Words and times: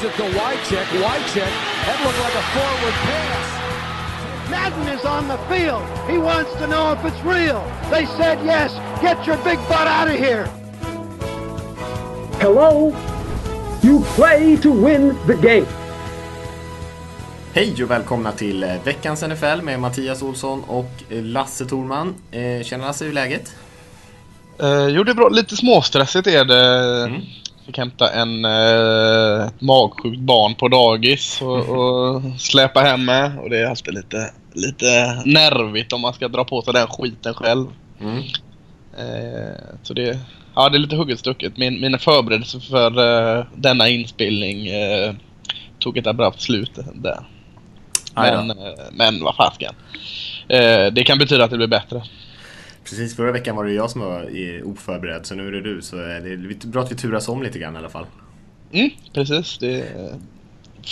Gives 0.00 0.14
it 0.14 0.16
to 0.16 0.38
Wycheck. 0.38 0.86
Wycheck. 1.04 1.52
That 1.84 1.98
looked 2.04 2.20
like 2.20 2.34
a 2.34 2.44
forward 2.54 2.96
pass. 3.04 4.50
Madden 4.50 4.88
is 4.88 5.04
on 5.04 5.28
the 5.28 5.36
field. 5.48 5.82
He 6.08 6.16
wants 6.16 6.52
to 6.54 6.66
know 6.66 6.92
if 6.92 7.04
it's 7.04 7.22
real. 7.22 7.60
They 7.90 8.06
said 8.06 8.38
yes. 8.44 8.72
Get 9.02 9.26
your 9.26 9.36
big 9.44 9.58
butt 9.68 9.86
out 9.86 10.08
of 10.08 10.14
here. 10.14 10.46
Hello? 12.40 12.94
You 13.82 14.00
play 14.16 14.56
to 14.56 14.70
win 14.70 15.18
the 15.26 15.34
game. 15.34 15.66
Hej 17.52 17.84
och 17.84 17.90
välkomna 17.90 18.32
till 18.32 18.62
eh, 18.62 18.82
veckans 18.84 19.22
NFL 19.22 19.62
med 19.62 19.80
Mattias 19.80 20.22
Olsson 20.22 20.64
och 20.64 20.90
eh, 21.10 21.22
Lasse 21.22 21.66
Thorman. 21.66 22.14
Eh, 22.30 22.62
Tjena 22.62 22.86
Lasse, 22.86 23.04
hur 23.04 23.10
är 23.10 23.14
läget? 23.14 23.54
Eh, 24.58 24.86
jo, 24.88 25.04
det 25.04 25.10
är 25.10 25.14
bra. 25.14 25.28
Lite 25.28 25.56
småstressigt 25.56 26.26
är 26.26 26.44
det. 26.44 27.04
Mm. 27.04 27.22
Fick 27.66 27.78
hämta 27.78 28.12
en, 28.12 28.44
eh, 28.44 29.46
ett 29.46 29.60
magsjukt 29.60 30.20
barn 30.20 30.54
på 30.54 30.68
dagis 30.68 31.42
och, 31.42 31.68
och 31.68 32.22
släpa 32.38 32.80
hem 32.80 33.04
med. 33.04 33.38
Och 33.38 33.50
det 33.50 33.58
är 33.58 33.66
alltid 33.66 33.94
lite, 33.94 34.30
lite 34.54 35.22
nervigt 35.24 35.92
om 35.92 36.00
man 36.00 36.14
ska 36.14 36.28
dra 36.28 36.44
på 36.44 36.62
sig 36.62 36.72
den 36.72 36.86
skiten 36.86 37.34
själv. 37.34 37.66
Mm. 38.00 38.18
Eh, 38.98 39.54
så 39.82 39.94
det, 39.94 40.18
ja, 40.54 40.68
det 40.68 40.76
är 40.76 40.80
lite 40.80 40.96
hugget 40.96 41.18
stucket. 41.18 41.56
Min, 41.56 41.80
mina 41.80 41.98
förberedelser 41.98 42.60
för 42.60 42.98
eh, 43.38 43.44
denna 43.54 43.88
inspelning 43.88 44.66
eh, 44.66 45.14
tog 45.78 45.98
ett 45.98 46.06
abrupt 46.06 46.40
slut 46.40 46.78
där. 46.94 47.24
Men, 48.14 48.50
eh, 48.50 48.56
men 48.92 49.24
vad 49.24 49.36
fasken. 49.36 49.74
Eh, 50.48 50.86
det 50.92 51.04
kan 51.04 51.18
betyda 51.18 51.44
att 51.44 51.50
det 51.50 51.56
blir 51.56 51.66
bättre. 51.66 52.02
Precis, 52.84 53.16
förra 53.16 53.32
veckan 53.32 53.56
var 53.56 53.64
det 53.64 53.72
jag 53.72 53.90
som 53.90 54.00
var 54.00 54.30
oförberedd 54.64 55.26
så 55.26 55.34
nu 55.34 55.48
är 55.48 55.52
det 55.52 55.60
du. 55.60 55.82
Så 55.82 55.96
det 55.96 56.02
är 56.02 56.66
bra 56.66 56.82
att 56.82 56.92
vi 56.92 56.96
turas 56.96 57.28
om 57.28 57.42
lite 57.42 57.58
grann 57.58 57.74
i 57.74 57.78
alla 57.78 57.88
fall. 57.88 58.06
Mm, 58.72 58.90
precis. 59.14 59.58
Det 59.58 59.80
är 59.80 60.14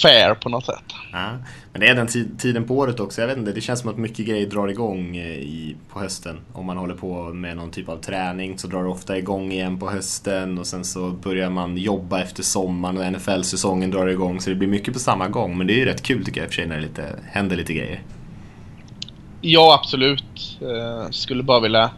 fair 0.02 0.34
på 0.34 0.48
något 0.48 0.66
sätt. 0.66 0.84
Ja. 1.12 1.30
Men 1.72 1.80
det 1.80 1.88
är 1.88 1.94
den 1.94 2.06
tid- 2.06 2.38
tiden 2.38 2.64
på 2.64 2.76
året 2.78 3.00
också. 3.00 3.20
Jag 3.20 3.28
vet 3.28 3.38
inte, 3.38 3.52
det 3.52 3.60
känns 3.60 3.80
som 3.80 3.90
att 3.90 3.98
mycket 3.98 4.26
grejer 4.26 4.46
drar 4.46 4.68
igång 4.68 5.16
eh, 5.16 5.26
i, 5.38 5.76
på 5.92 6.00
hösten. 6.00 6.38
Om 6.52 6.66
man 6.66 6.76
håller 6.76 6.94
på 6.94 7.24
med 7.24 7.56
någon 7.56 7.70
typ 7.70 7.88
av 7.88 7.96
träning 7.96 8.58
så 8.58 8.68
drar 8.68 8.82
det 8.82 8.88
ofta 8.88 9.18
igång 9.18 9.52
igen 9.52 9.78
på 9.78 9.90
hösten 9.90 10.58
och 10.58 10.66
sen 10.66 10.84
så 10.84 11.10
börjar 11.10 11.50
man 11.50 11.76
jobba 11.76 12.20
efter 12.20 12.42
sommaren 12.42 12.96
och 12.98 13.12
NFL-säsongen 13.12 13.90
drar 13.90 14.06
igång. 14.06 14.40
Så 14.40 14.50
det 14.50 14.56
blir 14.56 14.68
mycket 14.68 14.94
på 14.94 15.00
samma 15.00 15.28
gång. 15.28 15.58
Men 15.58 15.66
det 15.66 15.72
är 15.72 15.78
ju 15.78 15.84
rätt 15.84 16.02
kul 16.02 16.24
tycker 16.24 16.40
jag 16.40 16.46
i 16.46 16.48
och 16.48 16.52
för 16.54 16.62
sig 16.62 16.66
när 16.66 16.76
det 16.76 16.82
lite, 16.82 17.04
händer 17.26 17.56
lite 17.56 17.74
grejer. 17.74 18.02
Ja, 19.40 19.80
absolut. 19.82 20.58
Eh, 20.60 21.10
skulle 21.10 21.42
bara 21.42 21.60
vilja 21.60 21.90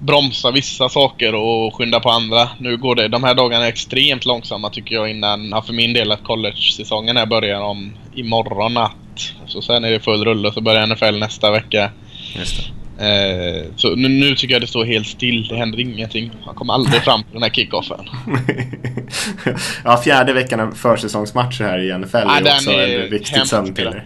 bromsa 0.00 0.50
vissa 0.50 0.88
saker 0.88 1.34
och 1.34 1.74
skynda 1.74 2.00
på 2.00 2.10
andra. 2.10 2.48
Nu 2.58 2.76
går 2.76 2.94
det, 2.94 3.08
de 3.08 3.24
här 3.24 3.34
dagarna 3.34 3.64
är 3.64 3.68
extremt 3.68 4.24
långsamma 4.24 4.70
tycker 4.70 4.94
jag 4.94 5.10
innan, 5.10 5.48
ja, 5.48 5.62
för 5.62 5.72
min 5.72 5.92
del 5.92 6.12
att 6.12 6.24
college-säsongen 6.24 7.16
här 7.16 7.26
börjar 7.26 7.60
om 7.60 7.92
imorgon 8.14 8.74
natt. 8.74 8.96
Så 9.46 9.62
sen 9.62 9.84
är 9.84 9.90
det 9.90 10.00
full 10.00 10.24
rulle 10.24 10.52
så 10.52 10.60
börjar 10.60 10.86
NFL 10.86 11.18
nästa 11.18 11.50
vecka. 11.50 11.90
Eh, 13.00 13.64
så 13.76 13.96
nu, 13.96 14.08
nu 14.08 14.34
tycker 14.34 14.54
jag 14.54 14.62
det 14.62 14.66
står 14.66 14.84
helt 14.84 15.06
still. 15.06 15.48
Det 15.48 15.56
händer 15.56 15.80
ingenting. 15.80 16.30
Man 16.46 16.54
kommer 16.54 16.74
aldrig 16.74 17.02
fram 17.02 17.22
till 17.22 17.32
den 17.32 17.42
här 17.42 17.50
kickoffen. 17.50 18.04
ja, 19.84 19.96
fjärde 19.96 20.32
veckan 20.32 20.60
av 20.60 20.72
försäsongsmatcher 20.72 21.64
här 21.64 21.78
i 21.78 21.98
NFL 21.98 22.16
Ja, 22.16 22.38
är 22.38 22.54
också 22.54 22.70
är 22.70 23.12
en 23.12 23.12
hemskt 23.12 23.50
sömnpiller. 23.50 24.04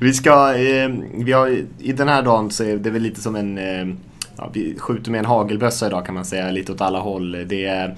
Vi 0.00 0.12
ska, 0.12 0.54
eh, 0.54 0.88
vi 1.14 1.32
har, 1.32 1.48
i 1.78 1.92
den 1.92 2.08
här 2.08 2.22
dagen 2.22 2.50
så 2.50 2.64
är 2.64 2.76
det 2.76 2.90
väl 2.90 3.02
lite 3.02 3.20
som 3.20 3.36
en, 3.36 3.58
eh, 3.58 3.94
ja, 4.36 4.50
vi 4.52 4.78
skjuter 4.78 5.10
med 5.10 5.18
en 5.18 5.24
hagelbössa 5.24 5.86
idag 5.86 6.06
kan 6.06 6.14
man 6.14 6.24
säga, 6.24 6.50
lite 6.50 6.72
åt 6.72 6.80
alla 6.80 6.98
håll. 6.98 7.32
Det 7.48 7.64
är, 7.64 7.96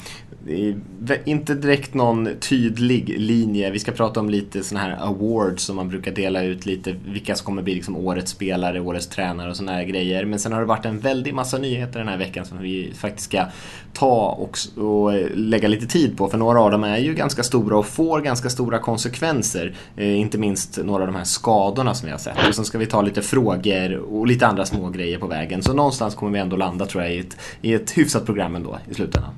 det 1.00 1.14
är 1.14 1.28
inte 1.28 1.54
direkt 1.54 1.94
någon 1.94 2.28
tydlig 2.40 3.18
linje. 3.18 3.70
Vi 3.70 3.78
ska 3.78 3.92
prata 3.92 4.20
om 4.20 4.30
lite 4.30 4.62
sådana 4.62 4.86
här 4.86 4.96
awards 5.08 5.62
som 5.62 5.76
man 5.76 5.88
brukar 5.88 6.12
dela 6.12 6.42
ut 6.42 6.66
lite, 6.66 6.96
vilka 7.06 7.34
som 7.34 7.44
kommer 7.44 7.62
bli 7.62 7.74
liksom 7.74 7.96
årets 7.96 8.30
spelare, 8.30 8.80
årets 8.80 9.06
tränare 9.06 9.50
och 9.50 9.56
sådana 9.56 9.72
här 9.72 9.84
grejer. 9.84 10.24
Men 10.24 10.38
sen 10.38 10.52
har 10.52 10.60
det 10.60 10.66
varit 10.66 10.84
en 10.84 10.98
väldig 10.98 11.34
massa 11.34 11.58
nyheter 11.58 11.98
den 11.98 12.08
här 12.08 12.16
veckan 12.16 12.46
som 12.46 12.58
vi 12.58 12.92
faktiskt 12.96 13.28
ska 13.28 13.44
ta 13.92 14.28
och, 14.28 14.58
och 14.84 15.14
eh, 15.14 15.30
lägga 15.34 15.68
lite 15.68 15.86
tid 15.86 16.16
på. 16.18 16.28
För 16.28 16.38
några 16.38 16.60
av 16.60 16.70
dem 16.70 16.84
är 16.84 16.98
ju 16.98 17.14
ganska 17.14 17.42
stora 17.42 17.78
och 17.78 17.86
får 17.86 18.20
ganska 18.20 18.50
stora 18.50 18.78
konsekvenser. 18.78 19.74
Eh, 19.96 20.20
inte 20.20 20.38
minst 20.38 20.78
några 20.84 21.02
av 21.02 21.06
de 21.06 21.16
här 21.16 21.24
skadorna 21.24 21.94
som 21.94 22.06
vi 22.06 22.12
har 22.12 22.18
sett. 22.18 22.48
Och 22.48 22.54
sen 22.54 22.64
ska 22.64 22.78
vi 22.78 22.86
ta 22.86 23.02
lite 23.02 23.22
frågor 23.22 23.96
och 23.96 24.26
lite 24.26 24.46
andra 24.46 24.66
små 24.66 24.88
grejer 24.88 25.18
på 25.18 25.26
vägen. 25.26 25.62
Så 25.62 25.72
någonstans 25.72 26.14
kommer 26.14 26.32
vi 26.32 26.38
ändå 26.38 26.56
landa 26.56 26.86
tror 26.86 27.02
jag 27.02 27.14
i 27.14 27.18
ett, 27.18 27.36
i 27.60 27.74
ett 27.74 27.98
hyfsat 27.98 28.26
program 28.26 28.56
ändå 28.56 28.78
i 28.90 28.94
slutändan. 28.94 29.32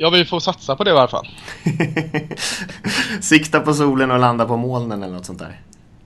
Ja, 0.00 0.10
vi 0.10 0.24
får 0.24 0.40
satsa 0.40 0.76
på 0.76 0.84
det 0.84 0.90
i 0.90 0.92
alla 0.92 1.08
fall. 1.08 1.28
Sikta 3.20 3.60
på 3.60 3.74
solen 3.74 4.10
och 4.10 4.18
landa 4.18 4.46
på 4.46 4.56
molnen 4.56 5.02
eller 5.02 5.14
något 5.14 5.26
sånt 5.26 5.38
där. 5.38 5.60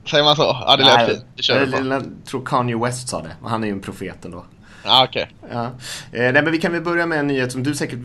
Säger 0.05 0.25
man 0.25 0.37
så? 0.37 0.43
Ja, 0.67 0.77
det 0.77 0.85
lät 0.85 0.97
Nej, 0.97 1.09
fint. 1.09 1.25
Det 1.37 1.43
kör 1.43 1.67
vi 1.67 1.73
jag, 1.73 1.87
jag 1.87 2.05
tror 2.25 2.45
Kanye 2.45 2.77
West 2.77 3.09
sa 3.09 3.23
det. 3.23 3.37
och 3.43 3.51
Han 3.51 3.63
är 3.63 3.67
ju 3.67 3.73
en 3.73 3.81
profet 3.81 4.25
ändå. 4.25 4.45
Ja, 4.85 5.07
okej. 5.09 5.29
Ja. 5.51 5.65
Eh, 5.65 6.33
nej, 6.33 6.33
men 6.33 6.53
vi 6.53 6.59
kan 6.59 6.73
väl 6.73 6.83
börja 6.83 7.07
med 7.07 7.19
en 7.19 7.27
nyhet 7.27 7.53
som 7.53 7.63
du 7.63 7.75
säkert 7.75 7.99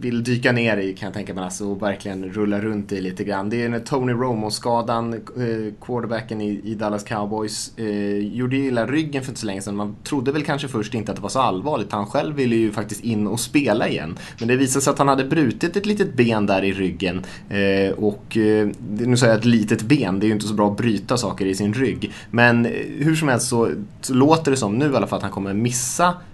vill 0.00 0.24
dyka 0.24 0.52
ner 0.52 0.76
i 0.76 0.94
kan 0.94 1.06
jag 1.06 1.14
tänka 1.14 1.34
mig 1.34 1.44
alltså, 1.44 1.64
och 1.64 1.82
verkligen 1.82 2.24
rulla 2.24 2.60
runt 2.60 2.92
i 2.92 3.00
lite 3.00 3.24
grann. 3.24 3.50
Det 3.50 3.64
är 3.64 3.68
när 3.68 3.80
Tony 3.80 4.12
Romo-skadan, 4.12 5.12
eh, 5.14 5.74
quarterbacken 5.80 6.40
i, 6.40 6.60
i 6.64 6.74
Dallas 6.74 7.04
Cowboys, 7.04 7.78
eh, 7.78 8.18
gjorde 8.18 8.56
illa 8.56 8.86
ryggen 8.86 9.22
för 9.22 9.30
inte 9.30 9.40
så 9.40 9.46
länge 9.46 9.62
sedan. 9.62 9.76
Man 9.76 9.96
trodde 10.04 10.32
väl 10.32 10.44
kanske 10.44 10.68
först 10.68 10.94
inte 10.94 11.12
att 11.12 11.16
det 11.16 11.22
var 11.22 11.28
så 11.28 11.40
allvarligt. 11.40 11.92
Han 11.92 12.06
själv 12.06 12.34
ville 12.34 12.56
ju 12.56 12.72
faktiskt 12.72 13.04
in 13.04 13.26
och 13.26 13.40
spela 13.40 13.88
igen. 13.88 14.18
Men 14.38 14.48
det 14.48 14.56
visade 14.56 14.82
sig 14.82 14.90
att 14.90 14.98
han 14.98 15.08
hade 15.08 15.24
brutit 15.24 15.76
ett 15.76 15.86
litet 15.86 16.14
ben 16.14 16.46
där 16.46 16.64
i 16.64 16.72
ryggen. 16.72 17.24
Eh, 17.48 17.92
och 17.92 18.36
eh, 18.36 18.68
nu 18.98 19.16
säger 19.16 19.32
jag 19.32 19.38
ett 19.38 19.44
litet 19.44 19.82
ben, 19.82 20.20
det 20.20 20.26
är 20.26 20.28
ju 20.28 20.34
inte 20.34 20.48
så 20.48 20.54
bra 20.54 20.70
att 20.70 20.76
bryta 20.76 21.16
saker 21.16 21.46
i 21.46 21.54
sin 21.54 21.74
rygg. 21.74 22.12
Men 22.30 22.66
eh, 22.66 22.72
hur 22.98 23.14
som 23.14 23.28
helst 23.28 23.48
så, 23.48 23.70
så 24.00 24.14
låter 24.14 24.50
det 24.50 24.56
som 24.56 24.78
nu 24.78 24.92
i 24.92 24.96
alla 24.96 25.06
fall 25.06 25.16
att 25.16 25.22
han 25.22 25.32
kommer 25.32 25.54
missa 25.54 25.87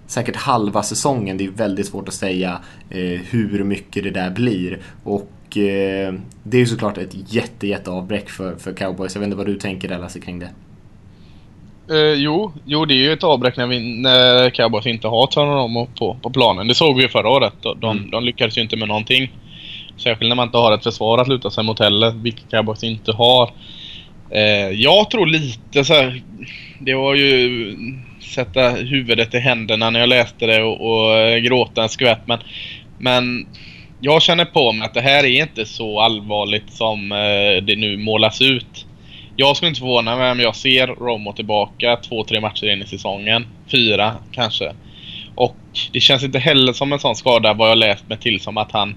säkert 0.07 0.35
halva 0.35 0.83
säsongen. 0.83 1.37
Det 1.37 1.45
är 1.45 1.49
väldigt 1.49 1.85
svårt 1.87 2.07
att 2.07 2.13
säga 2.13 2.61
eh, 2.89 3.19
hur 3.29 3.63
mycket 3.63 4.03
det 4.03 4.11
där 4.11 4.29
blir. 4.29 4.79
Och 5.03 5.57
eh, 5.57 6.13
det 6.43 6.57
är 6.57 6.61
ju 6.61 6.65
såklart 6.65 6.97
ett 6.97 7.33
jätte, 7.33 7.67
jätte 7.67 7.91
avbräck 7.91 8.29
för, 8.29 8.55
för 8.55 8.73
cowboys. 8.73 9.15
Jag 9.15 9.19
vet 9.19 9.27
inte 9.27 9.37
vad 9.37 9.45
du 9.45 9.55
tänker 9.55 9.87
där 9.87 9.99
Lasse 9.99 10.19
kring 10.19 10.39
det. 10.39 10.49
Eh, 11.89 12.13
jo, 12.13 12.51
jo, 12.65 12.85
det 12.85 12.93
är 12.93 12.97
ju 12.97 13.13
ett 13.13 13.23
avbräck 13.23 13.57
när, 13.57 13.67
vi, 13.67 13.79
när 14.01 14.49
Cowboys 14.49 14.85
inte 14.85 15.07
har 15.07 15.27
Tony 15.27 15.51
Romo 15.51 15.87
på, 15.99 16.17
på 16.21 16.29
planen. 16.29 16.67
Det 16.67 16.75
såg 16.75 16.95
vi 16.95 17.01
ju 17.01 17.07
förra 17.09 17.29
året. 17.29 17.53
De, 17.61 17.79
de, 17.79 17.97
Mm. 17.97 18.11
de 18.11 18.23
lyckades 18.23 18.57
ju 18.57 18.61
inte 18.61 18.77
med 18.77 18.87
någonting. 18.87 19.31
Särskilt 19.97 20.29
när 20.29 20.35
man 20.35 20.47
inte 20.47 20.57
har 20.57 20.73
ett 20.73 20.83
försvar 20.83 21.17
att 21.17 21.27
luta 21.27 21.49
sig 21.49 21.63
mot 21.63 21.79
heller, 21.79 22.11
vilket 22.11 22.51
Cowboys 22.51 22.83
inte 22.83 23.11
har. 23.11 23.51
Eh, 24.29 24.69
jag 24.71 25.09
tror 25.09 25.25
lite 25.25 25.83
så 25.85 25.93
här, 25.93 26.21
Det 26.79 26.93
var 26.93 27.15
ju 27.15 27.75
sätta 28.25 28.69
huvudet 28.69 29.33
i 29.33 29.39
händerna 29.39 29.89
när 29.89 29.99
jag 29.99 30.09
läste 30.09 30.45
det 30.45 30.63
och, 30.63 30.81
och 30.81 31.17
eh, 31.17 31.37
gråta 31.37 31.83
en 31.83 31.89
skvätt. 31.89 32.21
Men, 32.25 32.39
men 32.99 33.47
jag 33.99 34.21
känner 34.21 34.45
på 34.45 34.71
mig 34.71 34.85
att 34.85 34.93
det 34.93 35.01
här 35.01 35.23
är 35.23 35.41
inte 35.41 35.65
så 35.65 35.99
allvarligt 35.99 36.73
som 36.73 37.11
eh, 37.11 37.63
det 37.63 37.75
nu 37.75 37.97
målas 37.97 38.41
ut. 38.41 38.85
Jag 39.35 39.57
skulle 39.57 39.69
inte 39.69 39.79
förvåna 39.79 40.15
mig 40.15 40.31
om 40.31 40.39
jag 40.39 40.55
ser 40.55 40.87
Romo 40.87 41.33
tillbaka 41.33 41.95
två, 41.95 42.23
tre 42.23 42.41
matcher 42.41 42.73
in 42.73 42.81
i 42.81 42.85
säsongen. 42.85 43.47
Fyra 43.71 44.15
kanske. 44.31 44.71
Och 45.35 45.57
det 45.91 45.99
känns 45.99 46.23
inte 46.23 46.39
heller 46.39 46.73
som 46.73 46.93
en 46.93 46.99
sån 46.99 47.15
skada 47.15 47.53
vad 47.53 47.69
jag 47.69 47.77
läst 47.77 48.09
mig 48.09 48.17
till 48.17 48.39
som 48.39 48.57
att 48.57 48.71
han... 48.71 48.95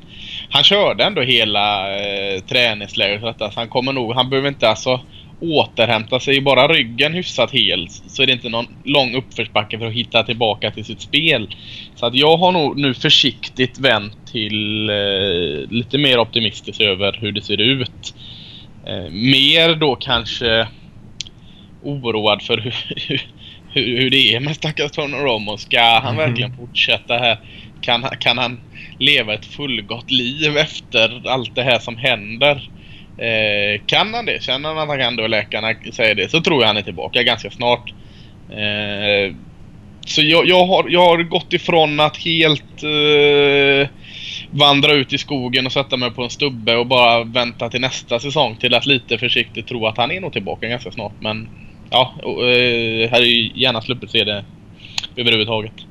Han 0.50 0.64
körde 0.64 1.04
ändå 1.04 1.22
hela 1.22 1.96
eh, 1.96 2.40
träningsläget. 2.40 3.36
han 3.54 3.68
kommer 3.68 3.92
nog... 3.92 4.14
Han 4.14 4.30
behöver 4.30 4.48
inte 4.48 4.68
alltså 4.68 5.00
återhämta 5.41 6.21
sig. 6.21 6.41
Bara 6.41 6.69
ryggen 6.69 7.15
hyfsat 7.15 7.50
hel 7.50 7.88
så 7.88 8.23
är 8.23 8.26
det 8.26 8.32
inte 8.32 8.49
någon 8.49 8.67
lång 8.85 9.14
uppförsbacke 9.14 9.79
för 9.79 9.87
att 9.87 9.93
hitta 9.93 10.23
tillbaka 10.23 10.70
till 10.70 10.85
sitt 10.85 11.00
spel. 11.00 11.55
Så 11.94 12.06
att 12.06 12.14
jag 12.14 12.37
har 12.37 12.52
nog 12.52 12.79
nu 12.79 12.94
försiktigt 12.94 13.79
vänt 13.79 14.17
till 14.32 14.88
eh, 14.90 15.70
lite 15.70 15.99
mer 15.99 16.19
optimistisk 16.19 16.81
över 16.81 17.19
hur 17.20 17.32
det 17.32 17.43
ser 17.43 17.61
ut. 17.61 18.14
Eh, 18.87 19.11
mer 19.11 19.75
då 19.75 19.96
kanske 19.96 20.69
oroad 21.82 22.43
för 22.43 22.58
hur, 22.58 22.75
hur, 23.73 24.00
hur 24.00 24.11
det 24.11 24.34
är 24.34 24.41
med 24.41 24.56
stackars 24.56 24.91
Tony 24.91 25.17
Romo. 25.17 25.56
Ska 25.56 25.81
han 26.00 26.14
Mhm. 26.14 26.26
verkligen 26.26 26.56
fortsätta 26.56 27.14
här? 27.19 27.38
Kan, 27.81 28.02
kan 28.20 28.38
han 28.38 28.61
leva 28.99 29.34
ett 29.34 29.44
fullgott 29.46 30.11
liv 30.11 30.56
efter 30.56 31.29
allt 31.29 31.55
det 31.55 31.62
här 31.62 31.79
som 31.79 31.96
händer? 31.96 32.70
Eh, 33.19 33.81
kan 33.87 34.15
han 34.15 34.26
det? 34.26 34.43
Känner 34.43 34.69
han 34.69 34.79
att 34.79 34.88
han 34.88 34.99
kan 34.99 35.17
det 35.17 35.23
och 35.23 35.29
läkarna 35.29 35.75
säger 35.93 36.15
det 36.15 36.29
så 36.29 36.41
tror 36.41 36.61
jag 36.62 36.67
han 36.67 36.76
är 36.76 36.82
tillbaka 36.82 37.23
ganska 37.23 37.50
snart. 37.50 37.93
Eh, 38.50 39.35
så 40.06 40.23
jag, 40.23 40.47
jag, 40.47 40.67
har, 40.67 40.88
jag 40.88 41.06
har 41.06 41.23
gått 41.23 41.53
ifrån 41.53 42.00
att 42.00 42.17
helt 42.17 42.82
eh, 42.82 43.88
vandra 44.50 44.93
ut 44.93 45.12
i 45.12 45.19
skogen 45.19 45.67
och 45.67 45.73
sätta 45.73 45.97
mig 45.97 46.11
på 46.11 46.23
en 46.23 46.31
stubbe 46.31 46.76
och 46.76 46.87
bara 46.87 47.25
vänta 47.25 47.69
till 47.69 47.81
nästa 47.81 48.19
säsong 48.19 48.56
till 48.56 48.75
att 48.75 48.87
lite 48.87 49.19
försiktigt 49.19 49.67
tro 49.67 49.87
att 49.87 49.97
han 49.97 50.11
är 50.11 50.20
nog 50.20 50.32
tillbaka 50.32 50.69
ganska 50.69 50.91
snart. 50.91 51.12
Men 51.20 51.49
ja, 51.91 52.15
och, 52.23 52.50
eh, 52.50 53.11
här 53.11 53.20
är 53.20 53.26
ju 53.26 53.50
gärna 53.55 53.81
sluppit 53.81 54.11
se 54.11 54.25
det 54.25 54.44
överhuvudtaget. 55.17 55.88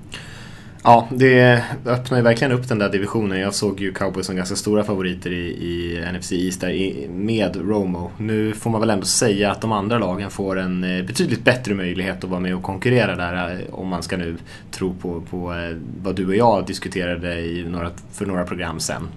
Ja, 0.84 1.08
det 1.12 1.64
öppnar 1.86 2.18
ju 2.18 2.24
verkligen 2.24 2.52
upp 2.54 2.68
den 2.68 2.80
där 2.80 2.90
divisionen. 2.90 3.40
Jag 3.40 3.54
såg 3.54 3.80
ju 3.80 3.94
Cowboys 3.94 4.26
som 4.26 4.36
ganska 4.36 4.56
stora 4.56 4.84
favoriter 4.84 5.32
i, 5.32 5.48
i 5.48 6.06
NFC 6.14 6.32
East 6.32 6.62
där, 6.62 6.70
i, 6.70 7.08
med 7.12 7.56
Romo. 7.56 8.12
Nu 8.18 8.54
får 8.54 8.70
man 8.70 8.82
väl 8.82 8.90
ändå 8.90 9.06
säga 9.06 9.52
att 9.52 9.62
de 9.62 9.72
andra 9.72 9.98
lagen 9.98 10.32
får 10.32 10.60
en 10.60 10.84
eh, 10.84 11.06
betydligt 11.06 11.44
bättre 11.44 11.74
möjlighet 11.74 12.24
att 12.24 12.30
vara 12.30 12.40
med 12.40 12.56
och 12.56 12.64
konkurrera 12.64 13.16
där 13.16 13.52
eh, 13.52 13.74
om 13.74 13.88
man 13.88 14.04
ska 14.04 14.18
nu 14.18 14.38
tro 14.72 14.94
på, 14.94 15.22
på 15.22 15.54
eh, 15.54 15.78
vad 16.04 16.16
du 16.16 16.28
och 16.28 16.36
jag 16.36 16.66
diskuterade 16.66 17.40
i 17.40 17.66
några, 17.70 17.92
för 18.12 18.26
några 18.26 18.44
program 18.44 18.80
sen. 18.80 19.08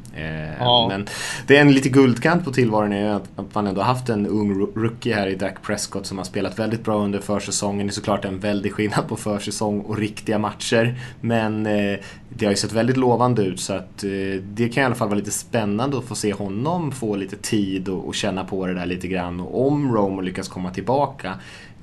Ja. 0.59 0.87
Men 0.91 1.07
det 1.47 1.57
är 1.57 1.61
en 1.61 1.73
lite 1.73 1.89
guldkant 1.89 2.45
på 2.45 2.53
tillvaron 2.53 2.93
är 2.93 3.11
att, 3.11 3.29
att 3.37 3.55
man 3.55 3.67
ändå 3.67 3.81
haft 3.81 4.09
en 4.09 4.27
ung 4.27 4.69
rookie 4.75 5.15
här 5.15 5.27
i 5.27 5.35
Dak 5.35 5.63
Prescott 5.63 6.07
som 6.07 6.19
har 6.19 6.25
spelat 6.25 6.59
väldigt 6.59 6.85
bra 6.85 7.05
under 7.05 7.19
försäsongen. 7.19 7.87
Det 7.87 7.91
är 7.91 7.95
såklart 7.95 8.25
en 8.25 8.39
väldig 8.39 8.73
skillnad 8.73 9.09
på 9.09 9.17
försäsong 9.17 9.81
och 9.81 9.99
riktiga 9.99 10.39
matcher. 10.39 10.95
Men 11.21 11.50
Eh, 11.67 11.99
det 12.29 12.45
har 12.45 12.53
ju 12.53 12.57
sett 12.57 12.73
väldigt 12.73 12.97
lovande 12.97 13.43
ut 13.43 13.61
så 13.61 13.73
att 13.73 14.05
eh, 14.05 14.43
det 14.43 14.69
kan 14.69 14.83
i 14.83 14.87
alla 14.87 14.95
fall 14.95 15.09
vara 15.09 15.19
lite 15.19 15.31
spännande 15.31 15.99
att 15.99 16.05
få 16.05 16.15
se 16.15 16.33
honom 16.33 16.93
få 16.93 17.17
lite 17.17 17.37
tid 17.37 17.89
och, 17.89 18.09
och 18.09 18.15
känna 18.15 18.45
på 18.45 18.67
det 18.67 18.75
där 18.75 18.87
lite 18.87 19.09
grann. 19.09 19.41
Och 19.41 19.67
om 19.67 19.95
Romo 19.95 20.21
lyckas 20.21 20.49
komma 20.49 20.71
tillbaka 20.71 21.35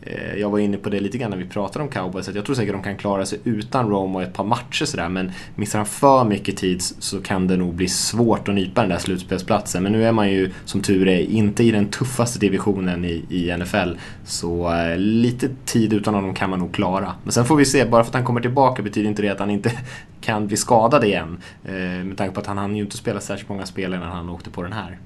Eh, 0.10 0.40
jag 0.40 0.50
var 0.50 0.60
inne 0.60 0.78
på 0.78 0.90
det 0.90 1.00
lite 1.00 1.18
grann 1.18 1.32
när 1.32 1.38
vi 1.38 1.46
pratade 1.46 1.84
om 1.84 1.92
cowboys, 1.92 2.30
att 2.30 2.36
jag 2.36 2.46
tror 2.46 2.56
säkert 2.56 2.74
de 2.74 2.84
kan 2.84 2.98
klara 2.98 3.26
sig 3.26 3.40
utan 3.44 3.90
Romo 3.90 4.22
ett 4.22 4.34
par 4.34 4.44
matcher 4.44 4.86
sådär, 4.86 5.10
men 5.10 5.32
missar 5.56 5.80
han 5.80 5.86
för 5.86 6.24
mycket 6.24 6.58
tid 6.58 6.82
så 6.82 7.22
kan 7.22 7.48
det 7.48 7.58
nog 7.58 7.74
bli 7.74 7.88
svårt 7.88 8.48
att 8.48 8.56
nypa 8.56 8.82
den 8.82 8.90
där 8.90 8.98
slutspelsplatsen. 8.98 9.84
Men 9.84 9.92
nu 9.92 10.06
är 10.06 10.12
man 10.12 10.32
ju, 10.32 10.52
som 10.66 10.82
tur 10.82 11.08
är, 11.08 11.20
inte 11.20 11.64
i 11.64 11.72
den 11.72 11.88
tuffaste 11.88 12.40
divisionen 12.40 13.06
i, 13.06 13.26
i 13.30 13.58
NFL, 13.58 13.92
så 14.26 14.74
eh, 14.74 14.98
lite 14.98 15.50
tid 15.66 15.94
utan 15.94 16.14
honom 16.14 16.34
kan 16.34 16.50
man 16.50 16.60
nog 16.60 16.74
klara. 16.74 17.14
Men 17.24 17.32
sen 17.32 17.46
får 17.46 17.56
vi 17.56 17.66
se, 17.66 17.86
bara 17.86 18.04
för 18.04 18.10
att 18.10 18.16
han 18.16 18.26
kommer 18.26 18.42
tillbaka 18.42 18.84
betyder 18.84 19.10
inte 19.10 19.22
det 19.22 19.30
att 19.30 19.40
han 19.40 19.50
inte 19.50 19.72
kan 20.22 20.48
bli 20.48 20.58
skadad 20.58 21.04
igen. 21.04 21.42
Eh, 21.66 21.74
med 21.74 22.18
tanke 22.18 22.34
på 22.34 22.40
att 22.40 22.48
han 22.48 22.58
hann 22.58 22.76
ju 22.76 22.84
inte 22.84 22.98
spela 22.98 23.20
särskilt 23.20 23.50
många 23.50 23.66
spel 23.66 23.94
innan 23.94 24.12
han 24.12 24.30
åkte 24.30 24.50
på 24.50 24.64
den 24.64 24.74
här. 24.74 24.98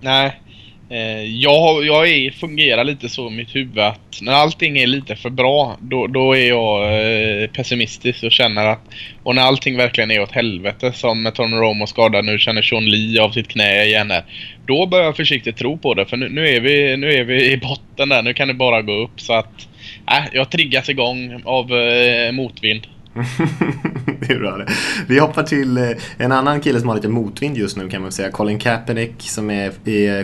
Nej, 0.00 0.42
Eh, 0.92 1.24
jag, 1.24 1.86
jag 1.86 2.08
är, 2.08 2.30
fungerar 2.30 2.84
lite 2.84 3.08
så 3.08 3.26
i 3.26 3.30
mitt 3.30 3.54
huvud 3.54 3.78
att 3.78 4.18
när 4.22 4.32
allting 4.32 4.78
är 4.78 4.86
lite 4.86 5.16
för 5.16 5.30
bra 5.30 5.76
då, 5.80 6.06
då 6.06 6.36
är 6.36 6.48
jag 6.48 6.82
eh, 6.82 7.48
pessimistisk 7.48 8.24
och 8.24 8.32
känner 8.32 8.66
att 8.66 8.80
och 9.22 9.34
när 9.34 9.42
allting 9.42 9.76
verkligen 9.76 10.10
är 10.10 10.20
åt 10.20 10.32
helvete 10.32 10.92
som 10.92 11.22
med 11.22 11.34
Tom 11.34 11.54
Romo 11.54 11.86
skadad 11.86 12.24
nu 12.24 12.38
känner 12.38 12.62
Sean 12.62 12.90
Lee 12.90 13.22
av 13.22 13.30
sitt 13.30 13.48
knä 13.48 13.84
igen 13.84 14.10
här. 14.10 14.24
Då 14.66 14.86
börjar 14.86 15.04
jag 15.04 15.16
försiktigt 15.16 15.56
tro 15.56 15.78
på 15.78 15.94
det 15.94 16.06
för 16.06 16.16
nu, 16.16 16.28
nu, 16.28 16.48
är 16.48 16.60
vi, 16.60 16.96
nu 16.96 17.12
är 17.12 17.24
vi 17.24 17.52
i 17.52 17.56
botten 17.56 18.08
där. 18.08 18.22
Nu 18.22 18.34
kan 18.34 18.48
det 18.48 18.54
bara 18.54 18.82
gå 18.82 18.92
upp 18.92 19.20
så 19.20 19.32
att 19.32 19.68
äh, 20.10 20.24
jag 20.32 20.50
triggas 20.50 20.88
igång 20.88 21.42
av 21.44 21.72
eh, 21.72 22.32
motvind. 22.32 22.86
det 24.20 24.32
är 24.32 24.38
bra 24.38 24.56
det. 24.56 24.66
Vi 25.06 25.18
hoppar 25.18 25.42
till 25.42 25.76
eh, 25.78 25.90
en 26.16 26.32
annan 26.32 26.60
kille 26.60 26.80
som 26.80 26.88
har 26.88 26.96
lite 26.96 27.08
motvind 27.08 27.56
just 27.56 27.76
nu 27.76 27.88
kan 27.88 28.02
man 28.02 28.12
säga. 28.12 28.30
Colin 28.30 28.58
Kaepernick 28.58 29.14
som 29.18 29.50
är 29.50 29.72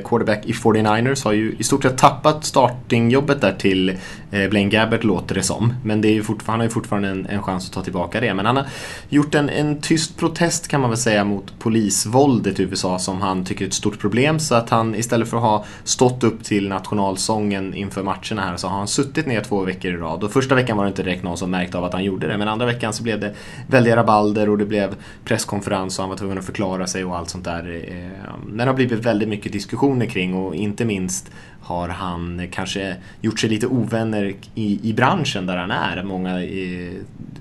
quarterback 0.05 0.47
i 0.47 0.53
49ers 0.53 1.25
har 1.25 1.33
ju 1.33 1.55
i 1.59 1.65
stort 1.65 1.83
sett 1.83 1.99
tappat 1.99 2.45
startingjobbet 2.45 3.41
där 3.41 3.53
till 3.53 3.99
Eh, 4.31 4.49
Blaine 4.49 4.71
Gabbert 4.71 5.05
låter 5.05 5.35
det 5.35 5.43
som. 5.43 5.75
Men 5.83 6.01
det 6.01 6.09
är 6.09 6.13
ju 6.13 6.25
han 6.47 6.61
har 6.61 6.65
ju 6.65 6.71
fortfarande 6.71 7.09
en, 7.09 7.27
en, 7.27 7.43
chans 7.43 7.67
att 7.67 7.73
ta 7.73 7.83
tillbaka 7.83 8.21
det. 8.21 8.35
Men 8.35 8.47
han 8.47 8.57
har 8.57 8.67
gjort 9.09 9.35
en, 9.35 9.49
en 9.49 9.81
tyst 9.81 10.17
protest 10.17 10.69
kan 10.69 10.81
man 10.81 10.91
väl 10.91 10.99
säga 10.99 11.25
mot 11.25 11.59
polisvåldet 11.59 12.61
i 12.61 12.63
USA 12.63 12.99
som 12.99 13.21
han 13.21 13.45
tycker 13.45 13.65
är 13.65 13.69
ett 13.69 13.75
stort 13.75 13.99
problem. 13.99 14.39
Så 14.39 14.55
att 14.55 14.71
han 14.71 14.95
istället 14.95 15.29
för 15.29 15.37
att 15.37 15.43
ha 15.43 15.65
stått 15.85 16.25
upp 16.25 16.45
till 16.45 16.69
nationalsången 16.69 17.75
inför 17.75 18.03
matcherna 18.03 18.43
här 18.43 18.57
så 18.57 18.69
har 18.69 18.79
han 18.79 18.89
suttit 18.89 19.27
ner 19.27 19.41
två 19.41 19.63
veckor 19.63 19.93
i 19.93 19.97
rad. 19.97 20.25
Och 20.25 20.33
första 20.33 20.55
veckan 20.55 20.77
var 20.77 20.85
det 20.85 20.89
inte 20.89 21.03
direkt 21.03 21.23
någon 21.23 21.39
som 21.39 21.51
märkte 21.51 21.79
av 21.79 21.85
att 21.85 21.93
han 21.93 22.05
gjorde 22.05 22.27
det. 22.27 22.39
Men 22.39 22.49
andra 22.49 22.67
veckan 22.67 22.93
så 22.93 23.03
blev 23.03 23.21
det 23.21 23.35
väldiga 23.67 23.97
rabalder 23.97 24.49
och 24.49 24.59
det 24.59 24.67
blev 24.67 24.95
presskonferens 25.25 25.99
och 25.99 26.03
han 26.03 26.11
var 26.11 26.17
tvungen 26.17 26.39
att 26.39 26.45
förklara 26.45 26.87
sig 26.87 27.05
och 27.05 27.17
allt 27.17 27.31
sånt 27.31 27.45
där. 27.45 27.85
Eh, 27.89 28.33
men 28.47 28.57
det 28.57 28.65
har 28.65 28.75
blivit 28.75 29.07
väldigt 29.07 29.29
mycket 29.29 29.53
diskussioner 29.53 30.07
kring 30.07 30.35
och 30.35 30.55
inte 30.55 30.85
minst 30.85 31.31
har 31.69 31.89
han 31.89 32.49
kanske 32.53 32.97
gjort 33.21 33.41
sig 33.41 33.51
lite 33.51 33.67
ovänner 33.67 34.35
i, 34.55 34.91
i 34.91 34.93
branschen 34.93 35.47
där 35.47 35.57
han 35.57 35.71
är. 35.71 36.03
Många 36.03 36.43
eh, 36.43 36.93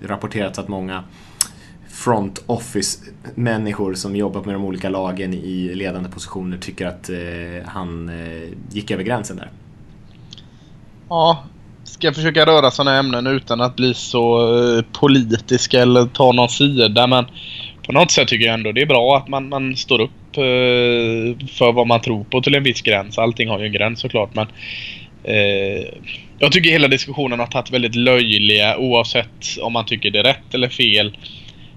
rapporterat 0.01 0.57
att 0.57 0.68
många 0.68 1.03
front 1.89 2.44
office-människor 2.47 3.94
som 3.94 4.15
jobbat 4.15 4.45
med 4.45 4.56
de 4.56 4.65
olika 4.65 4.89
lagen 4.89 5.33
i 5.33 5.75
ledande 5.75 6.09
positioner 6.09 6.57
tycker 6.57 6.88
att 6.88 7.09
eh, 7.09 7.65
han 7.65 8.09
eh, 8.09 8.50
gick 8.71 8.91
över 8.91 9.03
gränsen 9.03 9.38
där. 9.38 9.50
Ja, 11.09 11.44
ska 11.83 12.13
försöka 12.13 12.45
röra 12.45 12.71
sådana 12.71 12.97
ämnen 12.97 13.27
utan 13.27 13.62
att 13.62 13.75
bli 13.75 13.94
så 13.94 14.56
eh, 14.77 14.85
politisk 15.00 15.73
eller 15.73 16.06
ta 16.06 16.31
någon 16.31 16.50
sida. 16.50 17.07
Men 17.07 17.25
på 17.85 17.91
något 17.91 18.12
sätt 18.12 18.27
tycker 18.27 18.45
jag 18.45 18.53
ändå 18.53 18.71
det 18.71 18.81
är 18.81 18.85
bra 18.85 19.18
att 19.18 19.27
man, 19.27 19.50
man 19.50 19.75
står 19.75 20.01
upp 20.01 20.12
Eh, 20.37 21.47
för 21.47 21.71
vad 21.71 21.87
man 21.87 22.01
tror 22.01 22.23
på 22.23 22.41
till 22.41 22.55
en 22.55 22.63
viss 22.63 22.81
gräns. 22.81 23.17
Allting 23.17 23.49
har 23.49 23.59
ju 23.59 23.65
en 23.65 23.71
gräns 23.71 23.99
såklart 23.99 24.35
men 24.35 24.47
eh, 25.23 25.85
jag 26.39 26.51
tycker 26.51 26.69
hela 26.69 26.87
diskussionen 26.87 27.39
har 27.39 27.47
tagit 27.47 27.71
väldigt 27.71 27.95
löjliga 27.95 28.77
oavsett 28.77 29.57
om 29.61 29.73
man 29.73 29.85
tycker 29.85 30.11
det 30.11 30.19
är 30.19 30.23
rätt 30.23 30.53
eller 30.53 30.69
fel. 30.69 31.17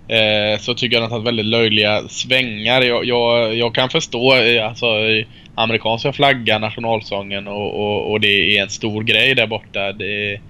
Eh, 0.08 0.58
så 0.60 0.74
tycker 0.74 0.96
jag 0.96 1.02
den 1.02 1.10
har 1.10 1.18
tagit 1.18 1.26
väldigt 1.26 1.46
löjliga 1.46 2.08
svängar. 2.08 2.82
Jag, 2.82 3.04
jag, 3.04 3.56
jag 3.56 3.74
kan 3.74 3.90
förstå 3.90 4.36
eh, 4.36 4.68
alltså, 4.68 4.86
amerikanska 5.54 6.12
flaggan, 6.12 6.60
nationalsången 6.60 7.48
och, 7.48 7.80
och, 7.80 8.10
och, 8.10 8.20
det 8.20 8.56
är 8.56 8.62
en 8.62 8.68
stor 8.68 9.02
grej 9.02 9.34
där 9.34 9.46
borta. 9.46 9.92
Det 9.92 10.32
är 10.32 10.40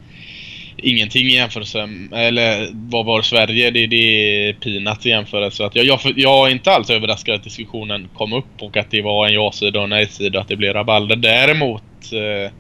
ingenting 0.83 1.27
i 1.27 1.35
jämförelse 1.35 1.89
eller 2.13 2.69
vad 2.73 3.07
var 3.07 3.23
Sverige? 3.23 3.71
Det, 3.71 3.87
det 3.87 3.97
är 3.97 4.53
peanuts 4.53 5.07
i 5.07 5.09
jämförelse. 5.09 5.65
Att 5.65 5.77
jag, 5.77 5.85
jag, 5.87 6.01
jag 6.17 6.49
är 6.49 6.53
inte 6.53 6.73
alls 6.73 6.91
överraskad 6.91 7.35
att 7.35 7.45
diskussionen 7.45 8.09
kom 8.15 8.33
upp 8.33 8.63
och 8.63 8.77
att 8.77 8.91
det 8.91 9.03
var 9.03 9.27
en 9.27 9.35
ja-sida 9.35 9.79
och 9.79 9.85
en 9.85 9.91
nej-sida 9.91 10.39
och 10.39 10.43
att 10.43 10.49
det 10.49 10.57
blev 10.57 10.73
rabalder. 10.73 11.17
Däremot 11.17 11.83
eh, 12.13 12.53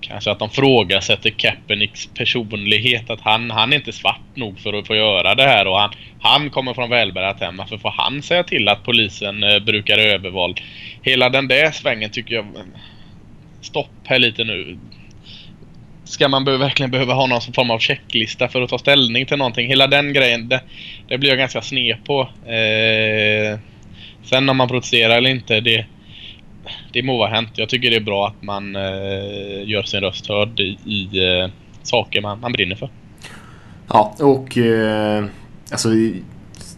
kanske 0.00 0.30
att 0.30 0.38
de 0.38 0.50
frågasätter 0.50 1.30
Kaepernicks 1.30 2.06
personlighet. 2.06 3.10
Att 3.10 3.20
han, 3.20 3.50
han 3.50 3.72
är 3.72 3.76
inte 3.76 3.92
svart 3.92 4.36
nog 4.36 4.58
för 4.60 4.72
att 4.72 4.86
få 4.86 4.94
göra 4.94 5.34
det 5.34 5.42
här 5.42 5.66
och 5.66 5.78
han, 5.78 5.90
han 6.20 6.50
kommer 6.50 6.74
från 6.74 6.90
välbärgat 6.90 7.40
hem. 7.40 7.56
Varför 7.56 7.78
får 7.78 7.94
han 7.96 8.22
säga 8.22 8.42
till 8.42 8.68
att 8.68 8.84
polisen 8.84 9.42
eh, 9.42 9.58
brukar 9.58 9.98
övervåld? 9.98 10.60
Hela 11.02 11.30
den 11.30 11.48
där 11.48 11.70
svängen 11.70 12.10
tycker 12.10 12.34
jag... 12.34 12.46
Stopp 13.60 13.90
här 14.04 14.18
lite 14.18 14.44
nu. 14.44 14.78
Ska 16.14 16.28
man 16.28 16.44
be 16.44 16.56
verkligen 16.56 16.90
behöva 16.90 17.14
ha 17.14 17.26
någon 17.26 17.40
form 17.40 17.70
av 17.70 17.78
checklista 17.78 18.48
för 18.48 18.62
att 18.62 18.70
ta 18.70 18.78
ställning 18.78 19.26
till 19.26 19.36
någonting? 19.36 19.68
Hela 19.68 19.86
den 19.86 20.12
grejen, 20.12 20.48
det, 20.48 20.60
det 21.08 21.18
blir 21.18 21.30
jag 21.30 21.38
ganska 21.38 21.62
sned 21.62 21.96
på. 22.04 22.20
Eh, 22.46 23.58
sen 24.24 24.48
om 24.48 24.56
man 24.56 24.68
protesterar 24.68 25.16
eller 25.16 25.30
inte, 25.30 25.60
det 25.60 25.86
det 26.92 27.02
må 27.02 27.18
vara 27.18 27.30
hänt. 27.30 27.48
Jag 27.54 27.68
tycker 27.68 27.90
det 27.90 27.96
är 27.96 28.00
bra 28.00 28.26
att 28.26 28.42
man 28.42 28.76
eh, 28.76 29.68
gör 29.68 29.82
sin 29.82 30.00
röst 30.00 30.28
hörd 30.28 30.60
i, 30.60 30.78
i 30.84 31.28
eh, 31.28 31.50
saker 31.82 32.20
man, 32.20 32.40
man 32.40 32.52
brinner 32.52 32.76
för. 32.76 32.90
Ja, 33.88 34.14
och 34.20 34.58
eh, 34.58 35.24
alltså 35.70 35.88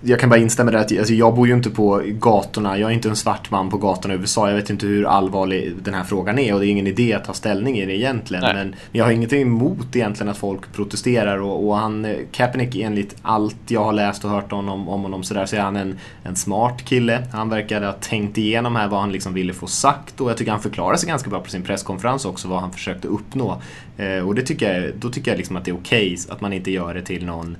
jag 0.02 0.20
kan 0.20 0.28
bara 0.28 0.40
instämma 0.40 0.70
där 0.70 0.78
att 0.78 0.98
alltså, 0.98 1.14
jag 1.14 1.34
bor 1.34 1.46
ju 1.46 1.54
inte 1.54 1.70
på 1.70 2.02
gatorna. 2.04 2.78
Jag 2.78 2.90
är 2.90 2.94
inte 2.94 3.08
en 3.08 3.16
svart 3.16 3.50
man 3.50 3.70
på 3.70 3.78
gatorna 3.78 4.14
i 4.14 4.16
USA. 4.16 4.48
Jag 4.48 4.56
vet 4.56 4.70
inte 4.70 4.86
hur 4.86 5.04
allvarlig 5.04 5.74
den 5.82 5.94
här 5.94 6.04
frågan 6.04 6.38
är 6.38 6.54
och 6.54 6.60
det 6.60 6.66
är 6.66 6.70
ingen 6.70 6.86
idé 6.86 7.12
att 7.12 7.24
ta 7.24 7.32
ställning 7.32 7.78
i 7.78 7.86
det 7.86 7.96
egentligen. 7.96 8.44
Nej. 8.44 8.54
Men 8.54 8.74
jag 8.92 9.04
har 9.04 9.12
ingenting 9.12 9.42
emot 9.42 9.96
egentligen 9.96 10.30
att 10.30 10.36
folk 10.36 10.72
protesterar 10.72 11.38
och, 11.38 11.68
och 11.68 11.76
han, 11.76 12.16
Kaepernick 12.32 12.76
enligt 12.76 13.16
allt 13.22 13.56
jag 13.68 13.84
har 13.84 13.92
läst 13.92 14.24
och 14.24 14.30
hört 14.30 14.50
honom, 14.50 14.88
om 14.88 15.02
honom 15.02 15.22
sådär 15.22 15.46
så 15.46 15.56
är 15.56 15.60
han 15.60 15.76
en, 15.76 15.98
en 16.22 16.36
smart 16.36 16.84
kille. 16.84 17.26
Han 17.32 17.48
verkar 17.48 17.82
ha 17.82 17.92
tänkt 17.92 18.38
igenom 18.38 18.76
här 18.76 18.88
vad 18.88 19.00
han 19.00 19.12
liksom 19.12 19.34
ville 19.34 19.52
få 19.52 19.66
sagt 19.66 20.20
och 20.20 20.30
jag 20.30 20.36
tycker 20.36 20.50
han 20.52 20.62
förklarar 20.62 20.96
sig 20.96 21.08
ganska 21.08 21.30
bra 21.30 21.40
på 21.40 21.50
sin 21.50 21.62
presskonferens 21.62 22.24
också 22.24 22.48
vad 22.48 22.60
han 22.60 22.72
försökte 22.72 23.08
uppnå. 23.08 23.62
Eh, 23.96 24.26
och 24.26 24.34
det 24.34 24.42
tycker 24.42 24.80
jag, 24.80 24.92
då 24.96 25.10
tycker 25.10 25.30
jag 25.30 25.38
liksom 25.38 25.56
att 25.56 25.64
det 25.64 25.70
är 25.70 25.76
okej 25.76 26.12
okay, 26.12 26.34
att 26.34 26.40
man 26.40 26.52
inte 26.52 26.70
gör 26.70 26.94
det 26.94 27.02
till 27.02 27.26
någon 27.26 27.56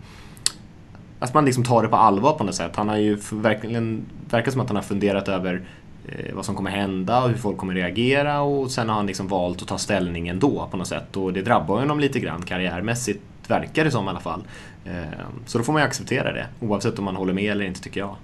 att 1.19 1.35
man 1.35 1.45
liksom 1.45 1.65
tar 1.65 1.83
det 1.83 1.89
på 1.89 1.97
allvar 1.97 2.33
på 2.33 2.45
något 2.45 2.55
sätt. 2.55 2.77
Han 2.77 2.89
har 2.89 2.97
ju 2.97 3.19
verkligen, 3.33 4.05
verkar 4.31 4.51
som 4.51 4.61
att 4.61 4.69
han 4.69 4.77
har 4.77 4.83
funderat 4.83 5.29
över 5.29 5.63
eh, 6.09 6.35
vad 6.35 6.45
som 6.45 6.55
kommer 6.55 6.71
hända 6.71 7.23
och 7.23 7.29
hur 7.29 7.37
folk 7.37 7.57
kommer 7.57 7.75
reagera 7.75 8.41
och 8.41 8.71
sen 8.71 8.89
har 8.89 8.97
han 8.97 9.07
liksom 9.07 9.29
valt 9.29 9.63
att 9.63 9.69
ta 9.69 9.79
ställning 9.79 10.29
ändå 10.29 10.69
på 10.71 10.77
något 10.77 10.89
sätt 10.89 11.17
och 11.17 11.33
det 11.33 11.43
drabbar 11.43 11.79
honom 11.79 12.01
lite 12.01 12.21
grann 12.21 12.43
karriärmässigt 12.43 13.23
verkar 13.49 13.85
det 13.85 13.91
som 13.91 14.07
i 14.07 14.09
alla 14.09 14.21
fall. 14.21 14.43
Eh, 14.85 15.19
så 15.47 15.59
då 15.59 15.65
får 15.65 15.73
man 15.73 15.83
ju 15.83 15.87
acceptera 15.87 16.33
det 16.33 16.47
oavsett 16.61 16.99
om 16.99 17.05
man 17.05 17.17
håller 17.17 17.33
med 17.33 17.53
eller 17.53 17.65
inte 17.65 17.81
tycker 17.81 18.01
jag. 18.01 18.17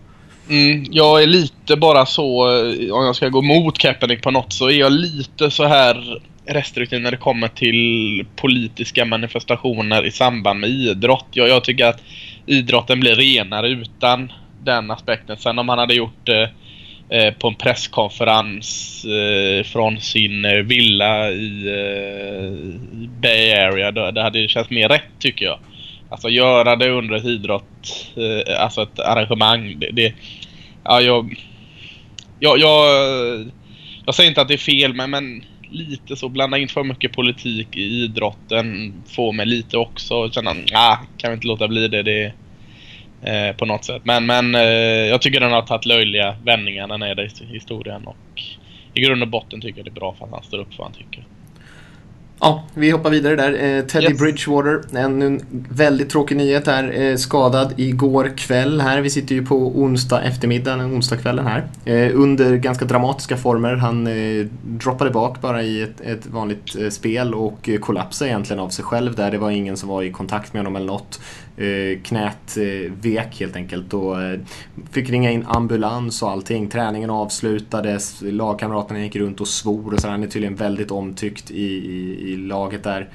Mm, 0.49 0.85
jag 0.91 1.23
är 1.23 1.27
lite 1.27 1.77
bara 1.77 2.07
så, 2.07 2.51
eh, 2.51 2.95
om 2.95 3.05
jag 3.05 3.17
ska 3.17 3.29
gå 3.29 3.43
mot 3.43 3.79
Kaepernick 3.79 4.23
på 4.23 4.31
något 4.31 4.53
så 4.53 4.67
är 4.67 4.79
jag 4.79 4.93
lite 4.93 5.51
så 5.51 5.65
här 5.65 6.23
restriktiv 6.47 7.01
när 7.01 7.11
det 7.11 7.17
kommer 7.17 7.49
till 7.49 8.27
politiska 8.37 9.05
manifestationer 9.05 10.07
i 10.07 10.11
samband 10.11 10.61
med 10.61 10.71
idrott. 10.71 11.27
Jag, 11.31 11.49
jag 11.49 11.65
tycker 11.65 11.87
att 11.87 12.03
idrotten 12.47 13.01
blir 13.01 13.15
renare 13.15 13.69
utan 13.69 14.33
den 14.65 14.91
aspekten. 14.91 15.37
Sen 15.37 15.59
om 15.59 15.69
han 15.69 15.79
hade 15.79 15.95
gjort 15.95 16.27
det 16.27 16.51
eh, 17.09 17.35
på 17.35 17.49
en 17.49 17.55
presskonferens 17.55 19.05
eh, 19.05 19.65
från 19.65 20.01
sin 20.01 20.45
eh, 20.45 20.53
villa 20.53 21.29
eh, 21.29 21.35
i, 21.35 23.09
Bay 23.21 23.53
Area. 23.53 24.13
Det 24.13 24.23
hade 24.23 24.49
känts 24.49 24.71
mer 24.71 24.89
rätt 24.89 25.19
tycker 25.19 25.45
jag. 25.45 25.59
Alltså 26.11 26.29
göra 26.29 26.77
det 26.77 26.91
under 26.91 27.15
ett 27.15 27.25
idrott, 27.25 28.13
alltså 28.59 28.83
ett 28.83 29.01
arrangemang. 29.01 29.79
Det, 29.79 29.91
det, 29.93 30.15
ja, 30.85 31.01
jag, 31.01 31.35
jag, 32.41 32.59
jag, 32.59 32.87
jag 34.07 34.15
säger 34.15 34.29
inte 34.29 34.41
att 34.41 34.49
det 34.49 34.55
är 34.55 34.59
fel, 34.59 34.95
men, 34.95 35.11
men 35.11 35.45
lite 35.73 36.17
så 36.17 36.29
blanda 36.29 36.59
in 36.59 36.69
för 36.69 36.85
mycket 36.85 37.13
politik 37.13 37.77
i 37.77 38.05
idrotten 38.05 38.95
får 39.07 39.33
mig 39.33 39.47
lite 39.47 39.77
också 39.77 40.25
att 40.25 40.35
känna, 40.35 40.55
ah, 40.75 40.97
kan 41.17 41.31
vi 41.31 41.35
inte 41.35 41.47
låta 41.47 41.69
bli 41.69 41.89
det. 41.89 42.03
det 42.03 42.33
eh, 43.23 43.57
på 43.57 43.67
något 43.67 43.85
sätt. 43.85 44.03
Men, 44.05 44.27
men 44.27 44.55
eh, 44.55 44.63
jag 45.11 45.23
tycker 45.23 45.41
den 45.41 45.53
har 45.53 45.63
tagit 45.63 45.87
löjliga 45.87 46.37
vändningar 46.45 46.89
den 46.89 47.01
det 47.01 47.41
i 47.41 47.47
historien 47.47 48.07
och 48.07 48.43
i 48.95 49.01
grund 49.01 49.23
och 49.23 49.29
botten 49.29 49.61
tycker 49.61 49.79
jag 49.79 49.87
det 49.87 49.91
är 49.91 50.01
bra 50.01 50.15
för 50.19 50.25
att 50.25 50.31
han 50.31 50.43
står 50.43 50.59
upp 50.59 50.75
för 50.75 50.79
vad 50.79 50.87
han 50.87 50.97
tycker. 50.99 51.25
Ja, 52.41 52.65
vi 52.75 52.91
hoppar 52.91 53.11
vidare 53.11 53.37
där. 53.37 53.53
Eh, 53.53 53.85
Teddy 53.85 54.07
Yes. 54.07 54.19
Bridgewater, 54.19 54.81
en, 54.99 55.23
en 55.23 55.41
väldigt 55.71 56.11
tråkig 56.11 56.37
nyhet 56.37 56.67
här. 56.67 57.01
Eh, 57.01 57.17
skadad 57.17 57.75
igår 57.77 58.33
kväll 58.37 58.81
här. 58.81 59.01
Vi 59.01 59.11
sitter 59.11 59.35
ju 59.35 59.47
på 59.47 59.57
onsdag 59.57 60.23
eftermiddag, 60.23 60.77
onsdagskvällen 60.77 61.47
här. 61.47 61.67
Eh, 61.85 62.11
under 62.15 62.57
ganska 62.57 62.85
dramatiska 62.85 63.37
former. 63.37 63.75
Han 63.75 64.09
droppade 64.65 65.11
bak 65.11 65.41
bara 65.41 65.63
i 65.63 65.83
ett, 65.83 66.01
ett 66.01 66.27
vanligt 66.27 66.93
spel 66.93 67.35
och 67.35 67.71
kollapsade 67.81 68.31
egentligen 68.31 68.61
av 68.61 68.69
sig 68.69 68.85
själv 68.85 69.15
där. 69.15 69.31
Det 69.31 69.39
var 69.39 69.51
ingen 69.51 69.77
som 69.77 69.89
var 69.89 70.03
i 70.03 70.11
kontakt 70.11 70.53
med 70.53 70.61
honom 70.61 70.77
eller 70.77 70.87
något. 70.87 71.21
Eh, 71.57 71.99
knät 72.03 72.57
eh, 72.57 72.93
vek 73.03 73.41
helt 73.41 73.57
enkelt 73.57 73.95
och 73.95 74.23
eh, 74.23 74.41
fick 74.91 75.11
ringa 75.11 75.31
in 75.31 75.45
ambulans 75.47 76.23
och 76.23 76.31
allting. 76.31 76.69
Träningen 76.69 77.11
avslutades, 77.11 78.23
lagkamraterna 78.23 79.01
gick 79.01 79.17
runt 79.17 79.41
och 79.41 79.49
svor 79.49 79.95
och 79.95 80.01
så. 80.01 80.09
Han 80.09 80.23
är 80.23 80.27
tydligen 80.27 80.57
väldigt 80.57 80.91
omtyckt 80.91 81.51
i, 81.51 81.65
i, 81.65 82.33
i 82.33 82.37
laget 82.37 82.83
där. 82.83 83.09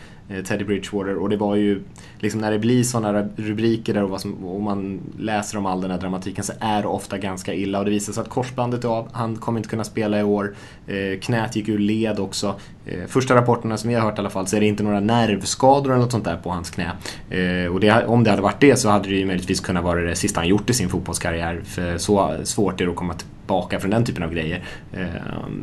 Teddy 0.44 0.64
Bridgewater 0.64 1.16
och 1.16 1.30
det 1.30 1.38
var 1.38 1.56
ju 1.56 1.82
liksom 2.20 2.42
när 2.42 2.52
det 2.52 2.60
blir 2.60 2.84
sådana 2.84 3.28
rubriker 3.36 3.94
där 3.94 4.04
och, 4.04 4.10
vad 4.10 4.22
som, 4.22 4.46
och 4.46 4.62
man 4.62 5.00
läser 5.20 5.58
om 5.58 5.66
all 5.66 5.82
den 5.82 5.92
här 5.92 5.98
dramatiken 5.98 6.44
så 6.44 6.54
är 6.60 6.82
det 6.82 6.88
ofta 6.88 7.18
ganska 7.18 7.54
illa 7.54 7.80
och 7.80 7.86
det 7.86 7.92
visar 7.92 8.14
sig 8.14 8.22
att 8.22 8.30
korsbandet 8.30 8.84
är 8.84 8.88
av, 8.88 9.08
han 9.12 9.36
kommer 9.36 9.60
inte 9.60 9.70
kunna 9.70 9.84
spela 9.84 10.20
i 10.20 10.24
år. 10.24 10.56
Eh, 10.88 11.20
knät 11.20 11.56
gick 11.56 11.70
ur 11.70 11.80
led 11.80 12.20
också. 12.20 12.56
Eh, 12.86 13.08
första 13.08 13.36
rapporterna 13.36 13.78
som 13.78 13.90
vi 13.90 13.96
har 13.96 14.02
hört 14.02 14.18
i 14.18 14.20
alla 14.20 14.30
fall 14.30 14.48
så 14.48 14.56
är 14.56 14.60
det 14.60 14.68
inte 14.68 14.84
några 14.84 15.00
nervskador 15.00 15.92
eller 15.92 16.02
något 16.02 16.12
sånt 16.12 16.26
där 16.26 16.38
på 16.38 16.50
hans 16.50 16.70
knä. 16.70 16.92
Eh, 17.30 17.74
och 17.74 17.80
det, 17.80 18.06
om 18.06 18.24
det 18.24 18.30
hade 18.30 18.42
varit 18.42 18.60
det 18.60 18.76
så 18.76 18.90
hade 18.90 19.10
det 19.10 19.16
ju 19.16 19.26
möjligtvis 19.26 19.60
kunnat 19.60 19.84
vara 19.84 20.02
det 20.02 20.16
sista 20.16 20.40
han 20.40 20.48
gjort 20.48 20.70
i 20.70 20.74
sin 20.74 20.90
fotbollskarriär. 20.90 21.62
För 21.66 21.98
så 21.98 22.36
svårt 22.44 22.82
är 22.82 22.86
det 22.86 22.92
att 22.92 22.98
komma 22.98 23.14
tillbaka 23.14 23.80
från 23.80 23.92
den 23.92 24.06
typen 24.06 24.24
av 24.24 24.34
grejer. 24.34 24.64
Eh, 24.94 25.06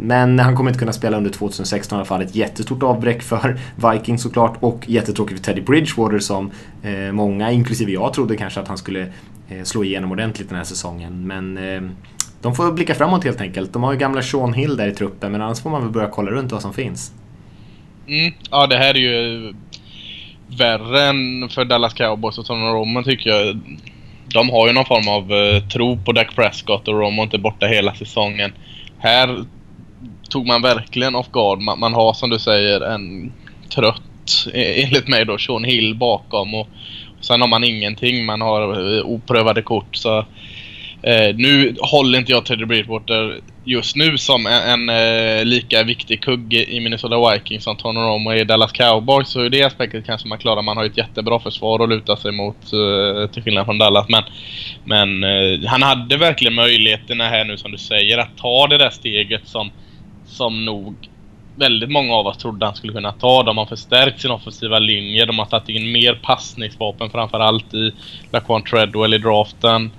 men 0.01 0.39
han 0.39 0.57
kommer 0.57 0.71
inte 0.71 0.79
kunna 0.79 0.93
spela 0.93 1.17
under 1.17 1.31
2016 1.31 1.97
i 1.97 1.99
alla 1.99 2.05
fall. 2.05 2.23
Ett 2.23 2.35
jättestort 2.35 2.83
avbräck 2.83 3.23
för 3.23 3.59
Vikings 3.93 4.23
såklart 4.23 4.57
och 4.61 4.85
jättetråkigt 4.89 5.39
för 5.39 5.45
Teddy 5.45 5.61
Bridgewater 5.61 6.19
som 6.19 6.44
eh, 6.83 7.13
många, 7.13 7.53
inklusive 7.53 7.93
jag, 7.93 8.13
trodde 8.13 8.37
kanske 8.37 8.61
att 8.61 8.69
han 8.69 8.79
skulle 8.79 9.13
eh, 9.49 9.63
slå 9.63 9.85
igenom 9.85 10.13
ordentligt 10.13 10.49
den 10.49 10.59
här 10.59 10.65
säsongen. 10.65 11.27
Men 11.27 11.59
eh, 11.59 11.83
de 12.43 12.55
får 12.55 12.73
blicka 12.73 12.95
framåt 12.95 13.25
helt 13.25 13.41
enkelt. 13.41 13.73
De 13.73 13.83
har 13.83 13.93
ju 13.93 13.99
gamla 13.99 14.23
Sean 14.23 14.53
Hill 14.55 14.77
där 14.77 14.89
i 14.89 14.95
truppen 14.95 15.33
men 15.33 15.43
annars 15.43 15.61
får 15.61 15.71
man 15.71 15.83
väl 15.83 15.91
börja 15.91 16.09
kolla 16.09 16.31
runt 16.31 16.53
vad 16.53 16.63
som 16.63 16.73
finns. 16.73 17.13
Mm. 18.07 18.33
Ja, 18.51 18.67
det 18.67 18.77
här 18.77 18.95
är 18.95 18.99
ju 18.99 19.55
värre 20.59 21.03
än 21.03 21.49
för 21.49 21.65
Dallas 21.65 21.95
Cowboys 21.95 22.39
och 22.39 22.47
Tony 22.47 22.67
Romo 22.67 23.03
tycker 23.03 23.31
jag. 23.31 23.61
De 24.35 24.51
har 24.51 24.67
ju 24.67 24.73
någon 24.73 24.85
form 24.85 25.09
av 25.09 25.33
eh, 25.33 25.69
tro 25.69 25.97
på 25.97 26.13
Dak 26.13 26.35
Prescott 26.37 26.89
och 26.89 27.01
Romo 27.01 27.23
inte 27.23 27.39
borta 27.39 27.67
hela 27.67 27.95
säsongen. 27.95 28.53
Här 28.99 29.45
tog 30.31 30.47
man 30.47 30.63
verkligen 30.63 31.15
off 31.15 31.31
guard. 31.33 31.61
Man, 31.61 31.81
man 31.81 31.95
har 31.95 32.13
som 32.13 32.31
du 32.31 32.39
säger 32.39 32.81
en 32.81 33.33
trött, 33.75 34.03
enligt 34.55 35.09
mig 35.09 35.25
då, 35.25 35.39
Sean 35.39 35.65
Hill 35.65 35.95
bakom 35.95 36.55
och, 36.55 36.69
och 37.19 37.25
sen 37.25 37.41
har 37.41 37.49
man 37.49 37.65
ingenting. 37.65 38.25
Man 38.25 38.41
har 38.41 38.97
eh, 38.97 39.05
oprövade 39.05 39.63
kort 39.63 39.97
så 39.97 40.25
Eh, 41.07 41.35
nu 41.37 41.75
håller 41.81 42.19
inte 42.19 42.33
jag 42.33 42.47
Teddy 42.47 42.65
Bridgewater 42.65 43.41
just 43.65 43.97
nu 43.97 44.19
som 44.19 44.47
en, 44.47 44.89
en 44.89 44.89
eh, 44.89 45.45
lika 45.45 45.83
viktig 45.83 46.23
kugge 46.23 46.71
i 46.71 46.81
Minnesota 46.81 47.31
Vikings 47.31 47.65
som 47.65 47.77
Tony 47.77 48.01
Romo 48.01 48.31
är 48.31 48.37
i 48.37 48.45
Dallas 48.45 48.73
Cowboys. 48.73 49.29
Så 49.29 49.41
ur 49.41 49.51
det 49.51 49.63
aspektet 49.63 50.07
kanske 50.07 50.29
man 50.29 50.39
klarar. 50.39 50.63
Man 50.63 50.77
har 50.77 50.85
ju 50.85 50.91
ett 50.91 50.97
jättebra 50.97 51.41
försvar 51.41 51.83
att 51.83 51.89
luta 51.89 52.17
sig 52.17 52.33
mot 52.33 52.57
eh, 52.73 53.31
till 53.31 53.43
skillnad 53.43 53.65
från 53.65 53.79
Dallas. 53.79 54.07
Men, 54.09 54.23
men 54.85 55.25
eh, 55.25 55.69
han 55.69 55.83
hade 55.83 56.17
verkligen 56.17 56.55
möjligheterna 56.55 57.29
här 57.29 57.45
nu 57.45 57.57
som 57.57 57.73
du 57.73 57.79
säger 57.79 58.19
att 58.19 58.37
ta 58.37 58.67
det 58.67 58.79
där 58.79 58.91
steget 58.91 59.49
som, 59.49 59.71
som 60.27 60.65
nog 60.65 60.95
väldigt 61.57 61.91
många 61.91 62.15
av 62.15 62.27
oss 62.27 62.39
trodde 62.39 62.67
han 62.67 62.75
skulle 62.75 62.93
kunna 62.93 63.13
ta. 63.13 63.43
De 63.43 63.59
har 63.59 63.67
förstärkt 63.67 64.21
sin 64.21 64.31
offensiva 64.31 64.79
linje. 64.79 65.27
De 65.27 65.39
har 65.39 65.47
tagit 65.47 65.69
in 65.69 65.93
mer 65.93 66.21
passningsvapen 66.23 67.11
framförallt 67.11 67.75
i 67.75 67.93
Laquan 68.33 68.63
Treadwell 68.63 69.15
i 69.15 69.19
draften. 69.19 69.91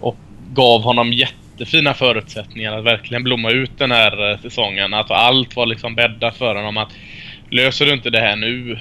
Och 0.00 0.16
gav 0.52 0.82
honom 0.82 1.12
jättefina 1.12 1.94
förutsättningar 1.94 2.78
att 2.78 2.84
verkligen 2.84 3.24
blomma 3.24 3.50
ut 3.50 3.78
den 3.78 3.90
här 3.90 4.30
eh, 4.30 4.38
säsongen. 4.38 4.94
Att 4.94 5.10
allt 5.10 5.56
var 5.56 5.66
liksom 5.66 5.94
bäddat 5.94 6.36
för 6.36 6.54
honom. 6.54 6.76
Att 6.76 6.92
löser 7.50 7.86
du 7.86 7.92
inte 7.92 8.10
det 8.10 8.20
här 8.20 8.36
nu 8.36 8.78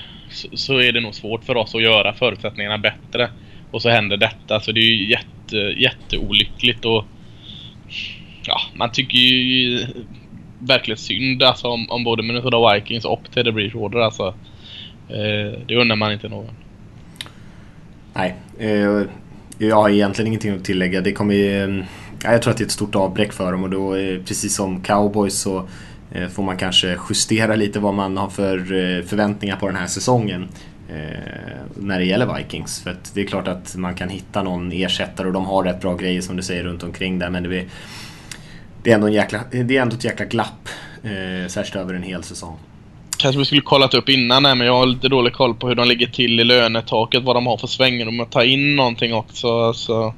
så 0.53 0.81
är 0.81 0.91
det 0.91 1.01
nog 1.01 1.15
svårt 1.15 1.43
för 1.43 1.57
oss 1.57 1.75
att 1.75 1.81
göra 1.81 2.13
förutsättningarna 2.13 2.77
bättre. 2.77 3.29
Och 3.71 3.81
så 3.81 3.89
händer 3.89 4.17
detta. 4.17 4.59
Så 4.59 4.71
det 4.71 4.79
är 4.79 4.93
ju 4.93 5.09
jätte, 5.09 5.57
jätteolyckligt 5.57 6.85
och 6.85 7.05
ja, 8.45 8.61
man 8.73 8.91
tycker 8.91 9.17
ju 9.17 9.85
verkligen 10.67 10.97
synd 10.97 11.43
alltså, 11.43 11.67
om, 11.67 11.89
om 11.89 12.03
både 12.03 12.23
Minnesota 12.23 12.73
Vikings 12.73 13.05
och 13.05 13.21
Teddy 13.33 13.51
Bridgewater. 13.51 13.97
Alltså, 13.99 14.27
eh, 15.09 15.59
det 15.67 15.75
undrar 15.75 15.95
man 15.95 16.11
inte 16.11 16.29
någon. 16.29 16.49
Nej, 18.13 18.35
eh, 18.59 19.01
jag 19.57 19.75
har 19.75 19.89
egentligen 19.89 20.27
ingenting 20.27 20.55
att 20.55 20.65
tillägga. 20.65 21.01
Det 21.01 21.11
kommer 21.11 21.33
ju, 21.33 21.63
eh, 21.63 21.85
jag 22.23 22.41
tror 22.41 22.51
att 22.51 22.57
det 22.57 22.63
är 22.63 22.65
ett 22.65 22.71
stort 22.71 22.95
avbräck 22.95 23.33
för 23.33 23.51
dem 23.51 23.63
och 23.63 23.69
då 23.69 23.95
eh, 23.95 24.19
precis 24.19 24.55
som 24.55 24.81
cowboys 24.81 25.39
så 25.39 25.67
eh, 26.11 26.27
får 26.27 26.43
man 26.43 26.57
kanske 26.57 26.97
justera 27.09 27.55
lite 27.55 27.79
vad 27.79 27.93
man 27.93 28.17
har 28.17 28.29
för 28.29 28.57
eh, 28.57 29.03
förväntningar 29.03 29.55
på 29.55 29.67
den 29.67 29.75
här 29.75 29.87
säsongen. 29.87 30.47
Eh, 30.89 31.63
när 31.75 31.99
det 31.99 32.05
gäller 32.05 32.37
Vikings. 32.37 32.83
För 32.83 32.91
att 32.91 33.11
det 33.13 33.21
är 33.21 33.25
klart 33.25 33.47
att 33.47 33.75
man 33.75 33.95
kan 33.95 34.09
hitta 34.09 34.43
någon 34.43 34.71
ersättare 34.71 35.27
och 35.27 35.33
de 35.33 35.45
har 35.45 35.63
rätt 35.63 35.81
bra 35.81 35.95
grejer 35.95 36.21
som 36.21 36.35
du 36.35 36.43
säger 36.43 36.63
runt 36.63 36.83
omkring 36.83 37.19
där 37.19 37.29
men 37.29 37.43
det 37.43 37.49
blir 37.49 37.65
det 38.83 38.91
är, 38.91 38.95
ändå, 38.95 39.07
en 39.07 39.13
jäkla, 39.13 39.39
det 39.51 39.77
är 39.77 39.81
ändå 39.81 39.95
ett 39.95 40.03
jäkla 40.03 40.25
glapp. 40.25 40.69
Eh, 41.03 41.47
särskilt 41.47 41.75
över 41.75 41.93
en 41.93 42.03
hel 42.03 42.23
säsong. 42.23 42.57
Kanske 43.17 43.39
vi 43.39 43.45
skulle 43.45 43.61
kollat 43.61 43.93
upp 43.93 44.09
innan 44.09 44.45
här, 44.45 44.55
men 44.55 44.67
jag 44.67 44.73
har 44.73 44.85
lite 44.85 45.09
dålig 45.09 45.33
koll 45.33 45.55
på 45.55 45.67
hur 45.67 45.75
de 45.75 45.87
ligger 45.87 46.07
till 46.07 46.39
i 46.39 46.43
lönetaket, 46.43 47.23
vad 47.23 47.35
de 47.35 47.47
har 47.47 47.57
för 47.57 47.67
svängrum 47.67 48.19
att 48.19 48.31
ta 48.31 48.43
in 48.43 48.75
någonting 48.75 49.13
också. 49.13 49.47
alltså... 49.47 50.13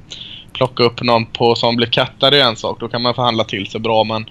plocka 0.52 0.82
upp 0.82 1.02
någon 1.02 1.26
på 1.26 1.54
som 1.54 1.76
blir 1.76 1.86
kattad 1.86 2.34
är 2.34 2.44
en 2.44 2.56
sak, 2.56 2.80
då 2.80 2.88
kan 2.88 3.02
man 3.02 3.14
förhandla 3.14 3.44
till 3.44 3.66
sig 3.66 3.80
bra. 3.80 4.04
Men, 4.04 4.26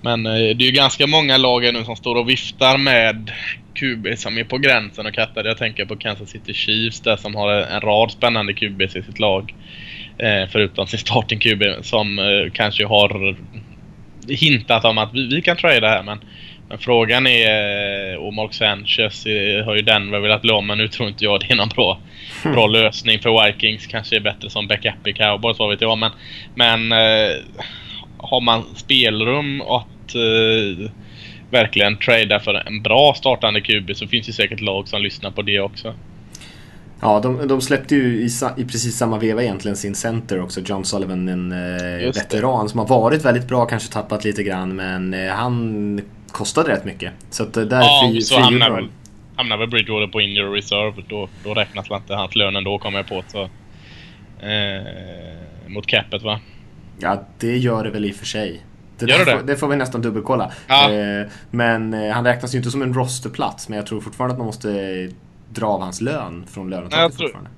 men 0.00 0.26
eh, 0.26 0.32
det 0.32 0.64
är 0.64 0.66
ju 0.66 0.70
ganska 0.70 1.06
många 1.06 1.36
lag 1.36 1.64
här 1.64 1.72
nu 1.72 1.84
som 1.84 1.96
står 1.96 2.14
och 2.14 2.28
viftar 2.28 2.78
med 2.78 3.32
QB 3.74 4.18
som 4.18 4.38
är 4.38 4.44
på 4.44 4.58
gränsen 4.58 5.06
och 5.06 5.14
kattade. 5.14 5.48
Jag 5.48 5.58
tänker 5.58 5.84
på 5.84 5.96
Kansas 5.96 6.30
City 6.30 6.54
Chiefs 6.54 7.00
där 7.00 7.16
som 7.16 7.34
har 7.34 7.52
en 7.52 7.80
rad 7.80 8.10
spännande 8.10 8.52
QBs 8.52 8.96
i 8.96 9.02
sitt 9.02 9.18
lag. 9.18 9.54
Eh, 10.18 10.48
förutom 10.52 10.86
sin 10.86 10.98
starting 10.98 11.38
QB 11.38 11.62
som 11.82 12.18
eh, 12.18 12.52
kanske 12.52 12.86
har 12.86 13.36
hintat 14.28 14.84
om 14.84 14.98
att 14.98 15.14
vi, 15.14 15.26
vi 15.26 15.42
kan 15.42 15.56
trada 15.56 15.88
här 15.88 16.02
men 16.02 16.18
men 16.68 16.78
frågan 16.78 17.26
är, 17.26 18.16
och 18.16 18.34
Mark 18.34 18.54
Sanchez 18.54 19.26
eh, 19.26 19.64
har 19.64 19.74
ju 19.74 19.82
Denver 19.82 20.20
velat 20.20 20.50
om, 20.50 20.66
men 20.66 20.78
nu 20.78 20.88
tror 20.88 21.08
inte 21.08 21.24
jag 21.24 21.40
det 21.40 21.50
är 21.50 21.56
någon 21.56 21.68
bra, 21.68 21.98
bra 22.42 22.66
lösning 22.66 23.18
för 23.18 23.46
Vikings. 23.46 23.86
Kanske 23.86 24.16
är 24.16 24.20
bättre 24.20 24.50
som 24.50 24.66
backup 24.66 25.06
i 25.06 25.12
Cowboys, 25.12 25.58
vad 25.58 25.70
vet 25.70 25.80
jag. 25.80 25.98
Men, 25.98 26.10
men 26.54 26.92
eh, 26.92 27.36
har 28.18 28.40
man 28.40 28.64
spelrum 28.76 29.60
att 29.60 30.14
eh, 30.14 30.90
verkligen 31.50 31.96
trada 31.96 32.40
för 32.40 32.54
en 32.54 32.82
bra 32.82 33.14
startande 33.14 33.60
QB 33.60 33.96
så 33.96 34.06
finns 34.06 34.26
det 34.26 34.32
säkert 34.32 34.60
lag 34.60 34.88
som 34.88 35.02
lyssnar 35.02 35.30
på 35.30 35.42
det 35.42 35.60
också. 35.60 35.94
Ja, 37.04 37.20
de, 37.20 37.48
de 37.48 37.60
släppte 37.60 37.94
ju 37.94 38.02
i, 38.02 38.28
i 38.56 38.64
precis 38.64 38.96
samma 38.96 39.18
veva 39.18 39.42
egentligen 39.42 39.76
sin 39.76 39.94
center 39.94 40.42
också, 40.42 40.60
John 40.60 40.84
Sullivan, 40.84 41.28
en 41.28 41.52
eh, 41.52 42.06
veteran 42.06 42.68
som 42.68 42.78
har 42.78 42.86
varit 42.86 43.24
väldigt 43.24 43.48
bra, 43.48 43.66
kanske 43.66 43.92
tappat 43.92 44.24
lite 44.24 44.42
grann, 44.42 44.76
men 44.76 45.14
eh, 45.14 45.32
han 45.32 46.00
kostade 46.32 46.72
rätt 46.72 46.84
mycket. 46.84 47.12
Så 47.30 47.42
att 47.42 47.56
eh, 47.56 47.62
där 47.62 47.80
Ja, 47.80 48.10
fri, 48.12 48.22
så 48.22 48.40
hamnar 48.40 48.88
hamnar 49.36 49.56
väl 49.56 49.68
Bridgewater 49.68 50.06
på 50.06 50.20
injury 50.20 50.58
reserve. 50.58 51.02
Då, 51.08 51.28
då 51.44 51.54
räknas 51.54 51.90
väl 51.90 51.96
inte 51.96 52.14
hans 52.14 52.36
lön 52.36 52.56
ändå, 52.56 52.78
kommer 52.78 52.98
jag 52.98 53.08
på. 53.08 53.24
Så, 53.28 53.42
eh, 54.46 54.82
mot 55.68 55.86
capet 55.86 56.22
va? 56.22 56.40
Ja, 56.98 57.26
det 57.38 57.56
gör 57.56 57.84
det 57.84 57.90
väl 57.90 58.04
i 58.04 58.12
och 58.12 58.16
för 58.16 58.26
sig. 58.26 58.62
Det 58.98 59.06
det? 59.06 59.24
Får, 59.24 59.46
det 59.46 59.56
får 59.56 59.68
vi 59.68 59.76
nästan 59.76 60.02
dubbelkolla. 60.02 60.52
Ja. 60.66 60.90
Eh, 60.92 61.26
men 61.50 61.94
eh, 61.94 62.12
han 62.12 62.24
räknas 62.24 62.54
ju 62.54 62.58
inte 62.58 62.70
som 62.70 62.82
en 62.82 62.94
rosterplats, 62.94 63.68
men 63.68 63.76
jag 63.76 63.86
tror 63.86 64.00
fortfarande 64.00 64.32
att 64.32 64.38
man 64.38 64.46
måste 64.46 64.68
dra 65.54 65.66
av 65.66 65.80
hans 65.80 66.00
lön 66.00 66.44
från 66.54 66.70
lönetaket 66.70 66.92
Nej, 66.96 67.02
jag 67.02 67.12
tror- 67.18 67.26
fortfarande. 67.26 67.50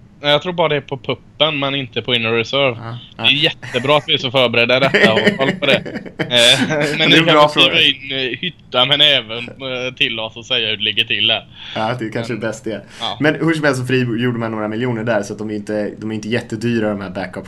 Bara 0.52 0.68
det 0.68 0.76
är 0.76 0.80
på 0.80 0.96
puppen 0.98 1.58
men 1.58 1.74
inte 1.74 2.02
på 2.02 2.14
inner 2.14 2.32
reserve. 2.32 2.76
Ja, 3.16 3.22
Det 3.22 3.22
är 3.22 3.32
jättebra 3.32 3.96
att 3.96 4.04
vi 4.06 4.14
är 4.14 4.18
så 4.18 4.30
förberedda 4.30 4.76
i 4.76 4.80
detta 4.80 5.12
och 5.12 5.20
koll 5.38 5.50
på 5.52 5.66
det. 5.66 5.82
Eh, 6.18 6.98
Men 6.98 7.10
Det 7.10 7.20
ni 7.20 7.26
kan 7.26 7.48
skriva 7.48 7.80
in 7.80 8.12
eh, 8.12 8.38
hytta 8.38 8.84
med 8.84 8.98
näven 8.98 9.38
eh, 9.38 9.94
till 9.96 10.20
oss 10.20 10.36
och 10.36 10.46
säga 10.46 10.68
hur 10.68 10.76
det 10.76 10.82
ligger 10.82 11.04
till 11.04 11.26
där. 11.26 11.46
Ja, 11.74 11.94
det 11.98 12.04
är 12.04 12.10
kanske 12.12 12.32
är 12.32 12.36
bäst 12.36 12.64
det. 12.64 12.82
Ja. 13.00 13.16
Men 13.20 13.34
hur 13.34 13.54
som 13.54 13.64
helst 13.64 13.80
så 13.80 13.86
frigjorde 13.86 14.38
man 14.38 14.50
några 14.50 14.68
miljoner 14.68 15.04
där 15.04 15.22
så 15.22 15.32
att 15.32 15.38
de 15.38 15.50
är 15.50 15.54
inte, 15.54 15.90
de 15.98 16.10
är 16.10 16.14
inte 16.14 16.28
jättedyra 16.28 16.88
de 16.88 17.00
här 17.00 17.10
backup 17.10 17.44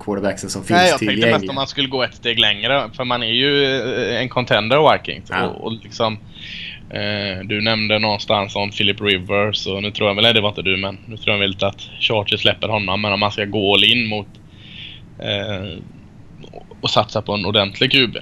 quarterbacksen 0.00 0.50
som 0.50 0.64
finns 0.64 0.78
Nej, 0.78 0.88
jag 0.88 0.98
tänkte 0.98 1.06
mest 1.16 1.22
tillgängliga. 1.22 1.50
om 1.50 1.54
man 1.54 1.66
skulle 1.66 1.88
gå 1.88 2.02
ett 2.02 2.14
steg 2.14 2.38
längre. 2.38 2.90
För 2.96 3.04
man 3.04 3.22
är 3.22 3.32
ju 3.32 3.80
en 4.16 4.28
contender 4.28 4.92
Vikings. 4.92 5.30
Ja. 5.30 5.46
Och, 5.46 5.64
och 5.64 5.72
liksom, 5.72 6.18
eh, 6.90 7.44
du 7.44 7.60
nämnde 7.60 7.98
någonstans 7.98 8.56
om 8.56 8.70
Philip 8.70 9.00
Rivers 9.00 9.66
och 9.66 9.82
nu 9.82 9.90
tror 9.90 10.08
jag 10.08 10.14
väl, 10.14 10.24
nej 10.24 10.34
det 10.34 10.40
var 10.40 10.48
inte 10.48 10.62
du 10.62 10.76
men 10.76 10.98
nu 11.06 11.16
tror 11.16 11.34
jag 11.34 11.40
väl 11.40 11.52
inte 11.52 11.66
att 11.66 11.80
Chargers 12.00 12.40
släpper 12.40 12.68
honom. 12.68 13.00
Men 13.00 13.12
om 13.12 13.20
man 13.20 13.32
ska 13.32 13.44
gå 13.44 13.74
all 13.74 13.84
in 13.84 14.08
mot 14.08 14.28
eh, 15.18 15.78
och 16.80 16.90
satsa 16.90 17.22
på 17.22 17.32
en 17.32 17.46
ordentlig 17.46 17.92
QB. 17.92 18.16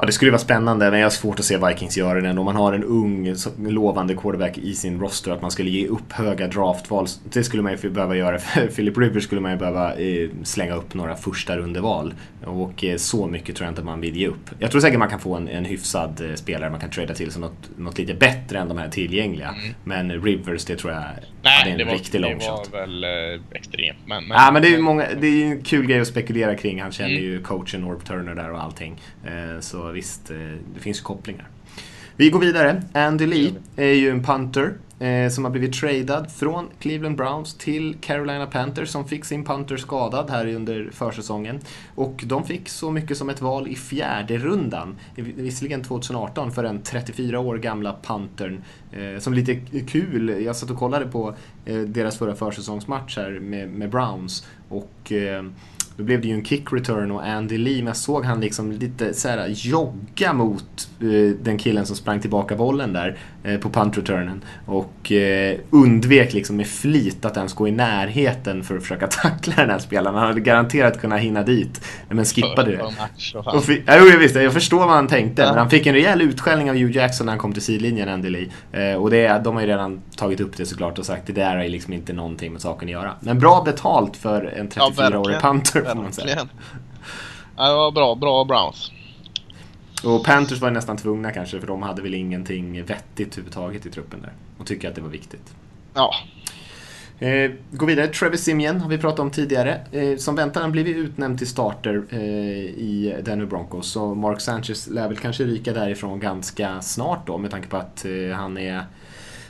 Ja, 0.00 0.06
det 0.06 0.12
skulle 0.12 0.30
vara 0.30 0.38
spännande, 0.38 0.90
men 0.90 1.00
jag 1.00 1.06
har 1.06 1.10
svårt 1.10 1.38
att 1.38 1.44
se 1.44 1.66
Vikings 1.66 1.96
göra 1.96 2.20
det 2.20 2.28
ändå. 2.28 2.44
Man 2.44 2.56
har 2.56 2.72
en 2.72 2.84
ung, 2.84 3.34
lovande 3.58 4.14
quarterback 4.14 4.58
i 4.58 4.74
sin 4.74 5.00
roster, 5.00 5.30
att 5.30 5.42
man 5.42 5.50
skulle 5.50 5.70
ge 5.70 5.86
upp 5.86 6.12
höga 6.12 6.48
draftval. 6.48 7.06
Det 7.32 7.44
skulle 7.44 7.62
man 7.62 7.76
ju 7.82 7.90
behöva 7.90 8.16
göra. 8.16 8.38
För 8.38 8.66
Philip 8.66 8.98
Rivers 8.98 9.24
skulle 9.24 9.40
man 9.40 9.50
ju 9.50 9.56
behöva 9.58 9.94
eh, 9.94 10.28
slänga 10.42 10.74
upp 10.74 10.94
några 10.94 11.16
första 11.16 11.56
rundeval. 11.56 12.14
Och 12.44 12.84
eh, 12.84 12.96
så 12.96 13.26
mycket 13.26 13.56
tror 13.56 13.66
jag 13.66 13.70
inte 13.70 13.82
man 13.82 14.00
vill 14.00 14.16
ge 14.16 14.28
upp. 14.28 14.50
Jag 14.58 14.70
tror 14.70 14.80
säkert 14.80 14.98
man 14.98 15.08
kan 15.08 15.20
få 15.20 15.34
en, 15.34 15.48
en 15.48 15.64
hyfsad 15.64 16.30
eh, 16.30 16.34
spelare 16.34 16.70
man 16.70 16.80
kan 16.80 16.90
trada 16.90 17.14
till 17.14 17.30
som 17.30 17.42
något, 17.42 17.70
något 17.76 17.98
lite 17.98 18.14
bättre 18.14 18.58
än 18.58 18.68
de 18.68 18.78
här 18.78 18.88
tillgängliga. 18.88 19.54
Men 19.84 20.22
Rivers, 20.22 20.64
det 20.64 20.76
tror 20.76 20.92
jag 20.92 21.02
ja, 21.42 21.50
det 21.50 21.56
är 21.60 21.64
Nej, 21.64 21.72
en 21.72 21.78
det 21.78 21.84
var, 21.84 21.92
riktig 21.92 22.20
det 22.22 22.28
long 22.28 22.40
shot. 22.40 22.70
var 22.72 22.80
väl 22.80 23.04
eh, 23.04 23.40
extremt. 23.52 23.98
Men, 24.06 24.24
men, 24.24 24.36
Ja 24.38 24.50
men 24.52 24.62
det 24.62 24.74
är 24.74 24.78
många, 24.78 25.06
det 25.20 25.26
är 25.26 25.44
en 25.46 25.62
kul 25.62 25.86
grej 25.86 26.00
att 26.00 26.06
spekulera 26.08 26.54
kring. 26.54 26.82
Han 26.82 26.92
känner 26.92 27.10
Mm. 27.10 27.22
ju 27.24 27.42
coachen 27.42 27.84
Orb 27.84 28.04
Turner 28.04 28.34
där 28.34 28.50
och 28.52 28.62
allting. 28.62 29.00
Eh, 29.26 29.60
Så 29.60 29.90
visst, 29.92 30.30
eh, 30.30 30.36
det 30.74 30.80
finns 30.80 30.98
ju 30.98 31.02
kopplingar. 31.02 31.48
Vi 32.16 32.30
går 32.30 32.40
vidare. 32.40 32.82
Andy 32.92 33.26
Lee 33.26 33.50
är 33.76 33.92
ju 33.92 34.10
en 34.10 34.22
punter 34.24 34.72
eh, 34.98 35.28
som 35.28 35.44
har 35.44 35.50
blivit 35.50 35.74
tradad 35.74 36.30
från 36.30 36.68
Cleveland 36.78 37.16
Browns 37.16 37.54
till 37.54 37.96
Carolina 38.00 38.46
Panthers 38.46 38.88
som 38.88 39.08
fick 39.08 39.24
sin 39.24 39.44
punter 39.44 39.76
skadad 39.76 40.30
här 40.30 40.54
under 40.54 40.90
försäsongen. 40.92 41.60
Och 41.94 42.24
de 42.26 42.44
fick 42.44 42.68
så 42.68 42.90
mycket 42.90 43.16
som 43.16 43.28
ett 43.28 43.40
val 43.40 43.68
i 43.68 43.74
fjärde 43.74 44.38
rundan. 44.38 44.96
Visserligen 45.14 45.82
2018 45.82 46.52
för 46.52 46.62
den 46.62 46.82
34 46.82 47.40
år 47.40 47.58
gamla 47.58 47.96
puntern. 48.02 48.62
Eh, 48.92 49.18
som 49.18 49.34
lite 49.34 49.54
kul, 49.86 50.44
jag 50.44 50.56
satt 50.56 50.70
och 50.70 50.78
kollade 50.78 51.06
på 51.06 51.34
eh, 51.64 51.80
deras 51.80 52.18
förra 52.18 52.34
försäsongsmatch 52.34 53.16
här 53.16 53.30
med, 53.30 53.68
med 53.68 53.90
Browns. 53.90 54.46
Och 54.68 55.12
eh, 55.12 55.44
då 55.98 56.04
blev 56.04 56.20
det 56.20 56.28
ju 56.28 56.34
en 56.34 56.44
kick 56.44 56.72
return 56.72 57.10
och 57.10 57.26
Andy 57.26 57.58
Lee, 57.58 57.76
men 57.78 57.86
jag 57.86 57.96
såg 57.96 58.24
han 58.24 58.40
liksom 58.40 58.72
lite 58.72 59.14
så 59.14 59.28
här 59.28 59.46
jogga 59.48 60.32
mot 60.32 60.88
eh, 61.00 61.06
den 61.42 61.58
killen 61.58 61.86
som 61.86 61.96
sprang 61.96 62.20
tillbaka 62.20 62.56
bollen 62.56 62.92
där 62.92 63.16
eh, 63.44 63.58
på 63.58 63.70
punt 63.70 63.98
returnen. 63.98 64.44
Och 64.66 65.12
eh, 65.12 65.58
undvek 65.70 66.32
liksom 66.32 66.56
med 66.56 66.66
flit 66.66 67.24
att 67.24 67.36
ens 67.36 67.54
gå 67.54 67.68
i 67.68 67.70
närheten 67.70 68.64
för 68.64 68.76
att 68.76 68.82
försöka 68.82 69.06
tackla 69.22 69.54
den 69.56 69.70
här 69.70 69.78
spelaren. 69.78 70.16
Han 70.16 70.26
hade 70.26 70.40
garanterat 70.40 71.00
kunnat 71.00 71.20
hinna 71.20 71.42
dit, 71.42 71.84
men 72.08 72.24
skippade 72.24 72.70
det. 72.70 72.82
Och 73.56 73.64
fi- 73.64 73.82
ja, 73.86 73.96
jo, 74.00 74.06
jag 74.06 74.18
visste, 74.18 74.40
jag 74.42 74.52
förstår 74.52 74.78
vad 74.78 74.88
han 74.96 75.06
tänkte. 75.08 75.42
Ja. 75.42 75.48
Men 75.48 75.58
han 75.58 75.70
fick 75.70 75.86
en 75.86 75.94
rejäl 75.94 76.22
utskällning 76.22 76.70
av 76.70 76.76
Hugh 76.76 76.96
Jackson 76.96 77.26
när 77.26 77.32
han 77.32 77.40
kom 77.40 77.52
till 77.52 77.62
sidlinjen, 77.62 78.08
Andy 78.08 78.30
Lee. 78.30 78.48
Eh, 78.72 78.96
och 79.02 79.10
det, 79.10 79.40
de 79.44 79.54
har 79.54 79.62
ju 79.62 79.68
redan 79.68 80.00
tagit 80.16 80.40
upp 80.40 80.56
det 80.56 80.66
såklart 80.66 80.98
och 80.98 81.06
sagt 81.06 81.26
det 81.26 81.32
där 81.32 81.56
är 81.56 81.68
liksom 81.68 81.92
inte 81.92 82.12
någonting 82.12 82.52
med 82.52 82.60
saken 82.62 82.88
att 82.88 82.92
göra. 82.92 83.12
Men 83.20 83.38
bra 83.38 83.62
betalt 83.64 84.16
för 84.16 84.44
en 84.44 84.68
Ja, 84.74 84.92
34-årig 84.96 85.12
verkligen. 85.12 85.40
punter. 85.40 85.87
Verkligen. 85.94 86.48
Ja, 87.56 87.68
det 87.68 87.74
var 87.74 87.90
bra, 87.90 88.14
bra 88.14 88.44
Browns. 88.44 88.92
Och 90.04 90.24
Panthers 90.24 90.60
var 90.60 90.70
nästan 90.70 90.96
tvungna 90.96 91.30
kanske 91.30 91.60
för 91.60 91.66
de 91.66 91.82
hade 91.82 92.02
väl 92.02 92.14
ingenting 92.14 92.84
vettigt 92.84 93.32
överhuvudtaget 93.32 93.86
i 93.86 93.90
truppen 93.90 94.22
där. 94.22 94.32
Och 94.58 94.66
tycker 94.66 94.88
att 94.88 94.94
det 94.94 95.00
var 95.00 95.08
viktigt. 95.08 95.54
Ja, 95.94 96.14
Eh, 97.20 97.50
gå 97.70 97.86
vidare, 97.86 98.06
Trevor 98.06 98.36
Simeon 98.36 98.80
har 98.80 98.88
vi 98.88 98.98
pratat 98.98 99.18
om 99.18 99.30
tidigare. 99.30 99.80
Eh, 99.92 100.16
som 100.16 100.34
väntan 100.34 100.62
han 100.62 100.72
blivit 100.72 100.96
utnämnd 100.96 101.38
till 101.38 101.46
starter 101.46 102.04
eh, 102.10 102.20
i 102.20 103.16
Denver 103.24 103.46
Broncos. 103.46 103.90
Så 103.90 104.14
Mark 104.14 104.40
Sanchez 104.40 104.88
lär 104.90 105.08
väl 105.08 105.16
kanske 105.16 105.44
ryka 105.44 105.72
därifrån 105.72 106.20
ganska 106.20 106.80
snart 106.80 107.26
då 107.26 107.38
med 107.38 107.50
tanke 107.50 107.68
på 107.68 107.76
att 107.76 108.04
eh, 108.04 108.36
han 108.36 108.58
är 108.58 108.82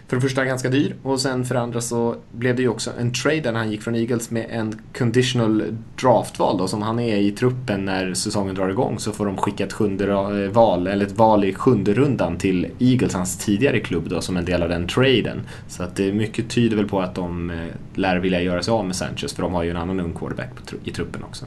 för 0.09 0.17
det 0.17 0.21
första 0.23 0.45
ganska 0.45 0.69
dyr 0.69 0.95
och 1.03 1.21
sen 1.21 1.45
för 1.45 1.55
det 1.55 1.61
andra 1.61 1.81
så 1.81 2.17
blev 2.33 2.57
det 2.57 2.63
ju 2.63 2.69
också 2.69 2.91
en 2.99 3.13
trade 3.13 3.41
där 3.41 3.53
han 3.53 3.71
gick 3.71 3.83
från 3.83 3.95
Eagles 3.95 4.31
med 4.31 4.47
en 4.51 4.81
conditional 4.99 5.65
draftval 6.01 6.59
då 6.59 6.69
som 6.69 6.83
han 6.83 6.99
är 6.99 7.17
i 7.17 7.31
truppen 7.31 7.85
när 7.85 8.15
säsongen 8.15 8.55
drar 8.55 8.69
igång 8.69 8.99
så 8.99 9.13
får 9.13 9.27
de 9.27 9.37
skicka 9.37 9.65
ett 9.65 9.73
sjunde 9.73 10.13
eh, 10.13 10.51
val, 10.51 10.87
eller 10.87 11.07
ett 11.07 11.19
val 11.19 11.45
i 11.45 11.55
sjunde 11.55 11.95
rundan 11.95 12.39
till 12.39 12.67
Eagles, 12.79 13.15
hans 13.15 13.39
tidigare 13.39 13.81
klubb 13.81 14.09
då 14.09 14.21
som 14.21 14.37
en 14.37 14.45
del 14.45 14.63
av 14.63 14.69
den 14.69 14.87
traden. 14.87 15.41
Så 15.69 15.83
att 15.83 15.97
det 15.97 16.13
mycket 16.13 16.51
tyder 16.51 16.77
väl 16.77 16.89
på 16.89 17.01
att 17.01 17.15
de 17.15 17.51
eh, 17.51 17.57
lär 17.95 18.17
vilja 18.17 18.43
göra 18.43 18.63
sig 18.63 18.73
av 18.73 18.87
med 18.87 18.97
Sanchez 18.97 19.35
för 19.35 19.43
de 19.43 19.55
har 19.55 19.63
ju 19.63 19.71
en 19.71 19.77
annan 19.77 20.01
ung 20.01 20.15
quarterback 20.15 20.55
på 20.55 20.77
i 20.85 20.91
truppen 20.91 21.25
också. 21.25 21.45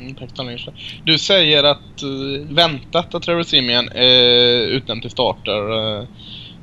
Mm, 0.00 0.14
tack 0.14 0.30
Du 1.04 1.18
säger 1.18 1.64
att 1.64 2.02
väntat 2.48 3.14
att 3.14 3.22
Trevor 3.22 3.42
Simeon 3.42 3.88
är 3.88 4.66
utnämnd 4.66 5.02
till 5.02 5.10
starter. 5.10 6.06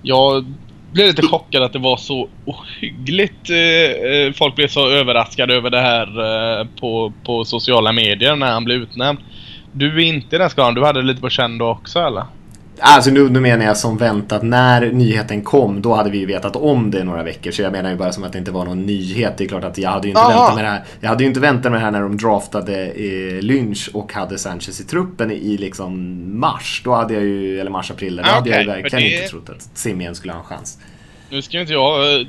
Jag 0.01 0.45
blev 0.91 1.07
lite 1.07 1.27
chockad 1.27 1.63
att 1.63 1.73
det 1.73 1.79
var 1.79 1.97
så 1.97 2.29
ohyggligt. 2.45 3.49
Eh, 3.49 4.11
eh, 4.11 4.33
folk 4.33 4.55
blev 4.55 4.67
så 4.67 4.89
överraskade 4.89 5.55
över 5.55 5.69
det 5.69 5.79
här 5.79 6.07
eh, 6.59 6.67
på, 6.79 7.13
på 7.25 7.45
sociala 7.45 7.91
medier 7.91 8.35
när 8.35 8.51
han 8.51 8.63
blev 8.63 8.77
utnämnd. 8.77 9.19
Du 9.71 9.95
är 9.95 10.05
inte 10.05 10.35
i 10.35 10.39
den 10.39 10.49
skalan. 10.49 10.73
Du 10.73 10.83
hade 10.85 11.01
det 11.01 11.07
lite 11.07 11.21
på 11.21 11.29
känn 11.29 11.57
då 11.57 11.69
också 11.69 11.99
eller? 11.99 12.23
Alltså 12.83 13.11
nu, 13.11 13.29
nu 13.29 13.39
menar 13.39 13.65
jag 13.65 13.77
som 13.77 13.97
väntat, 13.97 14.43
när 14.43 14.91
nyheten 14.91 15.41
kom 15.41 15.81
då 15.81 15.93
hade 15.95 16.09
vi 16.09 16.17
ju 16.17 16.25
vetat 16.25 16.55
om 16.55 16.91
det 16.91 17.03
några 17.03 17.23
veckor. 17.23 17.51
Så 17.51 17.61
jag 17.61 17.71
menar 17.71 17.89
ju 17.89 17.95
bara 17.95 18.11
som 18.11 18.23
att 18.23 18.31
det 18.33 18.39
inte 18.39 18.51
var 18.51 18.65
någon 18.65 18.85
nyhet. 18.85 19.37
Det 19.37 19.43
är 19.43 19.47
klart 19.47 19.63
att 19.63 19.77
jag 19.77 19.89
hade 19.89 20.07
ju 20.07 20.09
inte, 20.09 20.21
Aha. 20.21 20.29
väntat 20.39 20.55
med 20.55 20.65
det 20.65 20.69
här, 20.69 20.81
jag 21.01 21.09
hade 21.09 21.23
ju 21.23 21.27
inte 21.27 21.39
väntat 21.39 21.71
med 21.71 21.81
det 21.81 21.85
här 21.85 21.91
när 21.91 22.01
de 22.01 22.17
draftade 22.17 22.85
eh, 22.85 23.41
Lynch 23.41 23.89
och 23.93 24.13
hade 24.13 24.37
Sanchez 24.37 24.79
i 24.81 24.83
truppen 24.83 25.31
i, 25.31 25.35
i 25.35 25.57
liksom 25.57 26.21
mars. 26.39 26.81
Då 26.85 26.93
hade 26.93 27.13
jag 27.13 27.23
ju, 27.23 27.59
eller 27.59 27.71
mars-april, 27.71 28.15
då 28.15 28.23
Ah, 28.23 28.25
hade 28.25 28.49
jag 28.49 28.61
ju 28.61 28.67
verkligen 28.67 29.05
det- 29.09 29.15
inte 29.17 29.27
trott 29.29 29.49
att 29.49 29.69
Simeon 29.77 30.15
skulle 30.15 30.33
ha 30.33 30.39
en 30.39 30.45
chans. 30.45 30.77
Nu 31.29 31.41
ska 31.41 31.59
inte 31.61 31.73
jag 31.73 32.19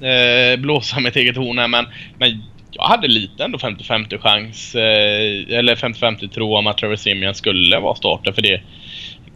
eh, 0.00 0.60
blåsa 0.60 1.00
mitt 1.00 1.16
eget 1.16 1.36
horn 1.36 1.58
här 1.58 1.68
men, 1.68 1.86
men 2.18 2.42
jag 2.70 2.82
hade 2.84 3.08
lite 3.08 3.44
ändå 3.44 3.58
50-50 3.58 4.18
chans 4.18 4.74
eh, 4.74 5.58
eller 5.58 5.74
50-50 5.76 6.28
tro 6.28 6.56
om 6.56 6.66
att 6.66 6.78
Trevor 6.78 6.96
Simeon 6.96 7.34
skulle 7.34 7.80
vara 7.80 7.94
starter 7.94 8.32
för 8.32 8.42
det 8.42 8.60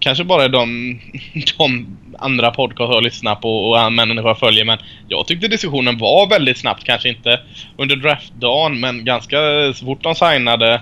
kanske 0.04 0.24
bara 0.24 0.44
är 0.44 0.48
de, 0.48 1.00
de 1.58 1.86
andra 2.18 2.50
podcast 2.50 2.92
jag 2.92 3.02
lyssnar 3.02 3.34
på 3.34 3.70
och 3.70 3.92
människor 3.92 4.28
jag 4.28 4.38
följer 4.38 4.64
men 4.64 4.78
jag 5.08 5.26
tyckte 5.26 5.48
diskussionen 5.48 5.98
var 5.98 6.28
väldigt 6.28 6.58
snabbt, 6.58 6.84
kanske 6.84 7.08
inte 7.08 7.40
under 7.76 7.96
draftdagen 7.96 8.80
men 8.80 9.04
ganska 9.04 9.36
så 9.74 9.84
fort 9.84 10.02
de 10.02 10.14
signade 10.14 10.80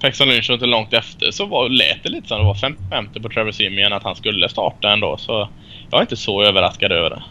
Paxton 0.00 0.28
Lynch 0.28 0.50
och 0.50 0.54
inte 0.54 0.66
långt 0.66 0.92
efter 0.92 1.30
så 1.30 1.46
var, 1.46 1.68
lät 1.68 2.02
det 2.02 2.08
lite 2.08 2.28
som 2.28 2.38
det 2.38 2.44
var 2.44 2.54
50-50 2.54 3.22
på 3.22 3.28
Trevor 3.28 3.52
Simeon 3.52 3.92
att 3.92 4.02
han 4.02 4.16
skulle 4.16 4.48
starta 4.48 4.92
ändå 4.92 5.16
så 5.16 5.48
jag 5.90 5.98
är 5.98 6.02
inte 6.02 6.16
så 6.16 6.42
överraskad 6.42 6.92
över 6.92 7.10
det. 7.10 7.22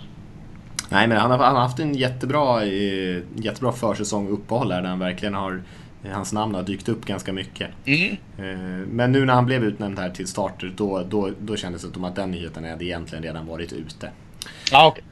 Nej 0.90 1.08
men 1.08 1.18
han 1.18 1.32
har, 1.32 1.38
han 1.38 1.56
har 1.56 1.62
haft 1.62 1.80
en 1.80 1.94
jättebra, 1.94 2.64
eh, 2.64 3.24
jättebra 3.36 3.72
försäsong 3.72 4.28
och 4.28 4.34
uppehåll 4.34 4.72
här 4.72 4.82
där 4.82 4.90
han 4.90 5.00
verkligen 5.00 5.34
har 5.34 5.62
Hans 6.12 6.34
namn 6.34 6.56
har 6.56 6.64
dykt 6.64 6.90
upp 6.90 7.06
ganska 7.06 7.34
mycket. 7.34 7.70
Mm. 7.86 8.12
Eh, 8.38 8.88
Men 8.88 9.12
nu 9.12 9.26
när 9.26 9.34
han 9.34 9.46
blev 9.46 9.64
utnämnd 9.64 10.00
här 10.00 10.10
till 10.10 10.28
starter 10.28 10.74
då, 10.78 11.04
då, 11.10 11.30
då 11.40 11.56
kändes 11.56 11.82
det 11.82 11.94
som 11.94 12.04
att 12.04 12.16
den 12.16 12.32
nyheten 12.32 12.64
hade 12.64 12.86
egentligen 12.86 13.24
redan 13.24 13.46
varit 13.48 13.74
ute. 13.74 14.10
Ja, 14.72 14.88
okej. 14.88 15.04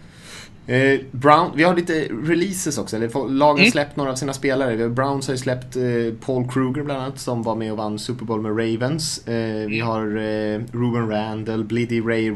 Eh, 0.75 0.99
Brown, 1.11 1.51
vi 1.55 1.63
har 1.63 1.75
lite 1.75 1.93
releases 2.23 2.77
också, 2.77 2.95
eller 2.95 3.07
lagen 3.29 3.41
har 3.41 3.59
Mm. 3.59 3.71
släppt 3.71 3.95
några 3.95 4.11
av 4.11 4.15
sina 4.15 4.33
spelare. 4.33 4.75
Vi 4.75 4.83
har- 4.83 4.89
Browns 4.89 5.27
har 5.27 5.33
ju 5.33 5.37
släppt 5.37 5.75
eh, 5.75 5.83
Paul 6.25 6.47
Kruger 6.51 6.83
bland 6.83 7.01
annat 7.01 7.19
som 7.19 7.43
var 7.43 7.55
med 7.55 7.71
och 7.71 7.77
vann 7.77 7.99
Super 7.99 8.25
Bowl 8.25 8.41
med 8.41 8.51
Ravens. 8.51 9.27
Eh, 9.27 9.33
Mm. 9.35 9.67
Vi 9.69 9.79
har 9.79 10.01
Ruben 10.77 11.09
Randall, 11.09 11.63
Bliddy 11.63 12.01
Ray 12.01 12.31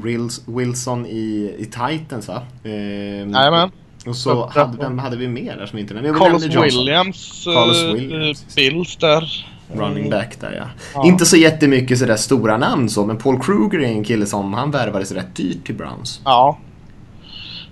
Wilson 0.48 1.06
i, 1.06 1.56
i 1.58 1.66
Titans 1.66 2.28
va? 2.28 2.42
Jajamän. 2.64 3.72
Och 4.06 4.16
så 4.16 4.48
hade, 4.48 4.78
vem 4.78 5.00
hade 5.00 5.18
vi 5.18 5.28
mer 5.28 5.58
där 5.58 5.66
som 5.66 5.80
inte 5.80 5.94
nämnde? 5.94 6.20
Carlos. 6.20 6.44
Williams, 6.44 7.44
Carlos 7.46 7.84
eh, 7.84 7.94
Williams. 7.94 8.56
Bills 8.56 8.96
där. 8.96 9.46
Running 9.74 10.10
back 10.10 10.40
där 10.40 10.52
ja. 10.58 10.66
Ja. 10.94 11.08
Inte 11.08 11.26
så 11.26 11.38
jättemycket 11.38 12.00
sådär 12.00 12.16
stora 12.16 12.58
namn 12.58 12.90
så, 12.90 13.06
men 13.06 13.18
Paul 13.18 13.40
Kruger 13.40 13.80
är 13.80 13.88
en 13.88 14.04
kille 14.04 14.26
som 14.26 14.54
han 14.54 14.72
värvades 14.72 15.12
rätt 15.12 15.36
dyrt 15.36 15.66
till 15.66 15.76
Browns. 15.76 16.22
Ja. 16.26 16.58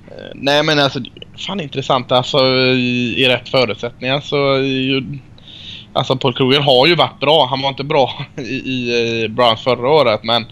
Eh, 0.08 0.32
Nej 0.36 0.64
men 0.64 0.80
alltså, 0.80 1.00
fan 1.48 1.60
intressant 1.60 2.12
alltså 2.12 2.38
i, 2.48 3.16
i 3.18 3.28
rätt 3.28 3.50
förutsättningar 3.50 4.22
så 4.22 4.54
är 4.54 4.60
ju, 4.60 5.20
Alltså 5.94 6.16
Paul 6.16 6.34
Kruger 6.34 6.60
har 6.60 6.88
ju 6.88 6.96
varit 6.96 7.20
bra. 7.20 7.48
Han 7.50 7.62
var 7.62 7.70
inte 7.70 7.84
bra 7.84 8.26
i, 8.38 8.42
i 8.42 9.24
eh, 9.24 9.32
Browns 9.32 9.62
förra 9.62 9.90
året 9.90 10.24
men 10.24 10.46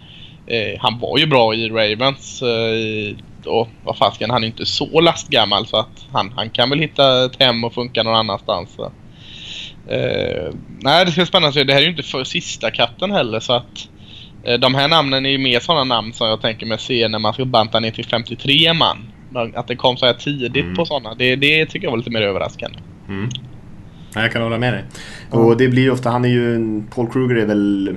eh, 0.48 0.80
han 0.80 1.00
var 1.00 1.18
ju 1.18 1.28
bra 1.28 1.54
i 1.54 1.70
Ravens. 1.70 2.42
Eh, 2.42 3.16
och 3.46 3.68
vad 3.84 3.98
fasken, 3.98 4.30
han 4.30 4.44
är 4.44 4.48
inte 4.48 4.66
så 4.66 5.02
lastgammal 5.02 5.68
så 5.68 5.78
att 5.78 6.06
han, 6.12 6.32
han 6.36 6.50
kan 6.50 6.70
väl 6.70 6.80
hitta 6.80 7.26
ett 7.26 7.36
hem 7.40 7.64
och 7.64 7.74
funka 7.74 8.04
någon 8.04 8.16
annanstans. 8.16 8.70
Så. 8.76 8.92
Eh, 9.94 10.54
nej, 10.80 11.06
det 11.06 11.12
ska 11.12 11.26
spännande 11.26 11.64
Det 11.64 11.74
här 11.74 11.80
är 11.80 11.86
ju 11.86 11.92
inte 11.92 12.04
för 12.04 12.24
sista 12.24 12.72
katten 12.72 13.12
heller 13.12 13.40
så 13.40 13.54
att 13.54 13.90
eh, 14.44 14.60
de 14.60 14.76
här 14.76 14.88
namnen 14.88 15.26
är 15.26 15.30
ju 15.30 15.38
mer 15.38 15.60
sådana 15.60 15.84
namn 15.84 16.14
som 16.14 16.28
jag 16.28 16.42
tänker 16.42 16.66
mig 16.66 16.80
se 16.80 17.08
när 17.08 17.20
man 17.20 17.34
ska 17.34 17.46
banta 17.46 17.80
ner 17.80 17.92
till 17.92 18.06
53 18.06 18.74
man. 18.74 18.98
Att 19.56 19.68
det 19.68 19.76
kom 19.76 19.98
så 19.98 20.06
här 20.06 20.14
tidigt 20.14 20.64
Mm. 20.64 20.76
på 20.76 20.86
sådana, 20.86 21.16
det, 21.16 21.36
det 21.36 21.66
tycker 21.66 21.86
jag 21.86 21.92
var 21.92 21.98
lite 21.98 22.10
mer 22.10 22.22
överraskande. 22.22 22.78
Mm. 23.08 23.30
Ja, 24.14 24.22
jag 24.22 24.32
kan 24.32 24.42
hålla 24.42 24.58
med 24.58 24.74
dig. 24.74 24.84
Och 25.30 25.58
det 25.58 25.68
blir 25.68 25.84
ju 25.84 25.92
ofta, 25.92 26.10
han 26.10 26.26
är 26.26 26.30
ju, 26.30 26.84
Paul 26.96 27.10
Kruger 27.12 27.36
är 27.36 27.46
väl 27.46 27.96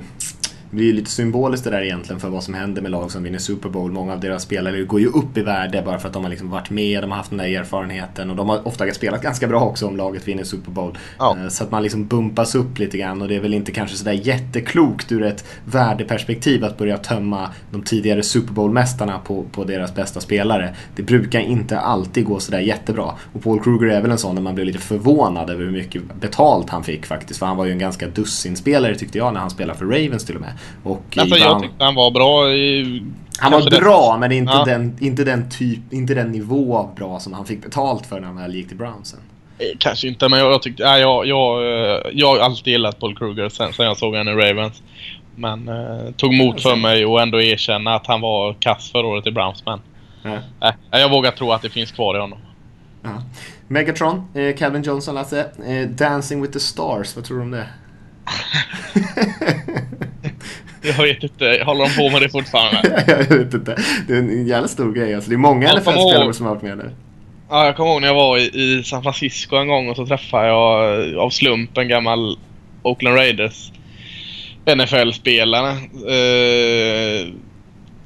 det 0.73 0.77
blir 0.77 0.85
ju 0.87 0.93
lite 0.93 1.11
symboliskt 1.11 1.63
det 1.63 1.69
där 1.69 1.81
egentligen 1.81 2.19
för 2.19 2.29
vad 2.29 2.43
som 2.43 2.53
händer 2.53 2.81
med 2.81 2.91
lag 2.91 3.11
som 3.11 3.23
vinner 3.23 3.39
Super 3.39 3.69
Bowl. 3.69 3.91
Många 3.91 4.13
av 4.13 4.19
deras 4.19 4.43
spelare 4.43 4.83
går 4.83 4.99
ju 4.99 5.07
upp 5.07 5.37
i 5.37 5.41
värde 5.41 5.81
bara 5.85 5.99
för 5.99 6.07
att 6.07 6.13
de 6.13 6.23
har 6.23 6.29
liksom 6.29 6.49
varit 6.49 6.69
med, 6.69 7.03
de 7.03 7.11
har 7.11 7.17
haft 7.17 7.29
den 7.29 7.39
där 7.39 7.59
erfarenheten 7.59 8.29
och 8.29 8.35
de 8.35 8.49
har 8.49 8.67
ofta 8.67 8.91
spelat 8.91 9.21
ganska 9.21 9.47
bra 9.47 9.61
också 9.61 9.87
om 9.87 9.97
laget 9.97 10.27
vinner 10.27 10.43
Super 10.43 10.71
Bowl. 10.71 10.97
Ja. 11.19 11.37
Eh, 11.39 11.47
Så 11.47 11.63
att 11.63 11.71
man 11.71 11.83
liksom 11.83 12.07
bumpas 12.07 12.55
upp 12.55 12.79
lite 12.79 12.97
grann 12.97 13.21
och 13.21 13.27
det 13.27 13.35
är 13.35 13.39
väl 13.39 13.53
inte 13.53 13.71
kanske 13.71 13.97
sådär 13.97 14.11
jätteklokt 14.11 15.11
ur 15.11 15.23
ett 15.23 15.45
värdeperspektiv 15.65 16.65
att 16.65 16.77
börja 16.77 16.97
tömma 16.97 17.49
de 17.71 17.81
tidigare 17.83 18.23
Super 18.23 18.53
Bowl-mästarna 18.53 19.19
på, 19.19 19.43
på 19.51 19.63
deras 19.63 19.95
bästa 19.95 20.19
spelare. 20.19 20.75
Det 20.95 21.03
brukar 21.03 21.39
inte 21.39 21.79
alltid 21.79 22.25
gå 22.25 22.39
sådär 22.39 22.59
jättebra. 22.59 23.11
Och 23.33 23.43
Paul 23.43 23.63
Kruger 23.63 23.87
är 23.87 24.01
väl 24.01 24.11
en 24.11 24.17
sån 24.17 24.35
där 24.35 24.41
man 24.41 24.55
blev 24.55 24.67
lite 24.67 24.79
förvånad 24.79 25.49
över 25.49 25.65
hur 25.65 25.71
mycket 25.71 26.01
betalt 26.21 26.69
han 26.69 26.83
fick 26.83 27.05
faktiskt. 27.05 27.39
För 27.39 27.45
han 27.45 27.57
var 27.57 27.65
ju 27.65 27.71
en 27.71 27.79
ganska 27.79 28.07
dussinspelare 28.07 28.95
tyckte 28.95 29.17
jag 29.17 29.33
när 29.33 29.39
han 29.39 29.49
spelade 29.49 29.79
för 29.79 29.85
Ravens 29.85 30.25
till 30.25 30.35
och 30.35 30.41
med. 30.41 30.53
Och 30.83 31.03
Alltså, 31.17 31.35
ibland- 31.35 31.41
jag 31.55 31.61
tyckte 31.61 31.83
han 31.83 31.95
var 31.95 32.11
bra 32.11 32.49
i... 32.53 33.03
han 33.39 33.51
var 33.51 33.79
bra, 33.79 34.17
men 34.19 34.29
det 34.29 34.35
är 34.35 34.37
inte, 34.37 34.53
Ja. 34.53 34.65
den, 34.65 34.97
inte, 35.01 35.23
den 35.23 35.49
typ, 35.49 35.93
inte 35.93 36.13
den 36.13 36.31
nivå 36.31 36.77
av 36.77 36.95
bra 36.95 37.19
som 37.19 37.33
han 37.33 37.45
fick 37.45 37.63
betalt 37.63 38.05
för 38.05 38.19
när 38.19 38.27
han 38.27 38.35
väl 38.37 38.55
gick 38.55 38.67
till 38.67 38.77
Brownsen. 38.77 39.19
Eh, 39.57 39.65
Kanske 39.79 40.07
inte, 40.07 40.29
men 40.29 40.39
jag, 40.39 40.51
jag 40.51 40.61
tyckte... 40.61 40.83
Nej, 40.83 41.01
jag, 41.01 41.25
jag, 41.27 41.61
eh, 41.63 42.01
jag 42.13 42.27
har 42.27 42.37
alltid 42.39 42.67
gillat 42.71 42.99
Paul 42.99 43.17
Kruger 43.17 43.49
sen, 43.49 43.73
sen 43.73 43.85
jag 43.85 43.97
såg 43.97 44.15
honom 44.15 44.39
i 44.39 44.43
Ravens. 44.43 44.81
Men 45.35 45.67
eh, 45.69 46.11
tog 46.17 46.33
emot 46.33 46.61
för 46.61 46.75
mig 46.75 47.05
och 47.05 47.21
ändå 47.21 47.41
erkänna 47.41 47.95
att 47.95 48.07
han 48.07 48.21
var 48.21 48.53
kass 48.59 48.91
förra 48.91 49.07
året 49.07 49.27
i 49.27 49.31
Browns. 49.31 49.63
Men 49.65 49.79
Ja. 50.59 50.67
eh, 50.91 50.99
jag 50.99 51.09
vågar 51.09 51.31
tro 51.31 51.51
att 51.51 51.61
det 51.61 51.69
finns 51.69 51.91
kvar 51.91 52.15
i 52.15 52.19
honom. 52.19 52.39
Ja. 53.03 53.09
Megatron, 53.67 54.25
eh, 54.33 54.55
Calvin 54.55 54.83
Johnson, 54.83 55.15
Lasse. 55.15 55.39
Eh, 55.67 55.89
Dancing 55.89 56.41
with 56.41 56.53
the 56.53 56.59
Stars, 56.59 57.15
vad 57.15 57.25
tror 57.25 57.37
du 57.37 57.43
om 57.43 57.51
det? 57.51 57.67
Jag 60.83 61.03
vet 61.03 61.23
inte, 61.23 61.63
håller 61.65 61.85
de 61.85 61.95
på 61.95 62.09
med 62.09 62.21
det 62.21 62.29
fortfarande? 62.29 63.03
jag 63.29 63.37
vet 63.37 63.53
inte. 63.53 63.75
Det 64.07 64.13
är 64.13 64.17
en 64.17 64.47
jävla 64.47 64.67
stor 64.67 64.93
grej 64.93 65.15
alltså. 65.15 65.29
Det 65.29 65.35
är 65.35 65.37
många 65.37 65.73
NFL-spelare 65.73 66.33
som 66.33 66.45
har 66.45 66.53
varit 66.53 66.63
med 66.63 66.77
där. 66.77 66.91
Ja, 67.49 67.65
jag 67.65 67.75
kommer 67.75 67.91
ihåg 67.91 68.01
när 68.01 68.07
jag 68.07 68.15
var 68.15 68.37
i, 68.37 68.41
i 68.41 68.83
San 68.83 69.03
Francisco 69.03 69.55
en 69.55 69.67
gång 69.67 69.89
och 69.89 69.95
så 69.95 70.05
träffade 70.05 70.47
jag 70.47 71.09
eh, 71.09 71.17
av 71.19 71.29
slump 71.29 71.77
en 71.77 71.87
gammal 71.87 72.37
Oakland 72.83 73.17
Raiders 73.17 73.71
NFL-spelare. 74.65 75.69
Eh, 76.07 77.27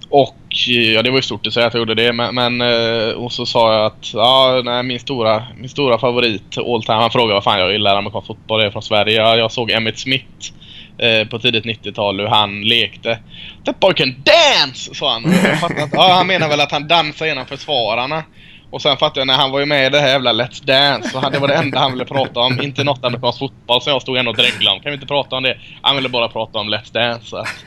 och 0.09 0.37
ja, 0.67 1.01
det 1.01 1.09
var 1.09 1.17
ju 1.17 1.21
stort 1.21 1.47
att 1.47 1.53
säga 1.53 1.67
att 1.67 1.73
jag 1.73 1.79
gjorde 1.79 1.95
det. 1.95 2.13
Men, 2.13 2.35
men 2.35 2.61
eh, 2.61 3.09
och 3.09 3.31
så 3.31 3.45
sa 3.45 3.73
jag 3.73 3.85
att 3.85 4.13
ja, 4.13 4.61
nej, 4.65 4.83
min, 4.83 4.99
stora, 4.99 5.43
min 5.57 5.69
stora 5.69 5.97
favorit 5.97 6.57
all 6.57 6.83
time. 6.83 6.97
Han 6.97 7.11
frågade 7.11 7.33
vad 7.33 7.43
fan 7.43 7.59
jag 7.59 7.71
gillar 7.71 7.95
amerikansk 7.95 8.27
fotboll. 8.27 8.59
Jag 8.59 8.67
är 8.67 8.71
från 8.71 8.81
Sverige. 8.81 9.15
Jag, 9.15 9.37
jag 9.37 9.51
såg 9.51 9.71
Emmitt 9.71 9.99
Smith 9.99 10.51
eh, 10.97 11.27
på 11.27 11.39
tidigt 11.39 11.65
90-tal 11.65 12.19
hur 12.19 12.27
han 12.27 12.61
lekte. 12.61 13.19
That 13.65 13.79
boy 13.79 13.93
can 13.93 14.15
dance! 14.23 14.95
sa 14.95 15.13
han. 15.13 15.25
Att, 15.25 15.89
ja, 15.93 16.13
han 16.13 16.27
menar 16.27 16.49
väl 16.49 16.61
att 16.61 16.71
han 16.71 16.87
dansar 16.87 17.25
genom 17.25 17.45
försvararna. 17.45 18.23
Och 18.69 18.81
sen 18.81 18.97
fattade 18.97 19.19
jag 19.19 19.27
när 19.27 19.33
han 19.33 19.51
var 19.51 19.59
ju 19.59 19.65
med 19.65 19.85
i 19.85 19.89
det 19.89 19.99
här 19.99 20.07
jävla 20.07 20.33
Let's 20.33 20.65
Dance. 20.65 21.09
Så 21.09 21.29
det 21.29 21.39
var 21.39 21.47
det 21.47 21.53
enda 21.53 21.79
han 21.79 21.91
ville 21.91 22.05
prata 22.05 22.39
om. 22.39 22.61
Inte 22.61 22.83
något 22.83 23.05
amerikansk 23.05 23.39
fotboll 23.39 23.81
som 23.81 23.93
jag 23.93 24.01
stod 24.01 24.17
ändå 24.17 24.31
och 24.31 24.37
dreglade 24.37 24.75
om. 24.75 24.81
Kan 24.81 24.91
vi 24.91 24.93
inte 24.93 25.07
prata 25.07 25.35
om 25.35 25.43
det? 25.43 25.57
Han 25.81 25.95
ville 25.95 26.09
bara 26.09 26.27
prata 26.27 26.59
om 26.59 26.73
Let's 26.73 26.93
Dance. 26.93 27.25
Så. 27.25 27.37
att, 27.37 27.65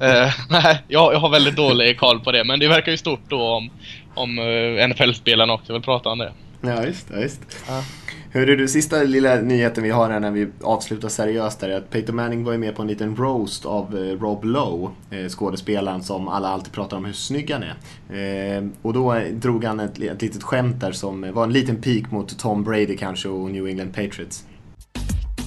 Eh, 0.00 0.32
nej, 0.50 0.78
jag, 0.88 1.14
jag 1.14 1.18
har 1.18 1.28
väldigt 1.28 1.56
dålig 1.56 1.98
koll 1.98 2.20
på 2.20 2.32
det. 2.32 2.44
Men 2.44 2.60
det 2.60 2.68
verkar 2.68 2.92
ju 2.92 2.98
stort 2.98 3.20
då 3.28 3.42
om, 3.42 3.70
om 4.14 4.38
eh, 4.38 4.88
NFL-spelarna 4.88 5.52
också 5.52 5.72
vill 5.72 5.82
prata 5.82 6.08
om 6.08 6.18
det. 6.18 6.32
Ja, 6.60 6.84
just 6.84 7.06
ja, 7.12 7.20
just. 7.20 7.40
Ja. 7.68 7.82
Hörru 8.34 8.56
du, 8.56 8.68
sista 8.68 9.02
lilla 9.02 9.36
nyheten 9.36 9.84
vi 9.84 9.90
har 9.90 10.10
här 10.10 10.20
när 10.20 10.30
vi 10.30 10.48
avslutar 10.62 11.08
seriöst 11.08 11.60
där 11.60 11.68
är 11.68 11.76
att 11.76 11.90
Peyton 11.90 12.16
Manning 12.16 12.44
var 12.44 12.52
ju 12.52 12.58
med 12.58 12.76
på 12.76 12.82
en 12.82 12.88
liten 12.88 13.16
roast 13.16 13.66
av 13.66 13.98
eh, 13.98 14.20
Rob 14.20 14.44
Lowe, 14.44 14.92
eh, 15.10 15.28
skådespelaren 15.28 16.02
som 16.02 16.28
alla 16.28 16.48
alltid 16.48 16.72
pratar 16.72 16.96
om 16.96 17.04
hur 17.04 17.12
snygg 17.12 17.50
han 17.50 17.62
är. 17.62 18.56
Eh, 18.56 18.64
och 18.82 18.92
då 18.92 19.22
drog 19.32 19.64
han 19.64 19.80
ett, 19.80 19.98
ett 19.98 20.22
litet 20.22 20.42
skämt 20.42 20.80
där 20.80 20.92
som 20.92 21.32
var 21.32 21.44
en 21.44 21.52
liten 21.52 21.76
pik 21.76 22.10
mot 22.10 22.38
Tom 22.38 22.64
Brady 22.64 22.96
kanske 22.96 23.28
och 23.28 23.50
New 23.50 23.66
England 23.66 23.94
Patriots. 23.94 24.44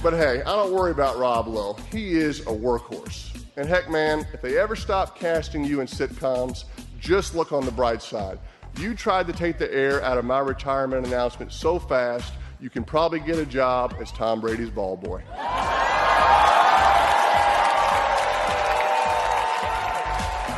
But 0.02 0.14
hey, 0.14 0.36
I 0.36 0.44
don't 0.44 0.70
worry 0.70 0.92
about 0.92 1.16
Rob 1.16 1.54
Lowe. 1.54 1.76
He 1.92 2.28
is 2.28 2.40
a 2.46 2.52
workhorse. 2.52 3.36
And 3.56 3.68
heck, 3.68 3.90
man, 3.90 4.20
if 4.34 4.40
they 4.42 4.58
ever 4.58 4.76
stop 4.76 5.18
casting 5.20 5.64
you 5.64 5.80
in 5.80 5.86
sitcoms, 5.86 6.64
just 7.00 7.34
look 7.34 7.52
on 7.52 7.64
the 7.64 7.72
bright 7.72 8.02
side. 8.02 8.38
You 8.78 8.94
tried 8.94 9.26
to 9.26 9.32
take 9.32 9.58
the 9.58 9.74
air 9.74 10.04
out 10.04 10.18
of 10.18 10.24
my 10.24 10.38
retirement 10.38 11.06
announcement 11.06 11.52
so 11.52 11.78
fast, 11.78 12.32
you 12.60 12.70
can 12.70 12.84
probably 12.84 13.20
get 13.20 13.38
a 13.38 13.46
job 13.46 13.94
as 14.00 14.10
Tom 14.12 14.40
Brady's 14.40 14.70
ball 14.70 14.96
boy. 14.96 15.22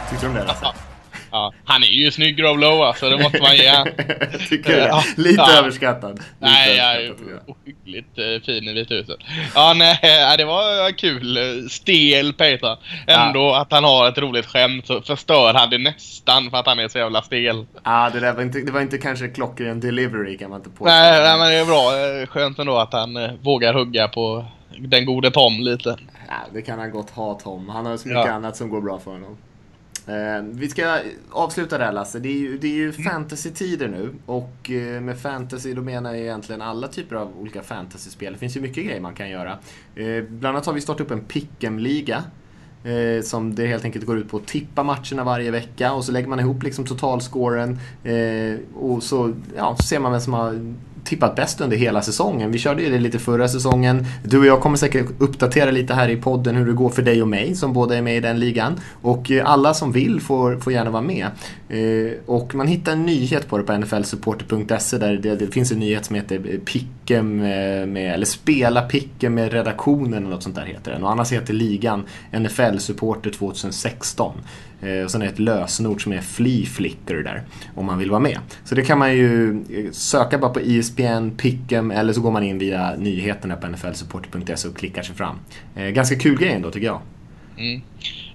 Tyckte 0.08 0.20
du 0.20 0.28
om 0.28 0.34
det 0.34 0.44
Lasse? 0.44 0.87
Ja, 1.30 1.52
han 1.64 1.82
är 1.82 1.86
ju 1.88 2.10
snygg 2.10 2.42
Rob 2.42 2.58
Lowe 2.58 2.84
alltså, 2.86 3.10
det 3.10 3.18
måste 3.22 3.42
man 3.42 3.56
ge. 3.56 3.64
Jag 3.64 3.86
tycker 4.48 4.76
det. 4.76 4.86
Ja. 4.88 5.02
Lite 5.16 5.34
Ja. 5.48 5.58
överskattad. 5.58 6.12
Lite 6.12 6.24
Nej, 6.38 6.76
jag 6.76 6.96
överskattad, 6.96 7.40
jag. 7.46 7.56
ohyggligt 7.56 8.18
eh, 8.18 8.46
fin 8.46 8.68
i 8.68 8.72
Vita 8.72 8.94
huset. 8.94 9.16
Ja, 9.54 9.74
nej, 9.76 9.98
ja, 10.02 10.36
det 10.36 10.44
var 10.44 10.90
kul. 10.98 11.36
eh, 11.36 11.42
Stel 11.70 12.32
Peter. 12.32 12.76
Ändå 13.06 13.54
att 13.54 13.72
han 13.72 13.84
har 13.84 14.08
ett 14.08 14.18
roligt 14.18 14.46
skämt 14.46 14.86
så 14.86 15.00
förstör 15.02 15.54
han 15.54 15.70
det 15.70 15.78
nästan 15.78 16.50
för 16.50 16.58
att 16.58 16.66
han 16.66 16.78
är 16.78 16.88
så 16.88 16.98
jävla 16.98 17.22
stel. 17.22 17.66
Ja, 17.84 18.10
det, 18.12 18.20
där 18.20 18.32
var 18.32 18.42
inte, 18.42 18.58
det 18.60 18.72
var 18.72 18.80
inte 18.80 18.98
kanske 18.98 19.28
klockren 19.28 19.80
delivery 19.80 20.38
kan 20.38 20.50
man 20.50 20.58
inte 20.60 20.70
påstå. 20.70 20.84
Nej, 20.84 21.22
nej, 21.22 21.38
men 21.38 21.48
det 21.48 21.54
är 21.56 21.64
bra. 21.64 22.20
Eh, 22.20 22.26
Skönt 22.26 22.58
ändå 22.58 22.76
att 22.78 22.92
han 22.92 23.16
eh, 23.16 23.30
vågar 23.42 23.74
hugga 23.74 24.08
på 24.08 24.44
den 24.78 25.04
gode 25.06 25.30
Tom 25.30 25.60
lite. 25.60 25.96
Ja, 26.28 26.34
det 26.52 26.62
kan 26.62 26.78
han 26.78 26.90
gott 26.90 27.10
ha 27.10 27.34
Tom. 27.34 27.68
Han 27.68 27.86
har 27.86 27.96
så 27.96 28.08
mycket 28.08 28.24
Ja. 28.26 28.32
annat 28.32 28.56
som 28.56 28.68
går 28.68 28.80
bra 28.80 28.98
för 28.98 29.10
honom. 29.10 29.36
Eh, 30.08 30.42
vi 30.42 30.68
ska 30.68 31.00
avsluta 31.30 31.78
där 31.78 31.92
Lasse. 31.92 32.18
Det 32.18 32.28
är 32.28 32.38
ju, 32.38 32.58
det 32.58 32.66
är 32.66 32.76
ju 32.76 32.92
fantasy-tider 32.92 33.88
nu. 33.88 34.14
Och 34.26 34.70
eh, 34.70 35.00
med 35.00 35.18
fantasy 35.18 35.74
då 35.74 35.82
menar 35.82 36.10
jag 36.10 36.20
egentligen 36.20 36.62
alla 36.62 36.88
typer 36.88 37.16
av 37.16 37.38
olika 37.38 37.62
fantasy-spel. 37.62 38.32
Det 38.32 38.38
finns 38.38 38.56
ju 38.56 38.60
mycket 38.60 38.84
grejer 38.84 39.00
man 39.00 39.14
kan 39.14 39.30
göra. 39.30 39.58
Eh, 39.94 40.24
bland 40.28 40.56
annat 40.56 40.66
har 40.66 40.72
vi 40.72 40.80
startat 40.80 41.00
upp 41.00 41.10
en 41.10 41.24
Pick'em-liga. 41.24 42.24
Eh, 42.84 43.22
som 43.22 43.54
det 43.54 43.66
helt 43.66 43.84
enkelt 43.84 44.06
går 44.06 44.18
ut 44.18 44.28
på 44.28 44.36
att 44.36 44.46
tippa 44.46 44.82
matcherna 44.82 45.24
varje 45.24 45.50
vecka 45.50 45.92
och 45.92 46.04
så 46.04 46.12
lägger 46.12 46.28
man 46.28 46.40
ihop 46.40 46.62
liksom 46.62 46.84
totalscoren 46.84 47.78
eh, 48.04 48.60
och 48.74 49.02
så, 49.02 49.34
ja, 49.56 49.76
så 49.76 49.86
ser 49.86 49.98
man 49.98 50.12
vem 50.12 50.20
som 50.20 50.32
har 50.32 50.74
tippat 51.08 51.36
bäst 51.36 51.60
under 51.60 51.76
hela 51.76 52.02
säsongen. 52.02 52.52
Vi 52.52 52.58
körde 52.58 52.82
ju 52.82 52.90
det 52.90 52.98
lite 52.98 53.18
förra 53.18 53.48
säsongen. 53.48 54.06
Du 54.24 54.38
och 54.38 54.46
jag 54.46 54.60
kommer 54.60 54.76
säkert 54.76 55.06
uppdatera 55.18 55.70
lite 55.70 55.94
här 55.94 56.08
i 56.08 56.16
podden 56.16 56.56
hur 56.56 56.66
det 56.66 56.72
går 56.72 56.90
för 56.90 57.02
dig 57.02 57.22
och 57.22 57.28
mig 57.28 57.54
som 57.54 57.72
båda 57.72 57.96
är 57.96 58.02
med 58.02 58.16
i 58.16 58.20
den 58.20 58.38
ligan. 58.38 58.80
Och 59.02 59.30
eh, 59.30 59.50
alla 59.50 59.74
som 59.74 59.92
vill 59.92 60.20
får, 60.20 60.56
får 60.56 60.72
gärna 60.72 60.90
vara 60.90 61.02
med. 61.02 61.26
Eh, 61.68 62.12
och 62.26 62.54
man 62.54 62.66
hittar 62.66 62.92
en 62.92 63.06
nyhet 63.06 63.48
på 63.48 63.58
det 63.58 63.64
på 63.64 63.72
nflsupporter.se 63.72 64.98
där 64.98 65.16
det, 65.16 65.36
det 65.36 65.46
finns 65.46 65.72
en 65.72 65.78
nyhet 65.78 66.04
som 66.04 66.16
heter 66.16 66.38
Pickem, 66.64 66.98
Picken 67.08 67.36
med, 67.36 67.88
med, 67.88 68.14
eller 68.14 68.26
Spela 68.26 68.82
Picken 68.82 69.34
med 69.34 69.52
redaktionen 69.52 70.14
eller 70.14 70.28
något 70.28 70.42
sånt 70.42 70.56
där 70.56 70.64
heter 70.64 70.92
den. 70.92 71.04
Och 71.04 71.10
annars 71.10 71.32
heter 71.32 71.54
ligan 71.54 72.04
NFL 72.32 72.78
Supporter 72.78 73.30
2016. 73.30 74.34
Eh, 74.82 75.04
och 75.04 75.10
sen 75.10 75.22
är 75.22 75.26
det 75.26 75.32
ett 75.32 75.38
lösenord 75.38 76.02
som 76.02 76.12
är 76.12 76.20
Flea 76.20 76.66
Flicker 76.66 77.14
där 77.14 77.42
om 77.74 77.86
man 77.86 77.98
vill 77.98 78.10
vara 78.10 78.20
med. 78.20 78.38
Så 78.64 78.74
det 78.74 78.82
kan 78.82 78.98
man 78.98 79.16
ju 79.16 79.50
eh, 79.50 79.90
söka 79.92 80.38
bara 80.38 80.50
på 80.50 80.60
ISPN, 80.60 81.02
ESPN, 81.02 81.30
Pick'em 81.36 81.94
eller 81.94 82.12
så 82.12 82.20
går 82.20 82.30
man 82.30 82.42
in 82.42 82.58
via 82.58 82.94
nyheterna 82.96 83.56
på 83.56 83.66
nflsupporter.se 83.66 84.68
och 84.68 84.76
klickar 84.76 85.02
sig 85.02 85.14
fram. 85.14 85.36
Eh, 85.76 85.84
ganska 85.86 86.16
kul 86.16 86.38
grej 86.38 86.52
ändå 86.52 86.70
tycker 86.70 86.86
jag. 86.86 87.00
Mm. 87.58 87.82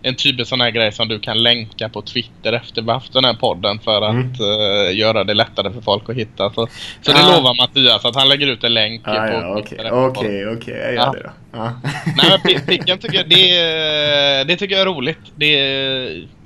En 0.05 0.15
typisk 0.15 0.49
sån 0.49 0.61
här 0.61 0.69
grej 0.69 0.91
som 0.91 1.07
du 1.07 1.19
kan 1.19 1.43
länka 1.43 1.89
på 1.89 2.01
Twitter 2.01 2.53
efter 2.53 2.81
vi 2.81 2.91
haft 2.91 3.13
den 3.13 3.25
här 3.25 3.33
podden 3.33 3.79
för 3.79 4.01
att 4.01 4.11
Mm. 4.13 4.31
eh, 4.33 4.97
göra 4.97 5.23
det 5.23 5.33
lättare 5.33 5.73
för 5.73 5.81
folk 5.81 6.09
att 6.09 6.15
hitta. 6.15 6.49
Så, 6.53 6.67
så 7.01 7.11
det 7.11 7.23
Ah. 7.23 7.35
lovar 7.37 7.55
Mattias 7.61 8.05
att 8.05 8.15
han 8.15 8.29
lägger 8.29 8.47
ut 8.47 8.63
en 8.63 8.73
länk 8.73 9.01
Ah, 9.07 9.11
på 9.13 9.33
ja, 9.33 9.61
Twitter 9.69 9.91
Okej, 9.91 10.47
okej, 10.47 10.47
okej, 10.57 10.75
jag 10.83 10.93
gör 10.93 11.13
det 11.13 11.21
då. 11.23 11.29
Ja. 11.51 11.73
Nej 12.17 12.25
men 12.29 12.39
pi- 12.39 12.65
Picken 12.67 12.97
tycker 12.97 13.15
jag, 13.17 13.29
det, 13.29 13.57
är- 13.59 14.45
det 14.45 14.55
tycker 14.57 14.75
jag 14.75 14.81
är 14.81 14.85
roligt. 14.85 15.19
Det 15.35 15.55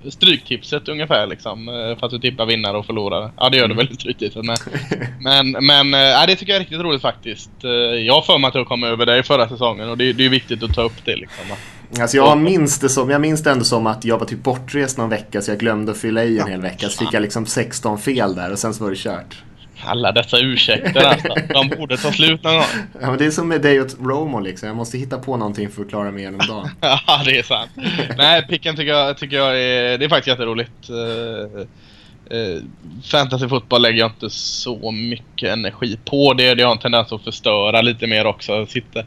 stryktipset 0.10 0.88
ungefär 0.90 1.28
liksom. 1.28 1.68
eh, 1.70 1.74
För 2.00 2.06
att 2.06 2.12
du 2.12 2.20
tippar 2.20 2.46
vinnare 2.46 2.78
och 2.78 2.86
förlorare. 2.86 3.32
Ja 3.38 3.50
det 3.50 3.58
gör 3.58 3.68
du 3.68 3.76
väl 3.76 3.92
i 3.92 3.96
stryktipset 3.96 4.44
men... 4.46 4.58
men, 5.52 5.66
men 5.66 5.94
ja, 6.02 6.26
det 6.26 6.36
tycker 6.36 6.52
jag 6.54 6.56
är 6.56 6.60
riktigt 6.60 6.80
roligt 6.82 7.02
faktiskt. 7.02 7.50
Eh, 7.64 7.70
Jag 7.72 8.14
har 8.14 8.22
för 8.22 8.38
mig 8.38 8.48
att 8.48 8.56
jag 8.56 8.68
kom 8.68 8.84
över 8.84 9.06
dig 9.06 9.24
förra 9.24 9.50
säsongen 9.50 9.90
och 9.90 9.98
det, 9.98 10.14
det 10.14 10.26
är 10.26 10.30
viktigt 10.30 10.64
att 10.64 10.74
ta 10.74 10.82
upp 10.82 11.06
det 11.06 11.16
liksom. 11.16 11.46
Alltså 12.02 12.18
jag 12.18 12.38
minns 12.38 12.80
det 12.80 12.90
som, 12.90 13.10
jag 13.10 13.22
minns 13.22 13.44
det 13.44 13.52
ändå 13.52 13.64
som 13.64 13.88
att 13.88 14.06
jag 14.06 14.18
var 14.18 14.26
typ 14.26 14.44
bortrest 14.44 14.98
någon 14.98 15.10
vecka 15.10 15.42
så 15.42 15.52
jag 15.52 15.60
glömde 15.60 15.92
att 15.92 15.98
fylla 15.98 16.24
i 16.24 16.40
en 16.40 16.48
hel 16.48 16.62
vecka. 16.62 16.90
Så 16.90 16.98
fick 17.06 17.14
jag 17.14 17.22
liksom 17.22 17.46
16 17.46 18.00
fel 18.00 18.36
där 18.36 18.52
och 18.52 18.60
sen 18.60 18.74
så 18.74 18.84
var 18.84 18.92
det 18.92 18.98
kört. 18.98 19.44
Alla 19.84 20.12
dessa 20.12 20.40
ursäkter 20.40 21.04
alltså. 21.04 21.34
De 21.54 21.68
borde 21.68 21.98
ta 21.98 22.12
slut 22.12 22.44
någon 22.44 22.54
gång. 22.54 22.66
Ja, 23.02 23.10
men 23.10 23.18
det 23.18 23.26
är 23.26 23.32
som 23.32 23.48
med 23.48 23.62
dig 23.62 23.82
och 23.82 23.88
Romo 24.00 24.40
liksom. 24.40 24.68
Jag 24.68 24.76
måste 24.76 24.98
hitta 24.98 25.18
på 25.18 25.38
någonting 25.38 25.70
för 25.70 25.82
att 25.82 25.90
klara 25.90 26.12
mig 26.12 26.22
igenom 26.22 26.48
dagen. 26.48 26.70
Ja, 27.08 27.22
det 27.26 27.38
är 27.38 27.44
sant. 27.44 27.72
Nej, 28.18 28.48
picken 28.48 28.76
tycker 28.76 28.92
jag, 28.92 29.18
tycker 29.18 29.38
jag 29.38 29.62
är, 29.62 29.98
det 29.98 30.06
är 30.06 30.10
faktiskt 30.10 30.28
jätteroligt. 30.28 30.90
Uh, 30.90 31.62
uh, 32.38 32.62
Fantasyfotboll 33.12 33.82
lägger 33.82 34.00
jag 34.00 34.12
inte 34.12 34.30
så 34.30 34.92
mycket 34.92 35.50
energi 35.50 36.00
på. 36.06 36.34
Det, 36.34 36.56
det 36.56 36.64
har 36.64 36.72
en 36.72 36.78
tendens 36.78 37.12
att 37.12 37.24
förstöra 37.24 37.82
lite 37.82 38.08
mer 38.08 38.26
också. 38.26 38.66
Sitter, 38.66 39.06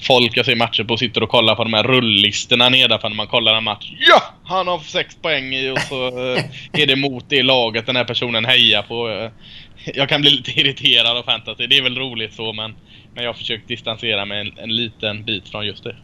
folk 0.00 0.36
jag 0.36 0.46
ser 0.46 0.56
matcher 0.56 0.84
på 0.84 0.96
sitter 0.96 1.22
och 1.22 1.28
kollar 1.28 1.54
på 1.54 1.64
de 1.64 1.74
här 1.74 1.82
rulllistorna 1.82 2.68
nedanför 2.68 3.08
när 3.08 3.16
man 3.16 3.26
kollar 3.26 3.54
en 3.54 3.64
match. 3.64 3.92
Ja! 3.98 4.22
Han 4.44 4.68
har 4.68 4.78
sex 4.78 5.16
poäng 5.22 5.54
i 5.54 5.70
och 5.70 5.80
så 5.80 6.06
uh, 6.06 6.40
är 6.72 6.86
det 6.86 6.96
mot 6.96 7.24
det 7.28 7.42
laget 7.42 7.86
den 7.86 7.96
här 7.96 8.04
personen 8.04 8.44
hejar 8.44 8.82
på. 8.82 9.30
Jag 9.94 10.08
kan 10.08 10.20
bli 10.20 10.30
lite 10.30 10.60
irriterad 10.60 11.16
av 11.16 11.22
fantasy. 11.22 11.66
Det 11.66 11.78
är 11.78 11.82
väl 11.82 11.98
roligt 11.98 12.34
så 12.34 12.52
men, 12.52 12.74
men 13.14 13.24
jag 13.24 13.28
har 13.28 13.34
försökt 13.34 13.68
distansera 13.68 14.24
mig 14.24 14.40
en, 14.40 14.52
en 14.56 14.76
liten 14.76 15.24
bit 15.24 15.48
från 15.48 15.66
just 15.66 15.84
det. 15.84 15.96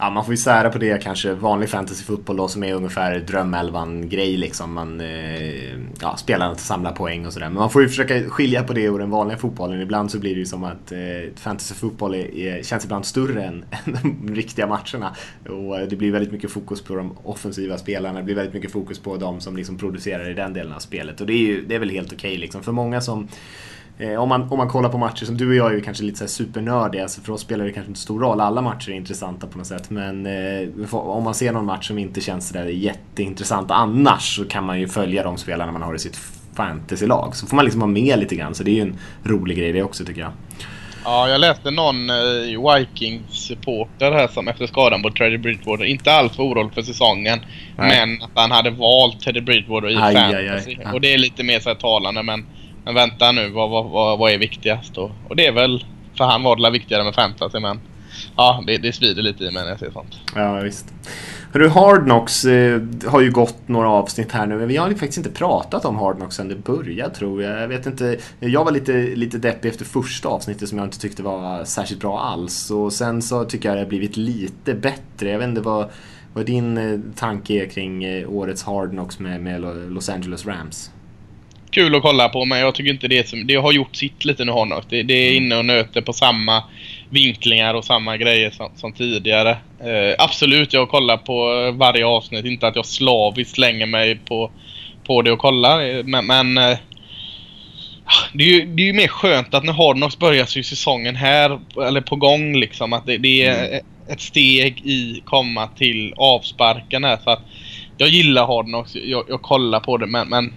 Ja, 0.00 0.10
man 0.10 0.24
får 0.24 0.32
ju 0.32 0.38
sära 0.38 0.70
på 0.70 0.78
det 0.78 1.02
kanske 1.02 1.32
vanlig 1.32 1.68
fantasyfotboll 1.68 2.36
då 2.36 2.48
som 2.48 2.64
är 2.64 2.74
ungefär 2.74 3.18
drömelvan-grej 3.18 4.36
liksom. 4.36 4.72
Man, 4.72 5.00
eh, 5.00 5.72
ja, 6.00 6.16
spelarna 6.16 6.54
samlar 6.54 6.92
poäng 6.92 7.26
och 7.26 7.32
sådär. 7.32 7.46
Men 7.46 7.54
man 7.54 7.70
får 7.70 7.82
ju 7.82 7.88
försöka 7.88 8.30
skilja 8.30 8.62
på 8.62 8.72
det 8.72 8.90
och 8.90 8.98
den 8.98 9.10
vanliga 9.10 9.38
fotbollen. 9.38 9.80
Ibland 9.80 10.10
så 10.10 10.18
blir 10.18 10.34
det 10.34 10.38
ju 10.38 10.46
som 10.46 10.64
att 10.64 10.92
eh, 10.92 10.98
fantasyfotboll 11.36 12.14
är, 12.14 12.34
är, 12.36 12.62
känns 12.62 12.84
ibland 12.84 13.06
större 13.06 13.44
än, 13.44 13.64
än 13.84 13.98
de 14.02 14.34
riktiga 14.34 14.66
matcherna. 14.66 15.16
Och 15.48 15.78
eh, 15.78 15.88
det 15.88 15.96
blir 15.96 16.12
väldigt 16.12 16.32
mycket 16.32 16.50
fokus 16.50 16.82
på 16.82 16.94
de 16.94 17.16
offensiva 17.24 17.78
spelarna. 17.78 18.18
Det 18.18 18.24
blir 18.24 18.34
väldigt 18.34 18.54
mycket 18.54 18.72
fokus 18.72 18.98
på 18.98 19.16
de 19.16 19.40
som 19.40 19.56
liksom 19.56 19.78
producerar 19.78 20.30
i 20.30 20.34
den 20.34 20.52
delen 20.52 20.72
av 20.72 20.80
spelet. 20.80 21.20
Och 21.20 21.26
det 21.26 21.32
är, 21.32 21.46
ju, 21.46 21.64
det 21.66 21.74
är 21.74 21.78
väl 21.78 21.90
helt 21.90 22.12
okej 22.12 22.30
okay, 22.30 22.40
liksom. 22.40 22.62
För 22.62 22.72
många 22.72 23.00
som 23.00 23.28
om, 24.18 24.28
man, 24.28 24.42
om 24.42 24.58
man 24.58 24.68
kollar 24.68 24.88
på 24.88 24.98
matcher 24.98 25.24
som 25.24 25.36
du 25.36 25.48
och 25.48 25.54
jag 25.54 25.70
är 25.70 25.74
ju 25.74 25.80
kanske 25.80 26.04
lite 26.04 26.18
så 26.18 26.28
supernördiga, 26.28 27.08
så 27.08 27.20
för 27.20 27.32
oss 27.32 27.40
spelar 27.40 27.64
det 27.64 27.72
kanske 27.72 27.88
inte 27.88 28.00
stor 28.00 28.20
roll. 28.20 28.40
Alla 28.40 28.60
matcher 28.60 28.90
är 28.90 28.94
intressanta 28.94 29.46
på 29.46 29.58
något 29.58 29.66
sätt. 29.66 29.90
Men 29.90 30.26
eh, 30.26 30.94
om 30.94 31.24
man 31.24 31.34
ser 31.34 31.52
någon 31.52 31.66
match 31.66 31.88
som 31.88 31.98
inte 31.98 32.20
känns 32.20 32.48
sådär 32.48 32.64
jätteintressant 32.64 33.70
annars 33.70 34.36
så 34.36 34.44
kan 34.44 34.64
man 34.64 34.80
ju 34.80 34.88
följa 34.88 35.22
de 35.22 35.36
spelarna 35.36 35.72
man 35.72 35.82
har 35.82 35.94
i 35.94 35.98
sitt 35.98 36.16
fantasylag. 36.54 37.36
Så 37.36 37.46
får 37.46 37.56
man 37.56 37.64
liksom 37.64 37.80
vara 37.80 37.90
med 37.90 38.18
lite 38.18 38.36
grann. 38.36 38.54
Så 38.54 38.62
det 38.62 38.70
är 38.70 38.74
ju 38.74 38.82
en 38.82 38.98
rolig 39.24 39.58
grej 39.58 39.72
det 39.72 39.82
också 39.82 40.04
tycker 40.04 40.20
jag. 40.20 40.32
Ja, 41.04 41.28
jag 41.28 41.40
läste 41.40 41.70
någon 41.70 42.10
eh, 42.10 42.74
Vikings-supporter 42.74 44.12
här 44.12 44.28
som 44.28 44.48
efter 44.48 44.66
skadan 44.66 45.02
på 45.02 45.10
Teddy 45.10 45.38
Bridgewater 45.38 45.84
inte 45.84 46.12
alls 46.12 46.38
var 46.38 46.44
orolig 46.44 46.74
för 46.74 46.82
säsongen. 46.82 47.38
Nej. 47.76 48.06
Men 48.06 48.22
att 48.22 48.30
han 48.34 48.50
hade 48.50 48.70
valt 48.70 49.20
Teddy 49.20 49.40
Bridgewater 49.40 49.90
i 49.90 49.96
aj, 49.96 50.14
fantasy. 50.14 50.70
Aj, 50.70 50.78
aj. 50.84 50.92
Och 50.94 51.00
det 51.00 51.14
är 51.14 51.18
lite 51.18 51.42
mer 51.42 51.60
så 51.60 51.74
talande 51.74 52.22
men 52.22 52.46
men 52.88 52.94
vänta 52.94 53.32
nu, 53.32 53.50
vad, 53.50 53.70
vad, 53.70 54.18
vad 54.18 54.32
är 54.32 54.38
viktigast? 54.38 54.98
Och, 54.98 55.10
och 55.28 55.36
det 55.36 55.46
är 55.46 55.52
väl, 55.52 55.84
för 56.14 56.24
han 56.24 56.42
var 56.42 56.56
det 56.56 56.70
viktigare 56.70 57.04
med 57.04 57.14
fantasy 57.14 57.60
men 57.60 57.80
ja, 58.36 58.64
det, 58.66 58.78
det 58.78 58.92
svider 58.92 59.22
lite 59.22 59.44
i 59.44 59.50
mig 59.50 59.62
när 59.62 59.70
jag 59.70 59.78
ser 59.78 59.90
sånt. 59.90 60.20
Ja, 60.34 60.54
visst. 60.54 60.94
Hörru, 61.52 61.68
Hardnox 61.68 62.44
eh, 62.44 62.82
har 63.06 63.20
ju 63.20 63.30
gått 63.30 63.68
några 63.68 63.88
avsnitt 63.88 64.32
här 64.32 64.46
nu, 64.46 64.56
men 64.56 64.68
vi 64.68 64.76
har 64.76 64.90
faktiskt 64.90 65.16
inte 65.16 65.30
pratat 65.30 65.84
om 65.84 65.96
Hardnox 65.96 66.36
sen 66.36 66.48
det 66.48 66.54
började 66.54 67.14
tror 67.14 67.42
jag. 67.42 67.62
Jag 67.62 67.68
vet 67.68 67.86
inte, 67.86 68.18
jag 68.40 68.64
var 68.64 68.72
lite, 68.72 68.92
lite 68.92 69.38
deppig 69.38 69.68
efter 69.68 69.84
första 69.84 70.28
avsnittet 70.28 70.68
som 70.68 70.78
jag 70.78 70.86
inte 70.86 71.00
tyckte 71.00 71.22
var 71.22 71.64
särskilt 71.64 72.00
bra 72.00 72.20
alls. 72.20 72.70
Och 72.70 72.92
sen 72.92 73.22
så 73.22 73.44
tycker 73.44 73.68
jag 73.68 73.76
det 73.76 73.82
har 73.82 73.88
blivit 73.88 74.16
lite 74.16 74.74
bättre. 74.74 75.30
Jag 75.30 75.38
vet 75.38 75.48
inte 75.48 75.60
vad, 75.60 75.90
vad 76.32 76.46
din 76.46 76.78
eh, 76.78 77.00
tanke 77.16 77.52
är 77.52 77.66
kring 77.66 78.04
eh, 78.04 78.30
årets 78.30 78.62
Hardnox 78.62 79.18
med, 79.18 79.40
med 79.40 79.60
Los 79.92 80.08
Angeles 80.08 80.46
Rams? 80.46 80.90
Kul 81.70 81.94
att 81.94 82.02
kolla 82.02 82.28
på 82.28 82.44
men 82.44 82.58
jag 82.58 82.74
tycker 82.74 82.90
inte 82.90 83.08
det 83.08 83.28
som, 83.28 83.46
det 83.46 83.54
har 83.54 83.72
gjort 83.72 83.96
sitt 83.96 84.24
lite 84.24 84.44
nu 84.44 84.52
Honor. 84.52 84.84
Det, 84.88 85.02
det 85.02 85.14
är 85.14 85.36
inne 85.36 85.56
och 85.56 85.64
nöter 85.64 86.00
på 86.00 86.12
samma 86.12 86.62
vinklingar 87.10 87.74
och 87.74 87.84
samma 87.84 88.16
grejer 88.16 88.50
som, 88.50 88.70
som 88.76 88.92
tidigare. 88.92 89.50
Eh, 89.80 90.14
absolut, 90.18 90.72
jag 90.72 90.88
kollar 90.88 91.16
på 91.16 91.70
varje 91.76 92.06
avsnitt. 92.06 92.44
Inte 92.44 92.66
att 92.66 92.76
jag 92.76 92.86
slaviskt 92.86 93.54
slänger 93.54 93.86
mig 93.86 94.16
på, 94.16 94.50
på 95.06 95.22
det 95.22 95.32
och 95.32 95.38
kollar. 95.38 96.02
Men, 96.02 96.26
men 96.26 96.58
eh, 96.58 96.78
det, 98.32 98.44
är 98.44 98.48
ju, 98.48 98.66
det 98.66 98.82
är 98.82 98.86
ju 98.86 98.92
mer 98.92 99.08
skönt 99.08 99.54
att 99.54 99.64
när 99.64 99.72
Hardnox 99.72 100.18
börjar 100.18 100.56
ju 100.56 100.62
säsongen 100.62 101.16
här, 101.16 101.60
eller 101.86 102.00
på 102.00 102.16
gång 102.16 102.56
liksom. 102.56 102.92
Att 102.92 103.06
det, 103.06 103.18
det 103.18 103.44
är 103.44 103.68
mm. 103.68 103.86
ett 104.08 104.20
steg 104.20 104.86
i 104.86 105.22
komma 105.24 105.66
till 105.66 106.14
avsparken 106.16 107.04
här. 107.04 107.18
Så 107.24 107.30
att 107.30 107.42
jag 107.96 108.08
gillar 108.08 108.46
Hardnox, 108.46 108.94
jag, 108.94 109.24
jag 109.28 109.42
kollar 109.42 109.80
på 109.80 109.96
det 109.96 110.06
men, 110.06 110.28
men 110.28 110.52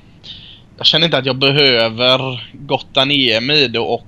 jag 0.81 0.85
känner 0.85 1.05
inte 1.05 1.17
att 1.17 1.25
jag 1.25 1.35
behöver 1.35 2.49
gotta 2.53 3.05
ner 3.05 3.41
mig 3.41 3.63
i 3.63 3.67
det 3.67 3.79
och 3.79 4.07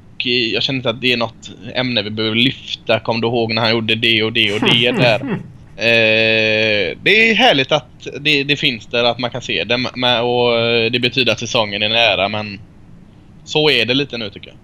jag 0.54 0.64
känner 0.64 0.78
inte 0.78 0.90
att 0.90 1.02
det 1.02 1.14
är 1.14 1.18
något 1.18 1.52
ämne 1.76 2.02
vi 2.02 2.10
behöver 2.10 2.36
lyfta. 2.36 3.00
Kom 3.00 3.22
du 3.22 3.28
ihåg 3.28 3.54
när 3.54 3.62
han 3.62 3.72
gjorde 3.72 3.96
det 3.96 4.24
och 4.24 4.34
det 4.34 4.54
och 4.54 4.60
det 4.60 4.92
där? 4.98 5.22
Eh, 5.78 6.98
det 7.04 7.30
är 7.30 7.34
härligt 7.34 7.72
att 7.72 8.08
det, 8.20 8.44
det, 8.44 8.56
finns 8.56 8.86
där, 8.86 9.04
att 9.04 9.20
man 9.20 9.30
kan 9.30 9.42
se 9.42 9.64
det 9.64 9.76
och 10.22 10.52
det 10.92 11.00
betyder 11.02 11.32
att 11.32 11.40
säsongen 11.40 11.84
är 11.84 11.90
nära 11.90 12.30
men 12.30 12.60
så 13.44 13.70
är 13.70 13.86
det 13.86 13.94
lite 13.94 14.18
nu 14.18 14.30
tycker 14.30 14.48
jag. 14.48 14.58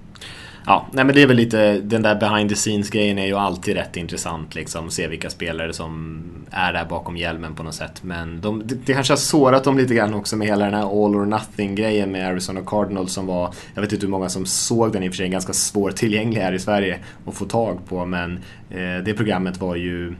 Ja, 0.66 0.88
nej 0.92 1.06
men 1.06 1.16
det 1.16 1.22
är 1.22 1.28
väl 1.28 1.38
lite 1.38 1.80
den 1.80 2.02
där 2.02 2.16
behind 2.16 2.50
the 2.50 2.56
scenes 2.56 2.90
grejen 2.90 3.18
är 3.18 3.26
ju 3.26 3.36
alltid 3.36 3.76
rätt 3.76 3.98
intressant 3.98 4.56
liksom. 4.56 4.92
Se 4.92 5.08
vilka 5.08 5.30
spelare 5.30 5.74
som 5.74 6.24
är 6.52 6.74
där 6.74 6.86
bakom 6.86 7.18
hjälmen 7.18 7.56
på 7.56 7.64
något 7.64 7.76
sätt. 7.76 8.04
Men 8.04 8.42
de, 8.42 8.64
det, 8.66 8.94
kanske 8.94 9.14
har 9.14 9.18
sårat 9.18 9.64
dem 9.64 9.78
lite 9.78 9.94
grann 9.94 10.14
också 10.14 10.36
med 10.36 10.48
hela 10.48 10.66
den 10.66 10.74
här 10.74 10.82
all 10.82 11.16
or 11.16 11.26
nothing 11.26 11.76
grejen 11.76 12.12
med 12.12 12.28
Arizona 12.28 12.62
Cardinals 12.66 13.14
som 13.14 13.26
var, 13.26 13.54
jag 13.74 13.82
vet 13.82 13.94
inte 13.94 14.06
hur 14.06 14.12
många 14.12 14.30
som 14.30 14.46
såg 14.46 14.94
den 14.94 15.04
i 15.04 15.10
och 15.10 15.14
för 15.14 15.18
sig, 15.18 15.30
ganska 15.30 15.54
svårtillgänglig 15.54 16.42
här 16.42 16.54
i 16.54 16.60
Sverige 16.60 17.00
att 17.26 17.36
få 17.36 17.46
tag 17.46 17.80
på. 17.86 18.06
Men 18.06 18.40
eh, 18.70 19.04
det 19.06 19.14
programmet 19.14 19.58
var 19.58 19.76
ju 19.76 20.16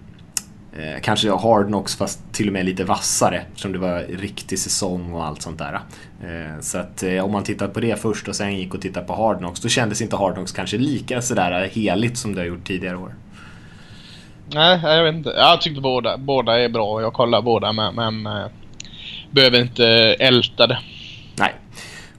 Eh, 0.78 1.02
kanske 1.02 1.32
Hard 1.32 1.68
Knocks 1.68 1.96
fast 1.96 2.34
till 2.34 2.48
och 2.48 2.54
med 2.54 2.66
lite 2.66 2.84
vassare 2.84 3.38
eftersom 3.38 3.72
det 3.72 3.78
var 3.78 4.00
riktig 4.00 4.60
säsong 4.60 5.14
och 5.14 5.26
allt 5.26 5.42
sånt 5.42 5.58
där. 5.60 5.74
Eh, 6.24 6.60
så 6.62 6.78
att 6.78 7.04
eh, 7.04 7.26
om 7.26 7.32
man 7.32 7.44
tittar 7.44 7.68
på 7.68 7.80
det 7.80 8.02
först 8.02 8.28
och 8.28 8.36
sen 8.36 8.58
gick 8.58 8.74
och 8.74 8.82
tittade 8.82 9.06
på 9.06 9.16
Hard 9.16 9.38
Knocks 9.38 9.60
då 9.60 9.70
kändes 9.70 10.02
inte 10.02 10.16
Hard 10.16 10.34
Knocks 10.34 10.52
kanske 10.52 10.78
lika 10.78 11.22
sådär 11.22 11.70
heligt 11.74 12.18
som 12.18 12.36
det 12.36 12.42
har 12.42 12.46
gjort 12.46 12.68
tidigare 12.68 12.98
år. 12.98 13.16
Nej, 14.54 14.80
jag 14.84 15.04
vet 15.04 15.16
inte. 15.16 15.30
Jag 15.30 15.62
tyckte 15.62 15.82
båda, 15.82 16.18
båda 16.18 16.60
är 16.60 16.70
bra. 16.70 17.02
Jag 17.02 17.14
kollar 17.14 17.42
båda 17.42 17.74
men, 17.74 17.96
men 17.96 18.26
äh, 18.26 18.48
behöver 19.32 19.62
inte 19.62 19.86
älta 20.20 20.68
det. 20.68 20.80
Nej. 21.36 21.54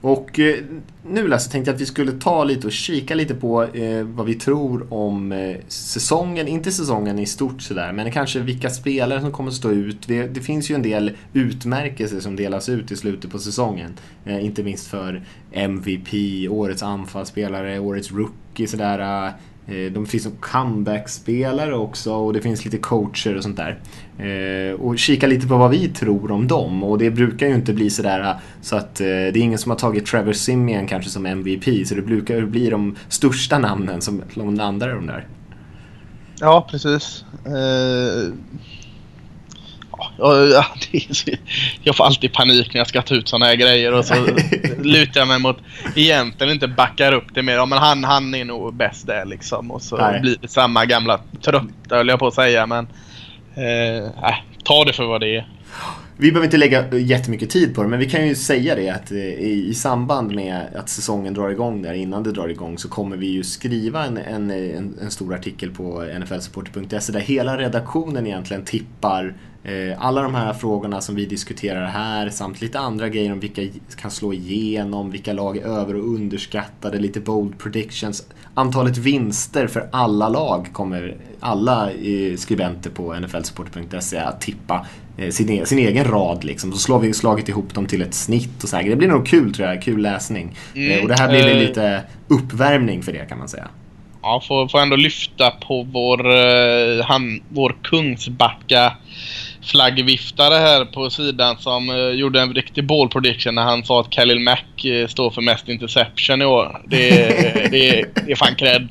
Och 0.01 0.39
eh, 0.39 0.55
nu 1.03 1.27
Lasse 1.27 1.51
tänkte 1.51 1.71
jag 1.71 1.75
att 1.75 1.81
vi 1.81 1.85
skulle 1.85 2.11
ta 2.11 2.43
lite 2.43 2.67
och 2.67 2.73
kika 2.73 3.15
lite 3.15 3.35
på 3.35 3.63
eh, 3.63 4.03
vad 4.03 4.25
vi 4.25 4.35
tror 4.35 4.93
om 4.93 5.31
eh, 5.31 5.55
säsongen, 5.67 6.47
inte 6.47 6.71
säsongen 6.71 7.19
i 7.19 7.25
stort 7.25 7.61
sådär, 7.61 7.91
men 7.91 8.11
kanske 8.11 8.39
vilka 8.39 8.69
spelare 8.69 9.21
som 9.21 9.31
kommer 9.31 9.49
att 9.49 9.55
stå 9.55 9.71
ut. 9.71 10.07
Det, 10.07 10.27
det 10.27 10.41
finns 10.41 10.71
ju 10.71 10.75
en 10.75 10.81
del 10.81 11.11
utmärkelser 11.33 12.19
som 12.19 12.35
delas 12.35 12.69
ut 12.69 12.91
i 12.91 12.95
slutet 12.95 13.31
på 13.31 13.39
säsongen. 13.39 13.93
Eh, 14.25 14.45
inte 14.45 14.63
minst 14.63 14.87
för 14.87 15.23
MVP, 15.51 16.13
årets 16.49 16.83
anfallsspelare, 16.83 17.79
årets 17.79 18.11
rookie 18.11 18.67
sådär. 18.67 19.27
Eh, 19.27 19.33
Eh, 19.71 19.91
de 19.91 20.05
finns 20.05 20.23
som 20.23 20.31
comeback-spelare 20.39 21.75
också 21.75 22.13
och 22.13 22.33
det 22.33 22.41
finns 22.41 22.65
lite 22.65 22.77
coacher 22.77 23.37
och 23.37 23.43
sånt 23.43 23.57
där. 23.57 23.79
Eh, 24.21 24.73
och 24.73 24.99
kika 24.99 25.27
lite 25.27 25.47
på 25.47 25.57
vad 25.57 25.71
vi 25.71 25.87
tror 25.87 26.31
om 26.31 26.47
dem 26.47 26.83
och 26.83 26.97
det 26.97 27.11
brukar 27.11 27.47
ju 27.47 27.55
inte 27.55 27.73
bli 27.73 27.89
sådär 27.89 28.35
så 28.61 28.75
att 28.75 29.01
eh, 29.01 29.05
det 29.05 29.11
är 29.11 29.37
ingen 29.37 29.59
som 29.59 29.69
har 29.69 29.77
tagit 29.77 30.05
Trevor 30.05 30.33
Simeon 30.33 30.87
kanske 30.87 31.09
som 31.09 31.25
MVP 31.25 31.87
så 31.87 31.95
det 31.95 32.01
brukar 32.01 32.41
bli 32.41 32.69
de 32.69 32.95
största 33.09 33.59
namnen 33.59 34.01
som 34.01 34.23
landar 34.35 34.89
i 34.89 34.93
de 34.93 35.07
där. 35.07 35.27
Ja, 36.39 36.67
precis. 36.71 37.25
Uh, 37.47 38.33
ja, 40.17 40.65
jag 41.83 41.95
får 41.95 42.03
alltid 42.03 42.33
panik 42.33 42.73
när 42.73 42.79
jag 42.79 42.87
ska 42.87 43.01
ta 43.01 43.15
ut 43.15 43.27
sådana 43.27 43.45
här 43.45 43.55
grejer 43.55 43.93
och 43.93 44.05
så 44.05 44.15
lutar 44.81 45.19
jag 45.19 45.27
mig 45.27 45.39
mot 45.39 45.57
egentligen 45.95 46.53
inte 46.53 46.67
backar 46.67 47.13
upp 47.13 47.27
det 47.33 47.43
mer. 47.43 47.53
Ja, 47.53 47.65
men 47.65 47.77
han, 47.79 48.03
han 48.03 48.35
är 48.35 48.45
nog 48.45 48.73
bäst 48.73 49.07
där 49.07 49.25
liksom. 49.25 49.71
Och 49.71 49.81
så 49.81 49.97
Nej. 49.97 50.21
blir 50.21 50.37
det 50.41 50.47
samma 50.47 50.85
gamla 50.85 51.19
trötta 51.41 51.95
höll 51.95 52.07
jag 52.07 52.19
på 52.19 52.27
att 52.27 52.33
säga. 52.33 52.65
Men 52.65 52.87
eh, 53.55 54.05
äh, 54.05 54.35
ta 54.63 54.85
det 54.85 54.93
för 54.93 55.05
vad 55.05 55.21
det 55.21 55.37
är. 55.37 55.47
Vi 56.17 56.31
behöver 56.31 56.45
inte 56.45 56.57
lägga 56.57 56.97
jättemycket 56.97 57.49
tid 57.49 57.75
på 57.75 57.83
det, 57.83 57.89
men 57.89 57.99
vi 57.99 58.09
kan 58.09 58.27
ju 58.27 58.35
säga 58.35 58.75
det 58.75 58.89
att 58.89 59.11
eh, 59.11 59.17
i, 59.17 59.67
i 59.69 59.73
samband 59.73 60.35
med 60.35 60.61
att 60.75 60.89
säsongen 60.89 61.33
drar 61.33 61.49
igång 61.49 61.81
där, 61.81 61.93
innan 61.93 62.23
det 62.23 62.31
drar 62.31 62.47
igång, 62.47 62.77
så 62.77 62.89
kommer 62.89 63.17
vi 63.17 63.27
ju 63.27 63.43
skriva 63.43 64.05
en, 64.05 64.17
en, 64.17 64.51
en, 64.51 64.97
en 65.01 65.11
stor 65.11 65.33
artikel 65.33 65.71
på 65.71 66.03
nflsupporter.se 66.19 67.13
där 67.13 67.19
hela 67.19 67.57
redaktionen 67.57 68.27
egentligen 68.27 68.65
tippar 68.65 69.33
alla 69.97 70.21
de 70.21 70.35
här 70.35 70.53
frågorna 70.53 71.01
som 71.01 71.15
vi 71.15 71.25
diskuterar 71.25 71.85
här 71.85 72.29
samt 72.29 72.61
lite 72.61 72.79
andra 72.79 73.09
grejer 73.09 73.31
om 73.31 73.39
vilka 73.39 73.61
kan 73.95 74.11
slå 74.11 74.33
igenom, 74.33 75.11
vilka 75.11 75.33
lag 75.33 75.57
är 75.57 75.61
över 75.61 75.95
och 75.95 76.05
underskattade, 76.05 76.99
lite 76.99 77.19
bold 77.19 77.59
predictions. 77.59 78.27
Antalet 78.53 78.97
vinster 78.97 79.67
för 79.67 79.89
alla 79.91 80.29
lag 80.29 80.67
kommer 80.73 81.17
alla 81.39 81.91
eh, 81.91 82.35
skribenter 82.37 82.89
på 82.89 83.13
nflsupporter.se 83.13 84.17
att 84.17 84.41
tippa 84.41 84.87
eh, 85.17 85.29
sin, 85.29 85.49
e 85.49 85.65
sin 85.65 85.79
egen 85.79 86.05
rad 86.05 86.43
liksom. 86.43 86.71
Så 86.71 86.77
slår 86.77 86.99
vi 86.99 87.13
slagit 87.13 87.49
ihop 87.49 87.73
dem 87.73 87.85
till 87.85 88.01
ett 88.01 88.13
snitt 88.13 88.63
och 88.63 88.69
så 88.69 88.75
här. 88.75 88.83
Det 88.83 88.95
blir 88.95 89.07
nog 89.07 89.27
kul 89.27 89.53
tror 89.53 89.67
jag, 89.67 89.81
kul 89.81 90.01
läsning. 90.01 90.57
Mm, 90.75 90.91
Eh, 90.91 91.03
och 91.03 91.07
det 91.07 91.19
här 91.19 91.29
blir 91.29 91.47
eh. 91.47 91.57
lite 91.57 92.03
uppvärmning 92.27 93.03
för 93.03 93.11
det 93.11 93.25
kan 93.29 93.37
man 93.37 93.49
säga. 93.49 93.67
Ja, 94.21 94.43
får, 94.47 94.67
får 94.67 94.79
ändå 94.79 94.95
lyfta 94.95 95.51
på 95.51 95.83
vår, 95.83 96.29
eh, 96.29 97.05
han, 97.05 97.41
vår 97.49 97.75
Kungsbacka 97.83 98.93
flaggviftare 99.63 100.55
här 100.55 100.85
på 100.85 101.09
sidan 101.09 101.57
som 101.57 101.89
eh, 101.89 101.95
gjorde 101.95 102.41
en 102.41 102.53
riktig 102.53 102.87
ball 102.87 103.09
prediction 103.09 103.55
när 103.55 103.61
han 103.63 103.83
sa 103.83 104.01
att 104.01 104.09
Khalil 104.09 104.39
Mack 104.39 104.85
eh, 104.85 105.07
står 105.07 105.31
för 105.31 105.41
mest 105.41 105.69
interception 105.69 106.41
i 106.41 106.45
år. 106.45 106.81
Det, 106.87 107.09
är- 107.23 107.69
det, 107.69 108.05
det 108.25 108.31
är 108.31 108.35
fan 108.35 108.55
cred. 108.55 108.87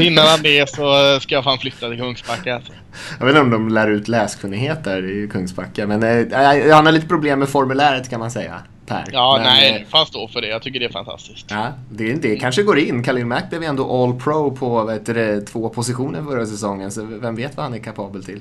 Innan 0.00 0.26
han 0.26 0.42
det 0.42 0.68
så 0.70 1.18
ska 1.20 1.34
jag 1.34 1.44
fan 1.44 1.58
flytta 1.58 1.88
till 1.88 1.98
Kungsbacka. 1.98 2.54
Alltså. 2.54 2.72
Jag 3.18 3.26
vet 3.26 3.30
inte 3.36 3.40
om 3.40 3.50
de 3.50 3.68
lär 3.68 3.90
ut 3.90 4.08
läskunnighet 4.08 4.84
där 4.84 5.10
i 5.10 5.28
Kungsbacka, 5.28 5.86
men 5.86 6.02
eh, 6.02 6.72
han 6.74 6.86
har 6.86 6.92
lite 6.92 7.06
problem 7.06 7.38
med 7.38 7.48
formuläret 7.48 8.10
kan 8.10 8.20
man 8.20 8.30
säga. 8.30 8.58
Per. 8.86 9.04
Ja, 9.12 9.34
men, 9.36 9.44
nej, 9.46 9.70
eh, 9.76 9.82
han 9.90 10.06
stå 10.06 10.28
för 10.28 10.40
det. 10.40 10.48
Jag 10.48 10.62
tycker 10.62 10.80
det 10.80 10.86
är 10.86 10.90
fantastiskt. 10.92 11.46
Ja, 11.50 11.72
det, 11.90 12.12
det 12.14 12.36
kanske 12.36 12.62
går 12.62 12.78
in. 12.78 13.04
Khalil 13.04 13.26
Mack 13.26 13.50
blev 13.50 13.62
ändå 13.62 14.02
all 14.02 14.20
pro 14.20 14.50
på 14.56 14.90
heter 14.90 15.14
det, 15.14 15.40
två 15.40 15.68
positioner 15.68 16.22
förra 16.22 16.46
säsongen, 16.46 16.90
så 16.90 17.02
vem 17.04 17.36
vet 17.36 17.56
vad 17.56 17.64
han 17.64 17.74
är 17.74 17.78
kapabel 17.78 18.24
till. 18.24 18.40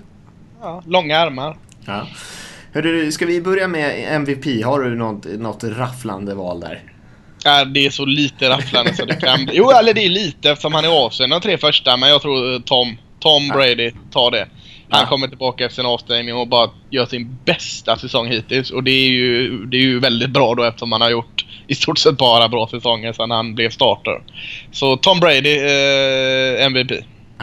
Ja, 0.64 0.84
långa 0.88 1.18
armar. 1.18 1.58
Ja. 1.86 2.08
Hörru, 2.74 3.12
ska 3.12 3.26
vi 3.26 3.42
börja 3.42 3.68
med 3.68 4.16
MVP? 4.16 4.66
Har 4.66 4.80
du 4.80 4.96
något, 4.96 5.26
något 5.26 5.64
rafflande 5.64 6.36
val 6.36 6.60
där? 6.60 6.82
Ja, 7.44 7.66
det 7.66 7.86
är 7.86 7.90
så 7.90 8.06
lite 8.06 8.50
rafflande 8.50 8.94
så 8.94 9.06
det 9.06 9.16
kan 9.16 9.46
bli. 9.46 9.56
Jo, 9.58 9.72
eller 9.72 9.94
det 9.94 10.06
är 10.06 10.10
lite 10.10 10.52
eftersom 10.52 10.74
han 10.74 10.86
är 10.86 11.06
avstängd 11.06 11.32
de 11.32 11.42
tre 11.42 11.58
första. 11.58 11.98
Men 11.98 12.10
jag 12.10 12.22
tror 12.22 12.54
eh, 12.54 12.60
Tom, 12.60 12.98
Tom 13.20 13.48
Brady 13.48 13.92
tar 14.12 14.32
det. 14.32 14.48
Han 14.90 15.08
kommer 15.08 15.28
tillbaka 15.28 15.66
efter 15.66 15.76
sin 15.76 15.86
avstängning 15.86 16.36
och 16.36 16.48
bara 16.48 16.70
gör 16.90 17.06
sin 17.06 17.38
bästa 17.46 17.98
säsong 17.98 18.28
hittills. 18.28 18.72
Och 18.72 18.84
det 18.84 18.92
är 18.92 19.10
ju, 19.10 19.66
det 19.66 19.78
är 19.78 19.82
ju 19.82 20.00
väldigt 20.00 20.30
bra 20.30 20.56
då 20.56 20.64
eftersom 20.64 20.92
han 20.92 21.02
har 21.02 21.10
gjort 21.10 21.46
i 21.68 21.76
stort 21.76 21.98
sett 21.98 22.18
bara 22.18 22.50
bra 22.50 22.68
säsonger 22.68 23.14
sedan 23.14 23.32
han 23.32 23.56
blev 23.56 23.70
starter. 23.70 24.22
Så 24.72 24.98
Tom 24.98 25.20
Brady, 25.20 25.58
eh, 25.58 26.66
MVP. 26.66 26.92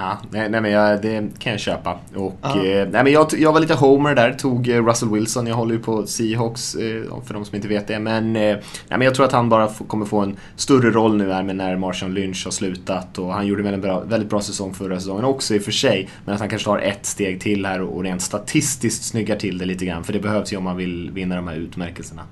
Ja, 0.01 0.19
nej, 0.31 0.49
nej 0.49 0.61
men 0.61 0.71
jag, 0.71 1.03
det 1.03 1.39
kan 1.39 1.53
jag 1.53 1.61
köpa. 1.61 1.99
Och, 2.15 2.39
Ja. 2.43 2.65
eh, 2.65 2.89
nej, 2.91 3.05
men 3.05 3.13
jag, 3.13 3.27
jag 3.39 3.53
var 3.53 3.61
lite 3.61 3.75
homer 3.75 4.15
där, 4.15 4.33
tog 4.33 4.69
eh, 4.69 4.87
Russell 4.87 5.09
Wilson. 5.11 5.47
Jag 5.47 5.55
håller 5.55 5.75
ju 5.75 5.81
på 5.81 6.07
Seahawks, 6.07 6.75
eh, 6.75 7.03
för 7.27 7.35
de 7.35 7.45
som 7.45 7.57
inte 7.57 7.69
vet 7.69 7.87
det. 7.87 7.99
Men, 7.99 8.37
eh, 8.37 8.43
nej, 8.43 8.63
men 8.89 9.01
jag 9.01 9.15
tror 9.15 9.27
att 9.27 9.33
han 9.33 9.49
bara 9.49 9.69
kommer 9.69 10.07
få 10.07 10.19
en 10.21 10.37
större 10.57 10.91
roll 10.91 11.17
nu 11.17 11.33
här 11.33 11.43
med 11.43 11.57
när 11.57 11.77
Marshawn 11.77 12.15
Lynch 12.15 12.45
har 12.45 12.51
slutat. 12.51 13.19
Och 13.19 13.33
han 13.33 13.47
gjorde 13.47 13.63
väl 13.63 13.75
en 13.75 13.81
bra, 13.81 14.01
väldigt 14.01 14.31
bra 14.31 14.41
säsong 14.41 14.75
förra 14.75 15.01
säsongen 15.01 15.25
också 15.25 15.55
i 15.55 15.59
och 15.59 15.63
för 15.63 15.73
sig. 15.73 16.09
Men 16.25 16.35
att 16.35 16.41
han 16.41 16.49
kanske 16.49 16.67
tar 16.67 16.79
ett 16.79 17.07
steg 17.07 17.41
till 17.41 17.67
här 17.67 17.81
och, 17.81 18.03
rent 18.03 18.23
statistiskt 18.23 19.05
snyggar 19.05 19.37
till 19.37 19.59
det 19.59 19.65
lite 19.65 19.85
grann. 19.85 20.05
För 20.05 20.13
det 20.13 20.21
behövs 20.21 20.53
ju 20.53 20.57
om 20.57 20.65
man 20.65 20.77
vill 20.77 21.11
vinna 21.11 21.37
de 21.37 21.49
här 21.49 21.57
utmärkelserna. 21.57 22.23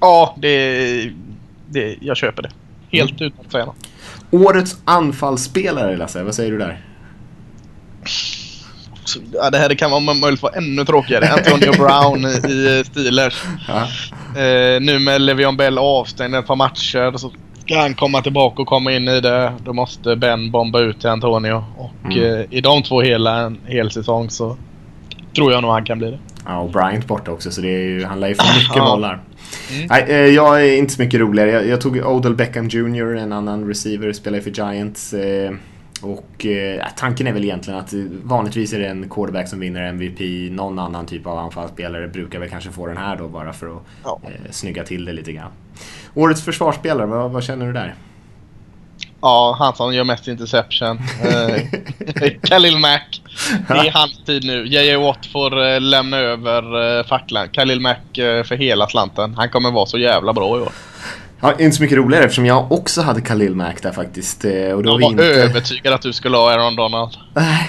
Ja, 0.00 0.36
det, 0.38 1.12
det, 1.70 1.96
jag 2.00 2.16
köper 2.16 2.42
det. 2.42 2.50
Helt 2.90 3.20
utan 3.20 3.44
att 3.46 3.52
säga 3.52 3.64
något. 3.64 3.88
Årets 4.30 4.76
anfallsspelare 4.84 5.96
Lasse, 5.96 6.22
vad 6.22 6.34
säger 6.34 6.52
du 6.52 6.58
där? 6.58 6.80
Ja, 9.32 9.50
det 9.50 9.58
här 9.58 9.74
kan 9.74 9.90
vara 9.90 10.00
möjligt 10.14 10.42
vara 10.42 10.52
ännu 10.52 10.84
tråkigare. 10.84 11.28
Antonio 11.32 11.72
Brown 11.78 12.24
i, 12.24 12.82
Steelers. 12.86 13.42
Ja. 13.68 13.82
Eh, 14.40 14.80
nu 14.80 14.98
med 14.98 15.20
Le'Veon 15.20 15.56
Bell 15.56 15.78
avstängd 15.78 16.34
ett 16.34 16.46
par 16.46 16.56
matcher 16.56 17.16
så 17.16 17.32
ska 17.64 17.80
han 17.80 17.94
komma 17.94 18.22
tillbaka 18.22 18.62
och 18.62 18.68
komma 18.68 18.92
in 18.92 19.08
i 19.08 19.20
det. 19.20 19.52
Då 19.64 19.72
måste 19.72 20.16
Ben 20.16 20.50
bomba 20.50 20.80
ut 20.80 21.00
till 21.00 21.08
Antonio. 21.10 21.64
Och 21.76 21.92
Mm. 22.04 22.34
eh, 22.40 22.44
i 22.50 22.60
de 22.60 22.82
två 22.82 23.00
hela 23.02 23.38
en 23.40 23.58
hel 23.66 23.90
säsong 23.90 24.30
så 24.30 24.56
tror 25.36 25.52
jag 25.52 25.62
nog 25.62 25.70
han 25.70 25.84
kan 25.84 25.98
bli 25.98 26.10
det. 26.10 26.18
Ja, 26.46 26.58
och 26.58 26.70
Bryant 26.70 27.06
borta 27.06 27.30
också 27.30 27.50
så 27.50 27.60
det 27.60 27.68
är 27.68 27.78
ju, 27.82 28.04
han 28.04 28.20
lär 28.20 28.28
ju 28.28 28.34
få 28.34 28.44
mycket 28.58 28.82
bollar. 28.84 29.20
Nej, 29.90 30.04
eh, 30.08 30.16
jag 30.16 30.66
är 30.66 30.76
inte 30.76 30.92
så 30.94 31.02
mycket 31.02 31.20
roligare. 31.20 31.50
Jag, 31.50 31.66
jag 31.66 31.80
tog 31.80 31.96
Odell 31.96 32.34
Beckham 32.34 32.68
Jr, 32.68 33.16
en 33.16 33.32
annan 33.32 33.68
receiver, 33.68 34.12
spelar 34.12 34.40
för 34.40 34.50
Giants. 34.50 35.12
Eh, 35.14 35.52
och 36.02 36.46
eh, 36.46 36.82
tanken 36.96 37.26
är 37.26 37.32
väl 37.32 37.44
egentligen 37.44 37.80
att 37.80 37.92
vanligtvis 38.24 38.72
är 38.72 38.78
det 38.78 38.86
en 38.86 39.08
quarterback 39.10 39.48
som 39.48 39.60
vinner 39.60 39.82
MVP. 39.82 40.20
Någon 40.52 40.78
annan 40.78 41.06
typ 41.06 41.26
av 41.26 41.38
anfallsspelare 41.38 42.08
brukar 42.08 42.38
väl 42.38 42.48
kanske 42.50 42.70
få 42.70 42.86
den 42.86 42.96
här 42.96 43.16
då 43.16 43.28
bara 43.28 43.52
för 43.52 43.66
att 43.76 43.82
Ja. 44.04 44.20
eh, 44.24 44.50
snygga 44.50 44.84
till 44.84 45.04
det 45.04 45.12
lite 45.12 45.32
grann. 45.32 45.50
Årets 46.14 46.42
försvarsspelare, 46.42 47.06
vad, 47.06 47.30
vad 47.30 47.42
känner 47.44 47.66
du 47.66 47.72
där? 47.72 47.94
Ja, 49.20 49.56
han 49.58 49.74
som 49.74 49.94
gör 49.94 50.04
mest 50.04 50.28
interception. 50.28 50.98
Eh, 51.22 51.62
Khalil 52.42 52.78
Mack. 52.78 53.22
Det 53.68 53.74
är 53.74 53.90
hans 53.90 54.24
tid 54.26 54.44
nu. 54.44 54.66
JJ 54.66 54.96
Watt 54.96 55.26
får 55.26 55.66
eh, 55.66 55.80
lämna 55.80 56.16
över 56.16 56.98
eh, 56.98 57.04
facklan. 57.04 57.48
Khalil 57.48 57.80
Mack 57.80 58.02
för 58.14 58.56
hela 58.56 58.88
slanten. 58.88 59.34
Han 59.34 59.48
kommer 59.48 59.70
vara 59.70 59.86
så 59.86 59.98
jävla 59.98 60.32
bra 60.32 60.58
i 60.58 60.60
år. 60.60 60.72
Ja, 61.40 61.52
inte 61.58 61.76
så 61.76 61.82
mycket 61.82 61.98
roligare 61.98 62.24
eftersom 62.24 62.46
jag 62.46 62.72
också 62.72 63.02
hade 63.02 63.20
Khalil 63.20 63.54
Mack 63.54 63.82
där 63.82 63.92
faktiskt. 63.92 64.44
Och 64.44 64.82
då 64.82 64.90
Jag 64.90 65.00
var 65.00 65.10
inte... 65.10 65.24
övertygad 65.24 65.94
att 65.94 66.02
du 66.02 66.12
skulle 66.12 66.36
ha 66.36 66.52
Aaron 66.52 66.76
Donald. 66.76 67.10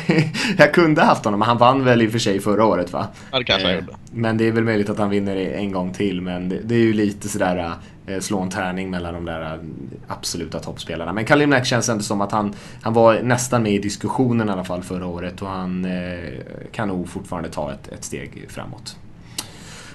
Jag 0.57 0.73
kunde 0.73 1.01
haft 1.01 1.25
honom, 1.25 1.39
men 1.39 1.47
han 1.47 1.57
vann 1.57 1.83
väl 1.83 2.01
i 2.01 2.07
och 2.07 2.11
för 2.11 2.19
sig 2.19 2.39
förra 2.39 2.65
året 2.65 2.93
va? 2.93 3.07
Ja, 3.31 3.37
det 3.37 3.43
kanske 3.43 3.67
han 3.67 3.75
gjorde. 3.75 3.93
Men 4.11 4.37
det 4.37 4.47
är 4.47 4.51
väl 4.51 4.63
möjligt 4.63 4.89
att 4.89 4.97
han 4.97 5.09
vinner 5.09 5.35
en 5.35 5.71
gång 5.71 5.93
till, 5.93 6.21
men 6.21 6.49
det, 6.63 6.75
är 6.75 6.79
ju 6.79 6.93
lite 6.93 7.29
sådär 7.29 7.73
slå 8.19 8.41
en 8.41 8.49
tärning 8.49 8.89
mellan 8.89 9.13
de 9.13 9.25
där 9.25 9.41
eh, 9.41 9.59
absoluta 10.07 10.59
toppspelarna. 10.59 11.13
Men 11.13 11.25
Khalil 11.25 11.47
Mack 11.47 11.65
känns 11.65 11.89
ändå 11.89 12.03
som 12.03 12.21
att 12.21 12.31
han, 12.31 12.53
han 12.81 12.93
var 12.93 13.21
nästan 13.21 13.63
med 13.63 13.71
i 13.73 13.79
diskussionen 13.79 14.49
i 14.49 14.51
alla 14.51 14.63
fall 14.63 14.83
förra 14.83 15.05
året 15.05 15.41
och 15.41 15.47
han 15.47 15.85
eh, 15.85 16.29
kan 16.71 16.87
nog 16.87 17.09
fortfarande 17.09 17.49
ta 17.49 17.73
ett, 17.73 17.87
ett 17.87 18.03
steg 18.03 18.45
framåt. 18.49 18.95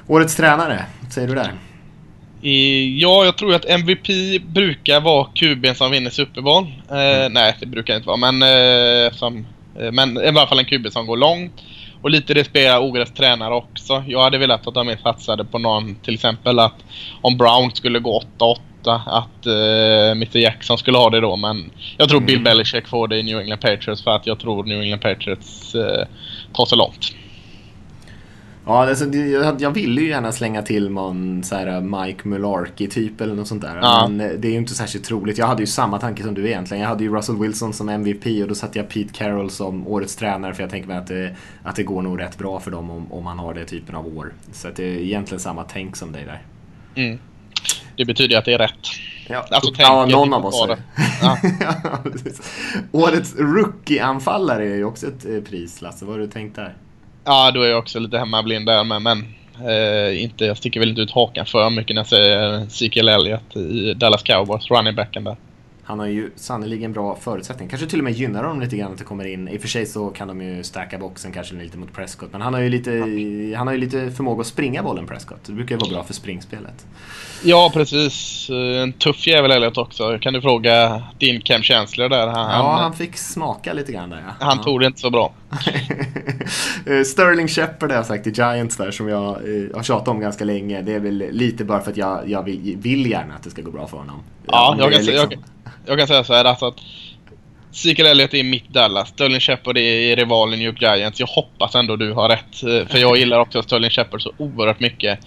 Årets 0.07 0.37
tränare, 0.37 0.87
vad 1.03 1.13
säger 1.13 1.29
du 1.29 1.35
där? 1.35 1.53
Ja, 3.01 3.25
jag 3.25 3.37
tror 3.37 3.55
att 3.55 3.65
MVP 3.65 4.07
brukar 4.47 5.01
vara 5.01 5.29
QB'n 5.35 5.75
som 5.75 5.91
vinner 5.91 6.11
Super 6.11 6.41
Bowl. 6.41 6.65
Eh, 6.91 7.31
Nej, 7.31 7.57
det 7.61 7.67
brukar 7.67 7.97
inte 7.97 8.07
vara, 8.09 8.33
men, 8.33 8.43
eh, 8.43 9.13
som, 9.13 9.47
eh, 9.79 9.93
men 9.93 10.17
i 10.17 10.29
alla 10.29 10.47
fall 10.47 10.59
en 10.59 10.65
QB 10.65 10.93
som 10.93 11.07
går 11.07 11.17
långt. 11.17 11.53
Och 12.03 12.11
lite 12.11 12.35
det 12.35 12.45
spelar 12.45 12.81
Ogres 12.81 13.13
tränare 13.13 13.55
också. 13.55 14.05
Jag 14.07 14.23
hade 14.23 14.39
velat 14.39 14.67
att 14.67 14.75
de 14.75 14.87
mer 14.87 14.97
satsade 14.97 15.45
på 15.45 15.59
någon, 15.59 15.95
till 15.95 16.15
exempel 16.15 16.59
att 16.59 16.85
om 17.21 17.37
Brown 17.37 17.71
skulle 17.75 17.99
gå 17.99 18.23
8-8, 18.39 19.01
att 19.07 19.47
eh, 19.47 20.11
Mr 20.11 20.39
Jackson 20.39 20.79
skulle 20.79 20.99
ha 20.99 21.11
det 21.11 21.21
då. 21.21 21.37
Men 21.37 21.71
jag 21.97 22.09
tror 22.09 22.21
Bill 22.21 22.43
Belichick 22.43 22.89
får 22.89 23.09
det 23.09 23.19
i 23.19 23.23
New 23.23 23.41
England 23.41 23.61
Patriots 23.61 24.05
för 24.05 24.11
att 24.11 24.27
jag 24.27 24.39
tror 24.39 24.65
New 24.65 24.81
England 24.81 25.01
Patriots 25.01 25.75
eh, 25.75 26.07
tar 26.53 26.67
sig 26.67 26.79
långt. 26.79 27.13
Ja, 28.67 28.89
alltså, 28.89 29.05
jag, 29.59 29.71
ville 29.71 30.01
ju 30.01 30.09
gärna 30.09 30.33
slänga 30.33 30.63
till 30.63 30.91
någon 30.91 31.45
så 31.45 31.57
här 31.57 31.81
Mike 31.81 32.29
Mularkey 32.29 32.87
typ 32.87 33.21
eller 33.21 33.35
något 33.35 33.49
sånt 33.49 33.63
där. 33.63 33.77
Ja. 33.77 34.09
Men 34.09 34.31
eh, 34.31 34.37
det 34.39 34.49
är 34.49 34.53
ju 34.53 34.59
inte 34.59 34.75
särskilt 34.75 35.05
troligt. 35.05 35.39
Jag 35.39 35.47
hade 35.47 35.63
ju 35.63 35.67
samma 35.67 35.99
tanke 35.99 36.23
som 36.23 36.35
du 36.35 36.47
egentligen. 36.47 36.83
Jag 36.83 36.89
hade 36.89 37.05
ju 37.05 37.15
Russell 37.17 37.37
Wilson 37.37 37.73
som 37.73 37.89
MVP 37.89 38.27
och 38.43 38.49
då 38.49 38.55
satte 38.55 38.79
jag 38.79 38.89
Pete 38.89 39.13
Carroll 39.13 39.51
som 39.51 39.87
årets 39.87 40.17
tränare 40.17 40.55
för 40.55 40.63
jag 40.63 40.71
tänker 40.71 40.89
mig 40.89 40.97
att 40.97 41.07
det, 41.07 41.37
att 41.63 41.77
det 41.77 41.83
går 41.83 42.03
nog 42.03 42.21
rätt 42.21 42.39
bra 42.39 42.61
för 42.61 42.71
dem 42.71 42.91
om, 42.91 43.13
om 43.13 43.25
man 43.25 43.39
har 43.39 43.55
det 43.55 43.65
typen 43.65 43.95
av 43.95 44.19
år. 44.19 44.33
Så 44.53 44.69
det 44.77 44.85
är 44.85 44.99
egentligen 44.99 45.41
samma 45.41 45.65
tänk 45.65 45.97
som 45.97 46.13
dig 46.13 46.25
där. 46.25 46.43
Mm. 46.95 47.19
Det 47.97 48.05
betyder 48.05 48.39
att 48.39 48.45
det 48.45 48.55
är 48.55 48.59
rätt. 48.59 48.73
Ja, 49.29 49.47
Alltså, 49.51 49.73
ja 49.79 50.07
någon 50.07 50.33
av 50.33 50.47
oss. 50.47 50.67
Ja. 50.69 50.77
Ja. 51.61 51.99
Årets 52.93 53.35
rookie-anfallare 53.37 54.65
är 54.65 54.77
ju 54.77 54.85
också 54.85 55.07
ett 55.07 55.25
eh, 55.25 55.41
pris, 55.41 55.83
Lasse. 55.83 56.05
Vad 56.05 56.15
har 56.15 56.21
du 56.21 56.27
tänkt 56.27 56.57
där? 56.57 56.75
Ja, 57.25 57.51
då 57.51 57.63
är 57.63 57.69
jag 57.69 57.79
också 57.79 57.99
lite 57.99 58.19
hemmablind 58.19 58.67
där 58.67 58.85
med, 58.85 59.03
men 59.03 59.19
eh, 59.69 60.23
inte, 60.23 60.45
jag 60.45 60.57
sticker 60.57 60.81
väl 60.81 60.89
inte 60.89 61.03
ut 61.03 61.11
hakan 61.11 61.47
för 61.47 61.71
mycket 61.71 61.95
när 61.95 62.01
jag 62.01 62.07
säger 62.09 62.67
Ezekiel 62.67 63.09
Elliott 63.09 63.57
i 63.57 63.95
Dallas 63.95 64.23
Cowboys, 64.23 64.71
running 64.71 64.95
backen 64.95 65.25
där. 65.25 65.37
Han 65.85 65.99
har 65.99 66.07
ju 66.07 66.31
sannoliken 66.37 66.93
bra 66.93 67.17
förutsättning. 67.21 67.69
Kanske 67.69 67.87
till 67.87 67.99
och 67.99 68.05
med 68.05 68.13
gynnar 68.13 68.43
dem 68.43 68.61
lite 68.61 68.77
grann 68.77 68.93
att 68.93 68.99
det 68.99 69.05
kommer 69.05 69.25
in. 69.25 69.49
I 69.49 69.57
och 69.57 69.61
för 69.61 69.69
sig 69.69 69.87
så 69.87 70.09
kan 70.09 70.29
de 70.29 70.43
ju 70.43 70.63
stacka 70.63 70.99
boxen 70.99 71.33
kanske 71.33 71.55
lite 71.55 71.79
mot 71.79 71.93
Prescott. 71.93 72.29
Men 72.33 72.41
han 72.41 72.55
har 72.55 72.61
ju 72.61 72.69
lite, 72.69 72.91
han 73.57 73.67
har 73.67 73.75
ju 73.75 73.81
lite 73.81 74.11
förmåga 74.11 74.41
att 74.41 74.47
springa 74.47 74.83
bollen 74.83 75.07
Prescott. 75.07 75.45
Det 75.47 75.53
brukar 75.53 75.75
ju 75.75 75.79
vara 75.79 75.91
bra 75.91 76.05
för 76.05 76.15
springspelet. 76.15 76.87
Ja, 77.45 77.71
precis. 77.75 78.47
Eh, 78.51 78.83
En 78.83 78.93
tuff 78.93 79.27
jävel 79.27 79.51
Elliott 79.51 79.79
också. 79.79 80.19
Kan 80.19 80.33
du 80.33 80.41
fråga 80.41 81.03
din 81.19 81.41
Cam 81.41 81.63
Chancellor 81.63 82.09
där? 82.09 82.27
Han, 82.27 82.51
Ja, 82.51 82.73
han, 82.73 82.83
han 82.83 82.95
fick 82.95 83.17
smaka 83.17 83.73
lite 83.73 83.93
grann 83.93 84.11
där 84.11 84.23
ja. 84.27 84.47
han 84.47 84.57
ja. 84.59 84.65
tog 84.65 84.81
det 84.81 84.87
inte 84.87 85.01
så 85.01 85.11
bra. 85.11 85.33
Eh, 86.87 87.03
Sterling 87.05 87.49
Shepard 87.49 87.91
har 87.91 87.97
jag 87.97 88.07
sagt 88.07 88.27
i 88.27 88.31
Giants 88.31 88.77
där 88.77 88.91
som 88.91 89.09
jag 89.09 89.27
eh, 89.29 89.77
har 89.77 89.83
tjatat 89.83 90.09
om 90.09 90.21
ganska 90.21 90.45
länge. 90.45 90.83
Det 90.83 90.93
är 90.95 91.01
väl 91.01 91.25
lite 91.31 91.65
bara 91.65 91.81
för 91.81 91.91
att 91.91 91.97
jag, 91.97 92.21
jag 92.31 92.43
vill, 92.43 92.77
vill 92.83 93.11
gärna 93.11 93.35
att 93.35 93.43
det 93.43 93.51
ska 93.51 93.63
gå 93.63 93.71
bra 93.71 93.87
för 93.87 93.97
honom. 93.97 94.23
Ja, 94.47 94.77
jag 94.79 94.93
kan, 94.93 95.05
säga, 95.05 95.17
jag, 95.17 95.31
liksom- 95.31 95.45
jag 95.87 95.99
kan 95.99 96.07
säga 96.07 96.25
så 96.25 96.35
här 96.35 96.45
alltså 96.45 96.67
att 96.67 96.75
Ezekiel 97.73 98.07
Elliott 98.09 98.35
är 98.35 98.45
mitt 98.45 98.69
Dallas. 98.69 99.09
Sterling 99.09 99.41
Shepard 99.41 99.79
är 99.79 100.17
rivalen 100.17 100.59
New 100.59 100.69
York 100.69 100.83
Giants. 100.83 101.21
Jag 101.21 101.27
hoppas 101.27 101.75
ändå 101.75 101.97
du 101.97 102.13
har 102.13 102.29
rätt. 102.29 102.63
eh, 102.63 102.89
För 102.89 102.99
jag 102.99 103.17
gillar 103.17 103.39
också 103.41 103.63
Sterling 103.63 103.91
Shepard 103.91 104.23
så 104.23 104.33
oerhört 104.39 104.81
mycket. 104.81 105.19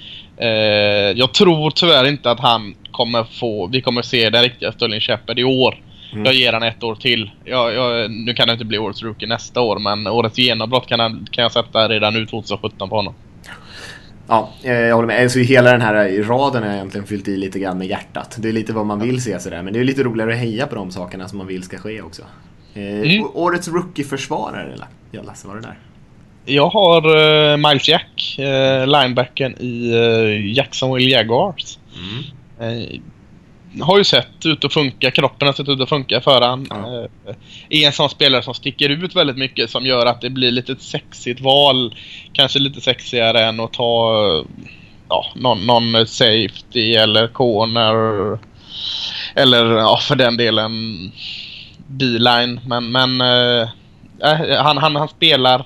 Jag 1.16 1.34
tror 1.34 1.72
tyvärr 1.72 2.08
inte 2.08 2.32
att 2.32 2.40
han 2.40 2.76
kommer 2.92 3.24
få... 3.24 3.68
Vi 3.68 3.82
kommer 3.82 4.02
se 4.02 4.30
den 4.30 4.44
riktiga 4.44 4.72
Sterling 4.72 5.00
Shepard 5.02 5.40
i 5.40 5.44
år. 5.44 5.82
Mm. 6.16 6.26
Jag 6.26 6.34
ger 6.34 6.54
han 6.54 6.64
ett 6.64 6.84
år 6.84 6.96
till. 6.96 7.32
Jag, 7.44 7.74
jag, 7.74 8.12
nu 8.12 8.34
kan 8.34 8.48
det 8.48 8.54
inte 8.54 8.66
bli 8.66 8.78
årets 8.78 9.04
rookie 9.04 9.28
nästa 9.28 9.62
år 9.62 9.80
men 9.80 10.08
årets 10.08 10.38
genombrott 10.38 10.88
kan, 10.88 11.00
han, 11.00 11.28
kan 11.32 11.42
jag 11.42 11.52
sätta 11.52 11.90
redan 11.90 12.14
nu 12.14 12.26
2017 12.26 12.90
på 12.90 12.96
honom. 12.96 13.14
Ja, 14.28 14.50
eh, 14.64 14.74
jag 14.74 14.96
håller 14.96 15.08
med. 15.08 15.24
Alltså, 15.24 15.40
hela 15.40 15.72
den 15.72 15.82
här 15.82 16.24
raden 16.24 16.64
har 16.64 16.70
jag 16.70 16.76
egentligen 16.76 17.08
fyllt 17.08 17.28
i 17.28 17.38
lite 17.38 17.60
grann 17.60 17.78
med 17.78 17.88
hjärtat. 17.88 18.36
Det 18.40 18.50
är 18.50 18.54
lite 18.54 18.74
vad 18.74 18.86
man 18.86 19.00
vill 19.00 19.22
se 19.22 19.40
sådär. 19.40 19.62
Men 19.62 19.74
det 19.74 19.80
är 19.80 19.84
lite 19.84 20.04
roligare 20.04 20.34
att 20.34 20.40
heja 20.40 20.68
på 20.68 20.76
de 20.76 20.92
sakerna 20.92 21.28
som 21.28 21.38
man 21.38 21.48
vill 21.48 21.64
ska 21.64 21.78
ske 21.78 22.02
också. 22.02 22.22
Eh, 22.74 22.82
Mm. 22.84 23.28
Årets 23.34 23.68
rookie-försvarare? 23.68 24.76
Ja, 25.12 25.22
Lasse, 25.22 25.48
var 25.48 25.56
det 25.56 25.62
där? 25.62 25.78
Jag 26.46 26.70
har 26.70 27.18
uh, 27.18 27.58
Miles 27.58 27.88
Jack, 27.88 28.38
uh, 28.40 28.88
linebacken 28.88 29.56
i 29.60 29.94
uh, 29.94 30.56
Jacksonville 30.58 31.10
Jaguars. 31.10 31.78
Eh, 32.60 33.00
har 33.82 33.98
ju 33.98 34.04
sett 34.04 34.46
ut 34.46 34.66
att 34.66 34.74
funka, 34.74 35.12
kroppen 35.12 35.48
har 35.48 35.54
sett 35.54 35.70
ut 35.70 35.82
att 35.82 35.90
funka 35.90 36.22
för 36.22 36.42
han. 36.42 36.68
Ja. 36.70 37.08
Eh, 37.28 37.36
är 37.70 37.88
en 37.88 37.94
sån 37.94 38.10
spelare 38.10 38.44
som 38.44 38.54
sticker 38.54 38.90
ut 38.90 39.16
väldigt 39.16 39.38
mycket 39.38 39.70
som 39.70 39.86
gör 39.86 40.06
att 40.06 40.22
det 40.22 40.30
blir 40.30 40.52
lite 40.52 40.72
ett 40.72 40.82
sexigt 40.82 41.42
val. 41.42 41.96
Kanske 42.34 42.60
lite 42.60 42.82
sexigare 42.82 43.44
än 43.44 43.60
att 43.60 43.74
ta 43.74 44.44
ja, 45.10 45.26
någon, 45.36 45.66
någon 45.66 46.08
safety 46.08 46.94
eller 46.96 47.28
corner. 47.28 48.38
Eller 49.36 49.66
ja, 49.66 49.98
för 50.02 50.16
den 50.16 50.38
delen 50.38 50.72
D-line. 51.88 52.60
Men, 52.66 52.92
men 52.92 53.22
eh, 53.22 53.70
eh, 54.22 54.64
han, 54.64 54.78
han, 54.78 54.96
han 54.96 55.08
spelar 55.08 55.66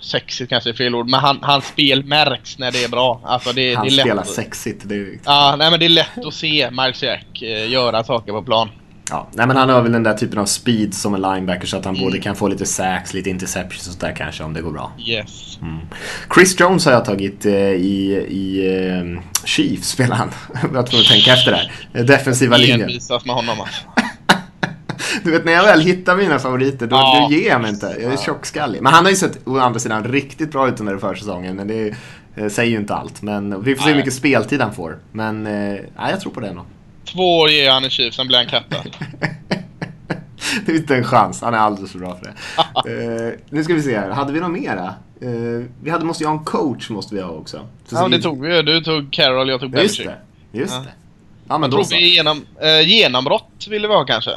Sexigt 0.00 0.50
kanske 0.50 0.70
är 0.70 0.74
fel 0.74 0.94
ord, 0.94 1.08
men 1.08 1.20
han, 1.20 1.38
hans 1.42 1.64
spel 1.66 2.04
märks 2.04 2.58
när 2.58 2.72
det 2.72 2.84
är 2.84 2.88
bra. 2.88 3.20
Alltså 3.24 3.52
det, 3.52 3.74
Han 3.74 3.86
det 3.86 3.92
är 3.92 3.96
lätt 3.96 4.04
spelar 4.06 4.22
att- 4.22 4.28
sexigt. 4.28 4.80
Det 4.84 4.94
är, 4.94 5.18
Ja, 5.24 5.54
nej 5.58 5.70
men 5.70 5.80
det 5.80 5.86
är 5.86 5.90
lätt 5.90 6.26
att 6.26 6.34
se 6.34 6.70
Miles 6.70 7.02
Jack 7.02 7.42
eh, 7.42 7.70
göra 7.70 8.04
saker 8.04 8.32
på 8.32 8.42
plan. 8.42 8.68
Ja, 9.10 9.28
nej 9.32 9.46
men 9.46 9.56
han 9.56 9.68
har 9.68 9.82
väl 9.82 9.92
den 9.92 10.02
där 10.02 10.14
typen 10.14 10.38
av 10.38 10.46
speed 10.46 10.94
som 10.94 11.14
en 11.14 11.22
linebacker 11.22 11.66
så 11.66 11.76
att 11.76 11.84
han 11.84 11.94
Mm. 11.96 12.06
både 12.06 12.18
kan 12.20 12.36
få 12.36 12.48
lite 12.48 12.66
sacks, 12.66 13.14
lite 13.14 13.30
interceptions 13.30 13.86
och 13.88 13.92
sådär 13.94 14.14
kanske 14.16 14.44
om 14.44 14.52
det 14.52 14.60
går 14.62 14.72
bra. 14.72 14.92
Yes. 15.06 15.58
Chris 16.34 16.60
Jones 16.60 16.84
har 16.84 16.92
jag 16.92 17.04
tagit 17.04 17.46
eh, 17.46 17.52
i, 17.54 18.26
i 18.30 18.66
eh, 18.88 19.22
Chiefs 19.46 19.88
spelar 19.88 20.16
han. 20.16 20.30
jag 20.74 20.86
tvungen 20.86 21.02
att 21.04 21.10
tänka 21.12 21.32
efter 21.32 21.66
där. 21.92 22.02
Defensiva 22.04 22.56
linjen. 22.56 22.80
Envisas 22.80 23.24
med 23.24 23.34
honom 23.34 23.60
alltså. 23.60 23.82
Du 25.22 25.30
vet 25.30 25.44
när 25.44 25.52
jag 25.52 25.62
väl 25.64 25.80
hittar 25.80 26.16
mina 26.16 26.38
favoriter 26.38 26.86
då, 26.86 26.96
Ja. 26.96 27.26
då 27.30 27.34
ger 27.34 27.48
jag 27.50 27.60
mig 27.60 27.70
inte. 27.70 27.96
Jag 28.00 28.12
är 28.12 28.16
tjockskallig. 28.16 28.82
Men 28.82 28.92
han 28.92 29.04
har 29.04 29.10
ju 29.10 29.16
sett 29.16 29.38
å 29.48 29.58
andra 29.58 29.80
sidan 29.80 30.04
riktigt 30.04 30.52
bra 30.52 30.68
ut 30.68 30.80
under 30.80 30.98
försäsongen. 30.98 31.56
Men 31.56 31.68
det 31.68 31.94
eh, 32.36 32.48
säger 32.48 32.70
ju 32.70 32.76
inte 32.76 32.94
allt. 32.94 33.22
Men 33.22 33.62
vi 33.62 33.74
får 33.76 33.82
se 33.82 33.88
hur 33.90 33.96
mycket 33.96 34.14
speltid 34.14 34.60
han 34.60 34.74
får. 34.74 34.98
Men 35.12 35.46
eh, 35.46 35.78
jag 36.10 36.20
tror 36.20 36.32
på 36.32 36.40
det 36.40 36.48
ändå. 36.48 36.64
Två 37.04 37.38
år 37.38 37.50
ger 37.50 37.70
han 37.70 37.84
i 37.84 37.90
Chiefs, 37.90 38.16
sen 38.16 38.26
blir 38.26 38.38
han 38.38 38.46
kattad. 38.46 38.86
det 40.66 40.72
är 40.72 40.76
inte 40.76 40.96
en 40.96 41.04
chans. 41.04 41.42
Han 41.42 41.54
är 41.54 41.58
alldeles 41.58 41.92
för 41.92 41.98
bra 41.98 42.16
för 42.16 42.24
det. 42.24 43.24
eh, 43.30 43.38
nu 43.50 43.64
ska 43.64 43.74
vi 43.74 43.82
se 43.82 43.98
här. 43.98 44.10
Hade 44.10 44.32
vi 44.32 44.40
något 44.40 44.50
mera? 44.50 44.94
Eh, 45.20 45.64
vi 45.82 45.90
hade, 45.90 46.04
måste 46.04 46.24
ju 46.24 46.28
ha 46.28 46.38
en 46.38 46.44
coach 46.44 46.90
måste 46.90 47.14
vi 47.14 47.20
ha 47.20 47.30
också. 47.30 47.60
Så 47.88 47.96
Ja, 47.96 48.08
det 48.08 48.16
vi- 48.16 48.22
tog 48.22 48.40
vi. 48.46 48.62
Du 48.62 48.80
tog 48.80 49.12
Carroll, 49.12 49.48
jag 49.48 49.60
tog 49.60 49.74
Ja, 49.76 49.82
Just 49.82 49.96
Belichick. 49.98 50.16
det. 50.52 50.58
Just 50.58 50.74
Ja. 50.74 50.78
det. 50.80 50.92
Ja 51.48 51.58
men 51.58 51.70
då 51.70 51.76
Tror 51.76 51.84
så. 51.84 51.94
vi 51.96 52.14
genom, 52.16 52.44
eh, 52.60 52.88
genombrott 52.88 53.66
ville 53.70 53.88
vi 53.88 53.94
ha 53.94 54.04
kanske? 54.04 54.30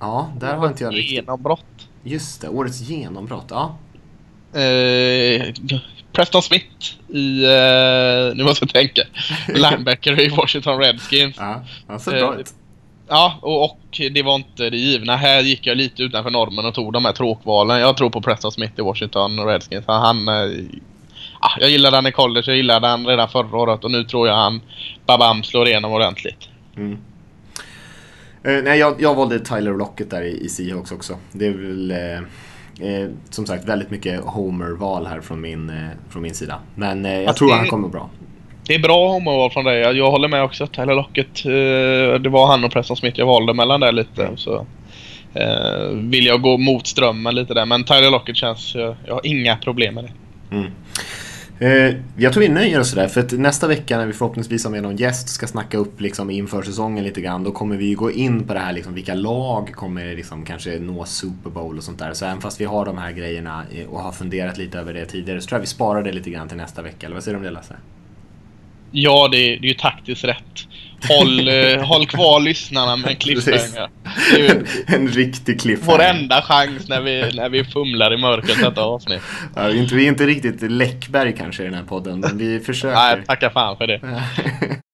Ja, 0.00 0.32
där 0.40 0.54
har 0.56 0.68
inte 0.68 0.84
jag 0.84 0.94
riktigt. 0.94 1.12
Genombrott. 1.12 1.64
Just 2.04 2.40
det, 2.40 2.48
årets 2.48 2.80
genombrott. 2.80 3.46
Ja. 3.50 3.76
Eh, 4.60 5.42
Preston 6.12 6.42
Smith 6.42 6.94
i... 7.08 7.44
Eh, 7.44 8.36
nu 8.36 8.44
måste 8.44 8.64
jag 8.64 8.72
tänka. 8.72 9.02
Linebacker 9.48 10.20
i 10.20 10.28
Washington 10.28 10.78
Redskins. 10.78 11.36
Ja, 11.38 11.62
han 11.88 12.00
ser 12.00 12.10
bra 12.10 12.34
Eh, 12.34 12.40
ut. 12.40 12.50
Ja, 13.08 13.38
och, 13.42 13.64
och 13.64 13.78
det 14.10 14.22
var 14.22 14.34
inte 14.34 14.70
det 14.70 14.76
givna. 14.76 15.16
Här 15.16 15.40
gick 15.42 15.66
jag 15.66 15.76
lite 15.76 16.02
utanför 16.02 16.30
normen 16.30 16.64
och 16.66 16.74
tog 16.74 16.92
de 16.92 17.04
här 17.04 17.12
tråkvalen. 17.12 17.80
Jag 17.80 17.96
tror 17.96 18.10
på 18.10 18.20
Preston 18.20 18.52
Smith 18.52 18.72
i 18.78 18.82
Washington 18.82 19.38
Redskins. 19.46 19.84
Han, 19.86 20.28
eh, 20.28 20.34
ja, 21.40 21.50
jag 21.60 21.70
gillade 21.70 21.96
han 21.96 22.06
i 22.06 22.12
college, 22.12 22.44
jag 22.46 22.56
gillade 22.56 22.86
han 22.86 23.06
redan 23.06 23.28
förra 23.28 23.58
året 23.58 23.84
och 23.84 23.90
nu 23.90 24.04
tror 24.04 24.28
jag 24.28 24.34
han 24.34 24.60
babam 25.06 25.42
slår 25.42 25.68
igenom 25.68 25.92
ordentligt. 25.92 26.48
Eh, 28.46 28.62
nej, 28.64 28.78
jag, 28.78 28.94
jag 28.98 29.14
valde 29.14 29.38
Tyler 29.38 29.74
Lockett 29.74 30.10
där 30.10 30.22
i, 30.22 30.44
i 30.44 30.48
Seahawks 30.48 30.92
också. 30.92 31.16
Det 31.32 31.46
är 31.46 31.52
väl 31.52 31.90
eh, 31.90 32.18
eh, 32.88 33.08
som 33.30 33.46
sagt 33.46 33.68
väldigt 33.68 33.90
mycket 33.90 34.20
Homer-val 34.20 35.06
här 35.06 35.20
från 35.20 35.40
min, 35.40 35.70
eh, 35.70 35.88
från 36.10 36.22
min 36.22 36.34
sida. 36.34 36.58
Men 36.74 37.04
eh, 37.04 37.12
jag 37.12 37.26
Fast 37.26 37.38
tror 37.38 37.52
han 37.52 37.66
kommer 37.66 37.88
bra. 37.88 38.10
Det 38.66 38.74
är 38.74 38.78
bra 38.78 39.08
homoval 39.12 39.50
från 39.50 39.64
dig. 39.64 39.80
Jag, 39.80 39.96
jag 39.96 40.10
håller 40.10 40.28
med 40.28 40.42
också. 40.42 40.66
Tyler 40.66 40.94
Lockett. 40.94 41.44
Det 42.22 42.28
var 42.28 42.46
han 42.46 42.64
och 42.64 42.72
Preston 42.72 42.96
Smith 42.96 43.18
jag 43.18 43.26
valde 43.26 43.54
mellan 43.54 43.80
där 43.80 43.92
lite. 43.92 44.30
Så, 44.36 44.66
eh, 45.34 45.88
vill 45.92 46.26
jag 46.26 46.42
gå 46.42 46.58
mot 46.58 46.86
strömmen 46.86 47.34
lite 47.34 47.54
där. 47.54 47.66
Men 47.66 47.84
Tyler 47.84 48.10
Lockett 48.10 48.36
känns... 48.36 48.74
Jag, 48.74 48.96
jag 49.06 49.14
har 49.14 49.26
inga 49.26 49.56
problem 49.56 49.94
med 49.94 50.04
det. 50.04 50.56
Eh, 50.56 50.64
Eh, 51.58 51.94
jag 52.16 52.32
tror 52.32 52.40
vi 52.42 52.48
nöjer 52.48 52.80
oss 52.80 52.92
där 52.92 53.08
för 53.08 53.20
att 53.20 53.32
nästa 53.32 53.68
vecka 53.68 53.98
när 53.98 54.06
vi 54.06 54.12
förhoppningsvis 54.12 54.64
har 54.64 54.70
med 54.70 54.82
någon 54.82 54.96
gäst 54.96 55.28
ska 55.28 55.46
snacka 55.46 55.78
upp 55.78 56.00
liksom 56.00 56.30
inför 56.30 56.62
säsongen 56.62 57.04
lite 57.04 57.20
grann. 57.20 57.44
Då 57.44 57.50
kommer 57.52 57.76
vi 57.76 57.94
gå 57.94 58.10
in 58.12 58.44
på 58.46 58.54
det 58.54 58.60
här 58.60 58.72
liksom, 58.72 58.94
vilka 58.94 59.14
lag 59.14 59.72
kommer 59.74 60.16
liksom 60.16 60.44
kanske 60.44 60.78
nå 60.78 61.04
Super 61.04 61.50
Bowl 61.50 61.76
och 61.78 61.84
sånt 61.84 61.98
där. 61.98 62.12
Så 62.14 62.24
även 62.24 62.40
fast 62.40 62.60
vi 62.60 62.64
har 62.64 62.84
de 62.84 62.98
här 62.98 63.12
grejerna 63.12 63.64
eh, 63.72 63.86
och 63.86 64.00
har 64.00 64.12
funderat 64.12 64.58
lite 64.58 64.78
över 64.78 64.94
det 64.94 65.06
tidigare 65.06 65.40
så 65.40 65.46
tror 65.48 65.56
jag 65.56 65.60
vi 65.60 65.66
sparar 65.66 66.02
det 66.02 66.12
lite 66.12 66.30
grann 66.30 66.48
till 66.48 66.56
nästa 66.56 66.82
vecka. 66.82 67.06
Eller 67.06 67.14
vad 67.14 67.24
säger 67.24 67.34
du 67.34 67.38
om 67.38 67.44
det 67.44 67.50
Lasse? 67.50 67.74
Ja, 68.90 69.28
det, 69.32 69.36
är- 69.38 69.60
det 69.60 69.66
är 69.66 69.68
ju 69.68 69.74
taktiskt 69.74 70.24
rätt. 70.24 70.65
Håll, 71.08 71.48
eh, 71.48 71.84
håll 71.84 72.06
kvar 72.06 72.40
lyssnarna 72.40 72.96
med 72.96 73.10
en 73.10 73.16
cliffhanger. 73.16 73.88
Ju 74.38 74.64
en 74.86 75.08
riktig 75.08 75.60
cliff. 75.60 75.78
vår 75.82 76.02
enda 76.02 76.42
chans 76.42 76.88
när 76.88 77.00
vi, 77.00 77.30
när 77.34 77.48
vi 77.48 77.64
fumlar 77.64 78.14
i 78.14 78.16
mörkret 78.16 78.60
detta 78.60 78.82
avsnitt. 78.82 79.22
Ja, 79.54 79.62
vi 79.66 79.78
är 79.78 79.82
inte, 79.82 79.94
vi 79.94 80.04
är 80.04 80.08
inte 80.08 80.26
riktigt 80.26 80.62
Läckberg 80.62 81.32
kanske 81.38 81.62
i 81.62 81.66
den 81.66 81.74
här 81.74 81.82
podden, 81.82 82.20
men 82.20 82.38
vi 82.38 82.60
försöker. 82.60 82.94
Nej, 82.94 83.22
tacka 83.26 83.50
fan 83.50 83.76
för 83.76 83.86
det. 83.86 84.00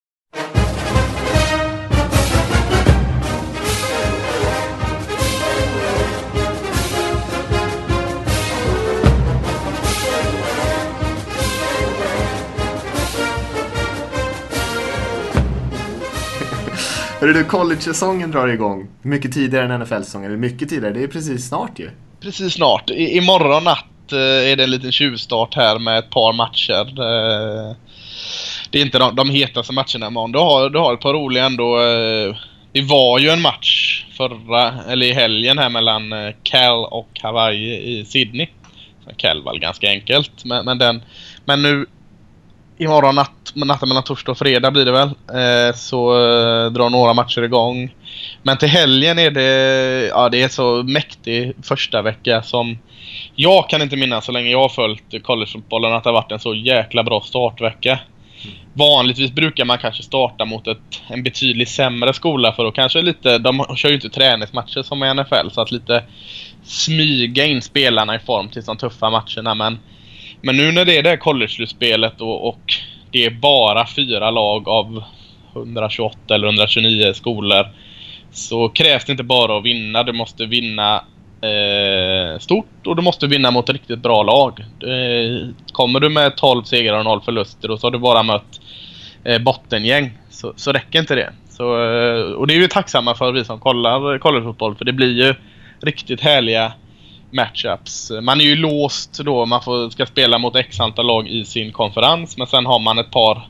Hörru 17.23 17.33
du, 17.33 17.45
college-säsongen 17.45 18.31
drar 18.31 18.49
igång. 18.49 18.89
Mycket 19.03 19.33
tidigare 19.33 19.75
än 19.75 19.81
NFL-säsongen. 19.81 20.31
Eller 20.31 20.39
mycket 20.39 20.69
tidigare, 20.69 20.95
det 20.95 21.03
är 21.03 21.09
precis 21.09 21.49
snart 21.49 21.79
ju. 21.79 21.91
Precis 22.21 22.55
snart. 22.55 22.91
I, 22.91 23.17
imorgon 23.17 23.65
natt 23.65 24.13
eh, 24.13 24.19
är 24.19 24.57
det 24.57 24.65
en 24.65 24.71
liten 24.71 24.93
tjuvstart 24.93 25.55
här 25.55 25.79
med 25.79 25.99
ett 25.99 26.11
par 26.11 26.33
matcher. 26.33 26.81
Eh, 26.81 27.77
det 28.71 28.79
är 28.79 28.83
inte 28.83 28.99
de, 28.99 29.17
de 29.17 29.31
hetaste 29.31 29.73
matcherna 29.73 30.07
imorgon. 30.07 30.33
Du 30.33 30.39
har, 30.39 30.71
du 30.71 30.79
har 30.79 30.95
ett 30.95 31.01
par 31.01 31.13
roliga 31.13 31.45
ändå. 31.45 31.81
Eh, 31.81 32.37
det 32.73 32.83
var 32.83 33.19
ju 33.19 33.29
en 33.29 33.43
match 33.43 34.05
förra, 34.17 34.75
eller 34.89 35.07
i 35.07 35.13
helgen 35.13 35.59
här 35.59 35.71
mellan 35.71 36.33
Cal 36.43 36.85
och 36.85 37.21
Hawaii 37.23 37.99
i 37.99 38.05
Sydney. 38.05 38.47
Cal 39.17 39.43
var 39.43 39.55
ganska 39.55 39.89
enkelt, 39.89 40.45
men, 40.45 40.65
men 40.65 40.79
den... 40.79 41.03
Men 41.45 41.63
nu 41.63 41.87
imorgon 42.79 43.15
natt, 43.15 43.53
natten 43.55 43.89
mellan 43.89 44.05
torsdag 44.05 44.33
och 44.33 44.39
fredag 44.39 44.71
blir 44.71 44.85
det 44.85 44.93
väl. 44.93 45.09
Eh, 45.09 45.75
så 45.75 46.13
eh, 46.13 46.73
drar 46.73 46.91
några 46.91 47.15
matcher 47.15 47.43
igång. 47.43 47.95
Men 48.43 48.57
till 48.57 48.69
helgen 48.69 49.19
är 49.19 49.31
det, 49.31 50.07
ja 50.07 50.29
det 50.29 50.43
är 50.43 50.49
så 50.49 50.83
mäktig 50.83 51.53
första 51.63 52.03
vecka 52.03 52.43
som 52.43 52.79
jag 53.35 53.69
kan 53.69 53.83
inte 53.83 53.97
minnas 53.97 54.25
så 54.25 54.33
länge 54.33 54.51
jag 54.51 54.63
har 54.63 54.69
följt 54.69 55.23
collegefotbollen 55.23 55.93
att 55.93 56.05
det 56.05 56.11
har 56.11 56.15
varit 56.15 56.33
en 56.33 56.39
så 56.39 56.55
jäkla 56.55 57.03
bra 57.03 57.21
startvecka. 57.21 57.99
Vanligtvis 58.75 59.33
brukar 59.33 59.65
man 59.65 59.79
kanske 59.79 60.03
starta 60.03 60.45
mot 60.45 60.67
ett, 60.67 61.03
en 61.09 61.23
betydligt 61.23 61.69
sämre 61.69 62.13
skola 62.13 62.53
för 62.53 62.65
då 62.65 62.71
kanske 62.73 63.03
lite, 63.03 63.39
de 63.39 63.65
kör 63.77 63.89
ju 63.89 63.95
inte 63.95 64.11
träningsmatcher 64.11 64.83
som 64.83 65.05
i 65.05 65.15
NFL 65.15 65.51
så 65.53 65.61
att 65.61 65.71
lite 65.71 66.05
smyga 66.65 67.47
in 67.47 67.63
spelarna 67.63 68.17
i 68.17 68.19
form 68.19 68.49
till 68.49 68.63
de 68.63 68.77
tuffa 68.77 69.11
matcherna 69.11 69.55
men 69.55 69.79
men 70.43 70.57
nu 70.57 70.73
när 70.73 70.85
det 70.85 70.99
är 70.99 71.03
det 71.03 71.09
här 71.09 71.17
college-slutspelet 71.17 72.21
och, 72.21 72.49
och 72.49 72.61
det 73.11 73.25
är 73.25 73.31
bara 73.31 73.87
fyra 73.87 74.31
lag 74.31 74.69
av 74.69 75.05
128 75.57 76.35
eller 76.35 76.47
129 76.47 77.13
skolor 77.13 77.67
så 78.31 78.69
krävs 78.69 79.05
det 79.05 79.13
inte 79.13 79.25
bara 79.25 79.59
att 79.59 79.65
vinna. 79.65 80.03
Du 80.03 80.13
måste 80.13 80.47
vinna 80.47 81.05
eh, 81.41 82.39
stort 82.39 82.87
och 82.87 82.97
du 82.97 83.03
måste 83.03 83.27
vinna 83.27 83.51
mot 83.51 83.69
ett 83.69 83.73
riktigt 83.73 83.99
bra 83.99 84.23
lag. 84.23 84.61
Eh, 84.61 85.49
kommer 85.73 86.01
du 86.01 86.09
med 86.09 86.37
12 86.37 86.63
segrar 86.63 86.99
och 86.99 87.05
0 87.05 87.21
förluster 87.25 87.71
och 87.71 87.81
så 87.81 87.87
har 87.87 87.93
du 87.93 87.99
bara 87.99 88.23
mött 88.23 88.61
eh, 89.25 89.43
bottengäng 89.43 90.19
så, 90.31 90.53
så 90.57 90.73
räcker 90.73 90.99
inte 90.99 91.15
det. 91.15 91.33
Så, 91.51 91.63
eh, 91.63 92.33
och 92.33 92.47
det 92.47 92.55
är 92.55 92.61
vi 92.61 92.69
tacksamma 92.69 93.15
för 93.15 93.33
vi 93.33 93.45
som 93.45 93.61
kollar 93.61 94.19
collegefotboll 94.19 94.75
för 94.75 94.85
det 94.85 94.93
blir 94.93 95.27
ju 95.27 95.35
riktigt 95.81 96.21
härliga 96.21 96.73
matchups. 97.33 98.13
Man 98.23 98.41
är 98.41 98.45
ju 98.45 98.57
låst 98.57 99.21
då, 99.25 99.47
man 99.47 99.63
får, 99.63 99.91
ska 99.91 100.07
spela 100.07 100.39
mot 100.39 100.57
x 100.57 100.81
antal 100.81 101.07
lag 101.07 101.29
i 101.29 101.45
sin 101.45 101.73
konferens 101.73 102.37
men 102.37 102.47
sen 102.47 102.67
har 102.67 102.79
man 102.79 102.99
ett 102.99 103.11
par 103.11 103.49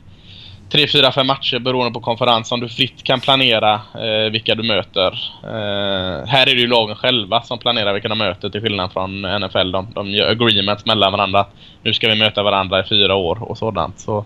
tre, 0.73 0.87
fyra, 0.87 1.11
fem 1.11 1.27
matcher 1.27 1.59
beroende 1.59 1.93
på 1.93 1.99
konferens 1.99 2.47
som 2.47 2.59
du 2.59 2.69
fritt 2.69 3.03
kan 3.03 3.19
planera 3.19 3.73
eh, 3.73 4.31
vilka 4.31 4.55
du 4.55 4.63
möter. 4.63 5.07
Eh, 5.43 6.27
här 6.27 6.47
är 6.47 6.55
det 6.55 6.61
ju 6.61 6.67
lagen 6.67 6.95
själva 6.95 7.41
som 7.41 7.59
planerar 7.59 7.93
vilka 7.93 8.07
de 8.07 8.17
möter 8.17 8.49
till 8.49 8.61
skillnad 8.61 8.91
från 8.93 9.21
NFL. 9.21 9.71
De, 9.71 9.87
de 9.95 10.09
gör 10.09 10.31
agreements 10.31 10.85
mellan 10.85 11.11
varandra. 11.11 11.45
Nu 11.83 11.93
ska 11.93 12.09
vi 12.09 12.15
möta 12.15 12.43
varandra 12.43 12.79
i 12.79 12.83
fyra 12.83 13.15
år 13.15 13.43
och 13.43 13.57
sådant. 13.57 13.99
Så, 13.99 14.25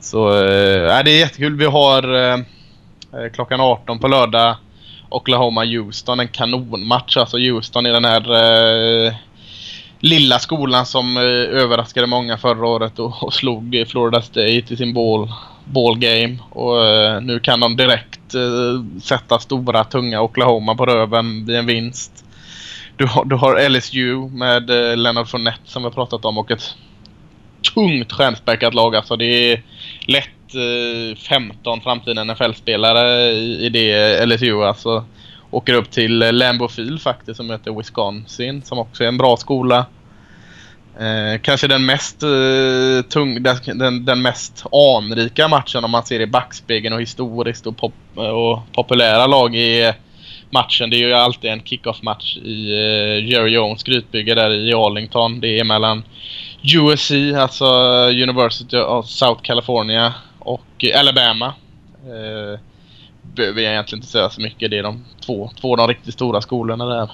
så 0.00 0.28
eh, 0.28 1.04
det 1.04 1.10
är 1.10 1.18
jättekul. 1.18 1.56
Vi 1.56 1.66
har 1.66 2.14
eh, 2.14 2.34
eh 2.34 3.32
klockan 3.34 3.60
18 3.60 3.98
på 3.98 4.08
lördag 4.08 4.56
Oklahoma-Houston. 5.10 6.20
En 6.20 6.28
kanonmatch. 6.28 7.16
Alltså 7.16 7.38
Houston 7.38 7.86
i 7.86 7.90
den 7.90 8.04
här 8.04 8.32
eh, 9.06 9.14
lilla 10.00 10.38
skolan 10.38 10.86
som 10.86 11.16
eh, 11.16 11.22
överraskade 11.62 12.06
många 12.06 12.38
förra 12.38 12.66
året 12.66 12.98
och, 12.98 13.22
och 13.22 13.34
slog 13.34 13.84
Florida 13.88 14.22
State 14.22 14.64
i 14.74 14.76
sin 14.76 14.94
ball, 14.94 15.28
ball 15.64 15.98
game. 15.98 16.38
Och 16.50 16.86
eh, 16.86 17.20
nu 17.20 17.40
kan 17.40 17.60
de 17.60 17.76
direkt 17.76 18.34
eh, 18.34 19.00
sätta 19.02 19.38
stora 19.38 19.84
tunga 19.84 20.20
Oklahoma 20.20 20.74
på 20.74 20.86
röven 20.86 21.46
vid 21.46 21.56
en 21.56 21.66
vinst. 21.66 22.24
Du 22.96 23.06
har, 23.06 23.24
du 23.24 23.36
har 23.36 23.68
LSU 23.68 24.28
med 24.28 24.70
eh, 24.70 24.96
Leonard 24.96 25.28
Fournette 25.28 25.70
som 25.70 25.82
vi 25.82 25.86
har 25.86 25.94
pratat 25.94 26.24
om 26.24 26.38
och 26.38 26.50
ett 26.50 26.74
tungt 27.74 28.12
stjärnspäckat 28.12 28.74
lag. 28.74 28.96
Alltså 28.96 29.16
det 29.16 29.24
är 29.24 29.62
lätt 30.06 30.39
15 31.28 31.78
eh, 31.78 31.82
framtida 31.82 32.24
NFL-spelare 32.24 33.30
i, 33.30 33.66
i 33.66 33.68
det 33.68 34.26
LSU. 34.26 34.62
Alltså 34.62 35.04
åker 35.50 35.74
upp 35.74 35.90
till 35.90 36.22
eh, 36.22 36.32
Lambeau 36.32 36.68
Field 36.68 37.02
faktiskt 37.02 37.36
som 37.36 37.46
möter 37.46 37.78
Wisconsin 37.78 38.62
som 38.62 38.78
också 38.78 39.04
är 39.04 39.08
en 39.08 39.18
bra 39.18 39.36
skola. 39.36 39.86
Eh, 41.00 41.40
kanske 41.42 41.68
den 41.68 41.86
mest 41.86 42.22
eh, 42.22 43.02
tung, 43.08 43.42
den, 43.42 44.04
den, 44.04 44.22
mest 44.22 44.64
anrika 44.72 45.48
matchen 45.48 45.84
om 45.84 45.90
man 45.90 46.06
ser 46.06 46.20
i 46.20 46.26
backspegeln 46.26 46.94
och 46.94 47.00
historiskt 47.00 47.66
och, 47.66 47.76
pop, 47.76 47.94
eh, 48.16 48.22
och 48.22 48.58
populära 48.72 49.26
lag 49.26 49.56
i 49.56 49.92
matchen. 50.50 50.90
Det 50.90 50.96
är 50.96 51.06
ju 51.06 51.12
alltid 51.12 51.50
en 51.50 51.62
kickoff-match 51.62 52.36
i 52.36 52.72
eh, 52.72 53.28
Jerry 53.30 53.50
Jones 53.50 53.82
grytbygge 53.82 54.34
där 54.34 54.50
i 54.50 54.74
Arlington. 54.74 55.40
Det 55.40 55.60
är 55.60 55.64
mellan 55.64 56.02
USC, 56.74 57.12
alltså 57.36 57.64
University 58.08 58.76
of 58.76 59.06
South 59.06 59.42
California 59.42 60.14
och 60.40 60.84
Alabama. 60.94 61.54
Eh, 62.04 62.60
behöver 63.22 63.62
jag 63.62 63.72
egentligen 63.72 63.98
inte 63.98 64.12
säga 64.12 64.30
så 64.30 64.40
mycket. 64.40 64.70
Det 64.70 64.78
är 64.78 64.82
de 64.82 65.04
två, 65.26 65.50
två 65.60 65.72
av 65.72 65.76
de 65.76 65.88
riktigt 65.88 66.14
stora 66.14 66.40
skolorna 66.40 66.86
där. 66.86 67.10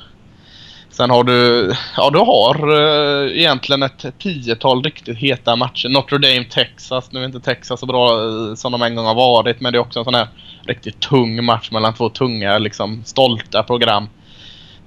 Sen 0.91 1.11
har 1.11 1.25
du, 1.25 1.73
ja 1.97 2.11
du 2.11 2.19
har 2.19 2.81
eh, 2.81 3.39
egentligen 3.39 3.83
ett 3.83 4.05
tiotal 4.19 4.83
riktigt 4.83 5.19
heta 5.19 5.57
matcher. 5.57 5.89
Notre 5.89 6.19
Dame, 6.19 6.45
Texas. 6.45 7.13
Nu 7.13 7.21
är 7.21 7.25
inte 7.25 7.41
Texas 7.41 7.81
så 7.81 7.87
bra 7.87 8.11
eh, 8.11 8.55
som 8.55 8.73
de 8.73 8.83
en 8.83 8.95
gång 8.95 9.07
har 9.07 9.15
varit 9.15 9.61
men 9.61 9.73
det 9.73 9.79
är 9.79 9.81
också 9.81 9.99
en 9.99 10.05
sån 10.05 10.15
här 10.15 10.29
riktigt 10.67 11.01
tung 11.01 11.45
match 11.45 11.71
mellan 11.71 11.95
två 11.95 12.09
tunga, 12.09 12.59
liksom 12.59 13.05
stolta 13.05 13.63
program. 13.63 14.09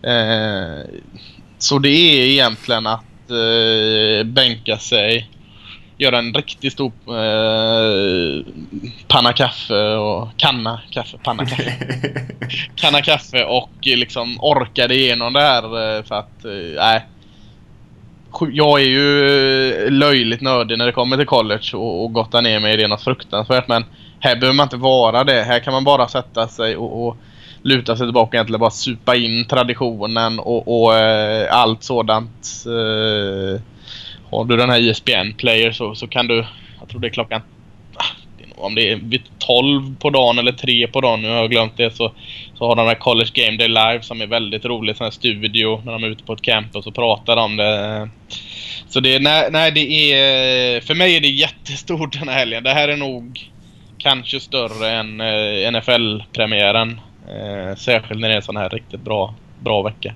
Eh, 0.02 0.86
så 1.58 1.80
det 1.80 1.90
är 1.90 2.26
egentligen 2.26 2.88
att 2.88 3.32
eh, 3.32 4.26
bänka 4.26 4.78
sig 4.78 5.30
göra 6.00 6.18
en 6.18 6.34
riktigt 6.34 6.74
stor 6.74 6.92
eh, 7.08 8.46
panna 9.08 9.34
kaffe 9.34 9.96
och 9.96 10.30
kanna 10.38 10.82
kaffe, 10.92 11.18
panna 11.24 11.46
kaffe. 11.46 11.74
kanna 12.76 13.02
kaffe 13.02 13.44
och 13.44 13.70
liksom 13.84 14.38
orkade 14.42 14.96
igenom 14.96 15.34
det 15.34 15.40
här 15.40 15.64
eh, 15.64 16.04
för 16.04 16.16
att, 16.16 16.46
eh, 16.46 16.52
nej. 16.76 16.96
Eh, 16.96 18.48
jag 18.52 18.82
är 18.82 18.86
ju 18.86 19.90
löjligt 19.90 20.42
nördig 20.42 20.78
när 20.78 20.86
det 20.86 20.92
kommer 20.92 21.18
till 21.18 21.26
college 21.26 21.70
och, 21.74 22.04
och 22.04 22.14
gottar 22.14 22.42
ner 22.42 22.60
mig 22.60 22.74
i 22.74 22.78
det 22.78 22.88
något 22.88 23.04
fruktansvärt 23.04 23.68
men 23.68 23.86
här 24.20 24.36
behöver 24.36 24.56
man 24.56 24.66
inte 24.66 24.78
vara 24.78 25.24
det. 25.24 25.44
Här 25.44 25.60
kan 25.60 25.74
man 25.74 25.84
bara 25.84 26.08
sätta 26.08 26.48
sig 26.48 26.78
och, 26.78 27.08
och 27.08 27.18
luta 27.62 27.98
sig 27.98 28.08
tillbaka 28.08 28.28
och 28.28 28.34
egentligen 28.34 28.60
bara 28.60 28.70
supa 28.70 29.16
in 29.16 29.46
traditionen 29.46 30.40
och, 30.40 30.84
och 30.84 30.96
eh, 30.96 31.56
allt 31.56 31.84
sådant. 31.84 32.66
Eh, 32.66 33.62
har 34.32 34.46
du 34.46 34.58
den 34.58 34.70
här 34.70 34.80
ISBN 34.80 35.34
player 35.38 35.72
så, 35.72 35.96
så 35.96 36.08
kan 36.08 36.28
du, 36.28 36.46
jag 36.80 36.90
tror 36.90 37.02
det 37.02 37.08
är 37.08 37.12
klockan 37.12 37.42
ah, 37.96 38.06
om 38.58 38.76
det 38.76 38.92
är 38.92 38.96
vid 38.96 39.22
12 39.40 39.96
på 40.00 40.10
dagen 40.10 40.40
eller 40.40 40.52
3 40.52 40.88
på 40.88 41.02
dagen, 41.02 41.22
nu 41.22 41.30
har 41.30 41.36
jag 41.36 41.52
glömt 41.52 41.78
det, 41.78 41.96
så, 41.96 42.12
så 42.58 42.68
har 42.68 42.76
de 42.76 42.88
här 42.88 42.96
College 42.96 43.32
Game 43.34 43.58
Day 43.58 43.68
Live 43.68 44.02
som 44.02 44.22
är 44.22 44.28
väldigt 44.28 44.66
roligt, 44.66 44.98
sån 44.98 45.06
här 45.06 45.12
studio 45.12 45.82
när 45.86 45.92
de 45.92 46.04
är 46.04 46.08
ute 46.08 46.24
på 46.24 46.34
ett 46.34 46.42
campus 46.42 46.88
och 46.88 46.96
pratar 46.96 47.38
om 47.38 47.58
det. 47.58 48.10
Så 48.88 49.00
det, 49.00 49.20
nej, 49.20 49.48
nej 49.52 49.72
det 49.72 50.14
är, 50.14 50.82
för 50.82 50.96
mig 50.96 51.16
är 51.16 51.22
det 51.22 51.28
jättestort 51.28 52.20
den 52.20 52.30
här 52.30 52.36
helgen. 52.36 52.64
Det 52.64 52.74
här 52.74 52.88
är 52.88 52.98
nog 52.98 53.50
kanske 53.98 54.40
större 54.40 54.90
än 54.92 55.22
eh, 55.22 55.72
NFL-premiären. 55.72 57.02
Eh, 57.28 57.76
särskilt 57.76 58.20
när 58.20 58.28
det 58.28 58.34
är 58.34 58.38
en 58.38 58.44
sån 58.44 58.58
här 58.58 58.70
riktigt 58.70 59.02
bra, 59.02 59.34
bra 59.60 59.82
vecka. 59.82 60.14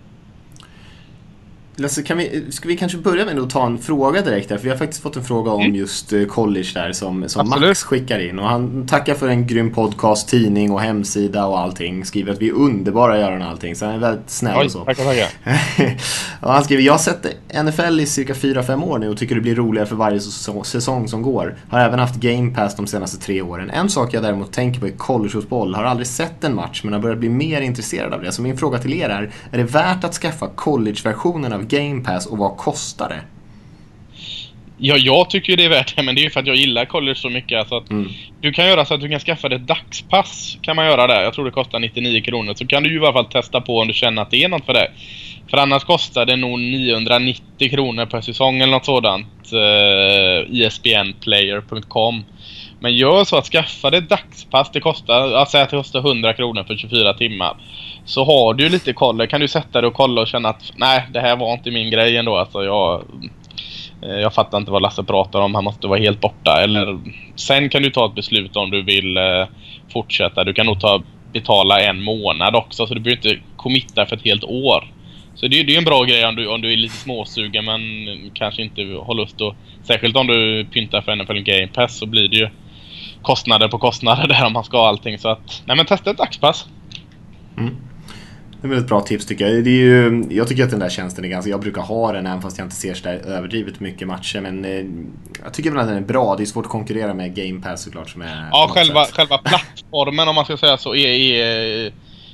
Lasse, 1.76 2.04
kan 2.04 2.18
vi, 2.18 2.52
ska 2.52 2.68
vi 2.68 2.78
kanske 2.78 2.98
börja 2.98 3.26
med 3.26 3.40
att 3.40 3.50
ta 3.50 3.66
en 3.66 3.78
fråga 3.78 4.22
direkt 4.22 4.50
här? 4.50 4.58
För 4.58 4.64
vi 4.64 4.70
har 4.70 4.78
faktiskt 4.78 5.02
fått 5.02 5.16
en 5.16 5.24
fråga 5.24 5.52
om 5.52 5.62
mm. 5.62 5.76
just 5.76 6.14
eh, 6.14 6.26
college 6.26 6.68
där 6.74 6.92
som, 6.92 7.30
som 7.30 7.50
Max 7.50 7.84
skickar 7.84 8.20
in. 8.20 8.40
Och 8.40 8.48
han 8.48 8.88
tackar 8.88 9.16
för 9.16 9.28
en 9.28 9.48
grym 9.48 9.74
podcast, 9.74 10.30
tidning 10.30 10.72
och 10.72 10.82
hemsida 10.82 11.46
och 11.46 11.60
allting. 11.60 12.06
Skriver 12.06 12.32
att 12.32 12.42
vi 12.42 12.50
är 12.50 12.54
underbara 12.54 13.14
att 13.14 13.20
göra 13.20 13.46
allting. 13.46 13.76
Så 13.76 13.86
han 13.86 13.96
är 13.96 14.00
väldigt 14.00 14.30
snäll 14.30 14.58
Oj, 14.58 14.66
och 14.66 14.72
så. 14.72 14.86
Tackar, 14.86 15.04
tackar. 15.04 15.28
och 16.42 16.54
han 16.54 16.64
skriver, 16.64 16.84
jag 16.84 16.94
har 16.94 16.98
sett 16.98 17.26
NFL 17.64 18.00
i 18.00 18.06
cirka 18.06 18.34
4-5 18.34 18.84
år 18.84 19.00
nu 19.00 19.10
och 19.10 19.18
tycker 19.18 19.36
det 19.36 19.42
blir 19.42 19.56
roligare 19.56 19.88
för 19.88 19.96
varje 19.96 20.20
säsong 20.64 21.08
som 21.08 21.22
går. 21.22 21.56
Har 21.70 21.80
även 21.80 22.00
haft 22.00 22.16
Game 22.16 22.56
Pass 22.56 22.76
de 22.76 22.88
senaste 22.88 23.18
tre 23.18 23.42
åren. 23.42 23.70
En 23.70 23.90
sak 23.90 24.14
jag 24.14 24.24
däremot 24.24 24.52
tänker 24.52 24.80
på 24.80 24.88
är 24.88 24.92
collegefotboll. 24.92 25.76
Har 25.76 25.84
aldrig 25.84 26.08
sett 26.08 26.44
en 26.44 26.56
match 26.56 26.82
men 26.84 26.94
har 26.94 27.00
börjat 27.00 27.20
bli 27.20 27.30
mer 27.30 27.62
intresserad 27.62 28.14
av 28.14 28.22
det. 28.22 28.32
Så 28.32 28.42
min 28.42 28.58
fråga 28.58 28.78
till 28.78 28.94
er 28.94 29.10
är, 29.10 29.32
är 29.52 29.58
det 29.58 29.64
värt 29.64 30.04
att 30.04 30.14
skaffa 30.14 30.48
collegeversionen 30.48 31.54
av 31.54 31.63
Game 31.68 32.04
Pass 32.04 32.26
och 32.26 32.38
vad 32.38 32.58
kostar 32.58 33.10
det? 33.10 33.22
Ja, 34.78 34.98
jag 34.98 35.30
tycker 35.30 35.58
det 35.58 35.66
är 35.66 35.70
värt 35.70 35.96
det, 35.96 36.04
men 36.04 36.16
det 36.16 36.22
är 36.22 36.24
ju 36.24 36.30
för 36.30 36.40
att 36.40 36.48
jag 36.48 36.56
gillar 36.56 36.86
college 36.86 37.16
så 37.16 37.30
mycket. 37.30 37.60
Alltså 37.60 37.76
att 37.76 37.90
mm. 37.90 38.10
Du 38.42 38.52
kan 38.52 38.68
göra 38.68 38.86
så 38.86 38.94
att 38.94 39.02
du 39.02 39.10
kan 39.10 39.20
skaffa 39.20 39.50
dig 39.50 39.58
ett 39.58 39.68
dagspass. 39.68 40.58
Kan 40.62 40.76
man 40.76 40.86
göra 40.86 41.08
där. 41.08 41.24
Jag 41.24 41.34
tror 41.34 41.46
det 41.46 41.52
kostar 41.52 41.80
99 41.80 42.22
kronor. 42.22 42.54
Så 42.54 42.68
kan 42.68 42.84
du 42.84 42.90
ju 42.90 42.96
i 42.96 43.00
alla 43.00 43.14
fall 43.14 43.26
testa 43.26 43.62
på 43.62 43.80
om 43.80 43.88
du 43.88 43.94
känner 43.94 44.22
att 44.22 44.32
det 44.32 44.44
är 44.44 44.50
något 44.50 44.66
för 44.66 44.74
dig. 44.74 44.92
För 45.50 45.58
annars 45.58 45.84
kostar 45.84 46.26
det 46.26 46.36
nog 46.36 46.60
990 46.60 47.70
kronor 47.70 48.06
per 48.06 48.22
säsong 48.22 48.62
eller 48.62 48.72
något 48.72 48.86
sådant. 48.86 49.54
Uh, 49.54 50.62
ISBNplayer.com 50.62 52.24
men 52.84 52.96
gör 52.96 53.24
så 53.24 53.38
att 53.38 53.46
skaffa 53.46 53.90
dig 53.90 54.00
ett 54.00 54.10
dagspass. 54.10 54.72
Det 54.72 54.80
kostar, 54.80 55.28
jag 55.28 55.42
att 55.42 55.52
det 55.52 55.68
kostar 55.70 56.00
100 56.00 56.34
kronor 56.34 56.64
för 56.64 56.76
24 56.76 57.14
timmar 57.14 57.58
så 58.06 58.24
har 58.24 58.54
du 58.54 58.70
lite 58.70 58.94
koll. 58.94 59.28
Kan 59.28 59.42
du 59.42 59.48
sätta 59.48 59.82
dig 59.82 59.88
och 59.88 59.94
kolla 59.94 60.22
och 60.22 60.28
känna 60.28 60.50
att 60.50 60.72
nej, 60.76 61.04
det 61.14 61.20
här 61.20 61.36
var 61.36 61.54
inte 61.54 61.72
min 61.72 61.92
grej 61.92 62.18
ändå. 62.18 62.38
Alltså 62.38 62.64
jag, 62.64 63.04
eh, 64.02 64.10
jag 64.10 64.34
fattar 64.34 64.58
inte 64.58 64.72
vad 64.72 64.82
Lasse 64.82 65.04
pratar 65.04 65.40
om. 65.40 65.56
Han 65.56 65.64
måste 65.64 65.88
vara 65.88 66.00
helt 66.00 66.22
borta. 66.22 66.62
Eller, 66.64 67.00
sen 67.36 67.70
kan 67.70 67.82
du 67.82 67.90
ta 67.90 68.06
ett 68.06 68.16
beslut 68.16 68.56
om 68.56 68.72
du 68.72 68.82
vill 68.82 69.18
eh, 69.18 69.48
fortsätta. 69.94 70.44
Du 70.44 70.54
kan 70.54 70.66
nog 70.66 70.80
ta, 70.80 71.04
betala 71.34 71.82
en 71.82 72.02
månad 72.02 72.56
också. 72.56 72.88
Så 72.88 72.94
du 72.94 73.00
behöver 73.00 73.28
inte 73.28 73.44
committa 73.58 74.06
för 74.06 74.16
ett 74.16 74.26
helt 74.26 74.44
år. 74.44 74.84
Så 75.36 75.48
det, 75.48 75.64
det 75.64 75.74
är 75.74 75.78
en 75.78 75.86
bra 75.86 76.04
grej 76.04 76.26
om 76.26 76.36
du, 76.36 76.48
om 76.48 76.62
du 76.62 76.74
är 76.74 76.78
lite 76.78 76.96
småsugen 76.96 77.66
men 77.66 77.82
kanske 78.34 78.62
inte 78.62 78.82
har 78.82 79.16
lust 79.16 79.42
att... 79.42 79.56
Särskilt 79.84 80.16
om 80.16 80.28
du 80.28 80.66
pyntar 80.66 81.02
för 81.02 81.16
NFL 81.16 81.40
Game 81.40 81.68
Pass 81.68 81.98
så 81.98 82.06
blir 82.06 82.28
det 82.28 82.38
ju 82.38 82.50
kostnader 83.24 83.68
på 83.68 83.78
kostnader 83.78 84.28
där 84.28 84.46
om 84.46 84.54
man 84.54 84.64
ska 84.64 84.78
ha 84.78 84.88
allting. 84.88 85.20
Så 85.20 85.30
att, 85.30 85.62
nej 85.66 85.78
men 85.78 85.86
testa 85.86 86.12
ett 86.12 86.18
dagspass. 86.18 86.66
Mm. 87.58 87.76
Det 88.64 88.68
är 88.68 88.70
väldigt 88.70 88.88
bra 88.88 89.02
tips 89.02 89.26
tycker 89.26 89.48
jag. 89.48 89.64
Det 89.64 89.70
är 89.70 89.74
ju, 89.74 90.26
jag 90.30 90.48
tycker 90.48 90.64
att 90.64 90.70
den 90.70 90.80
där 90.80 90.90
tjänsten 90.90 91.26
är 91.26 91.30
ganska... 91.30 91.52
Jag 91.52 91.60
brukar 91.60 91.82
ha 91.82 92.12
den 92.12 92.26
även 92.26 92.42
fast 92.42 92.58
jag 92.58 92.66
inte 92.66 92.76
ser 92.76 92.94
så 92.94 93.04
där 93.04 93.16
överdrivet 93.16 93.80
mycket 93.80 94.08
matcher. 94.08 94.42
Men 94.42 94.66
eh, 94.66 94.86
jag 95.44 95.54
tycker 95.54 95.72
väl 95.72 95.80
att 95.80 95.88
den 95.88 95.98
är 95.98 96.02
bra. 96.02 96.36
Det 96.36 96.44
är 96.44 96.46
svårt 96.46 96.66
att 96.66 96.72
konkurrera 96.72 97.14
med 97.14 97.36
Game 97.36 97.62
Pass 97.62 97.84
såklart. 97.84 98.10
Som 98.10 98.22
är 98.22 98.50
ja, 98.52 98.68
själva, 98.72 99.06
själva 99.06 99.38
plattformen 99.44 100.28
om 100.28 100.36
man 100.36 100.46
ska 100.46 100.58
säga 100.58 100.78
så 100.78 100.96
är, 100.96 101.08
är, 101.08 101.92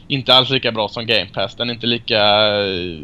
inte 0.07 0.33
alls 0.33 0.49
lika 0.49 0.71
bra 0.71 0.87
som 0.87 1.05
Game 1.05 1.27
Pass. 1.33 1.55
Den 1.55 1.69
är 1.69 1.73
inte 1.73 1.87
lika 1.87 2.19
eh, 2.59 2.99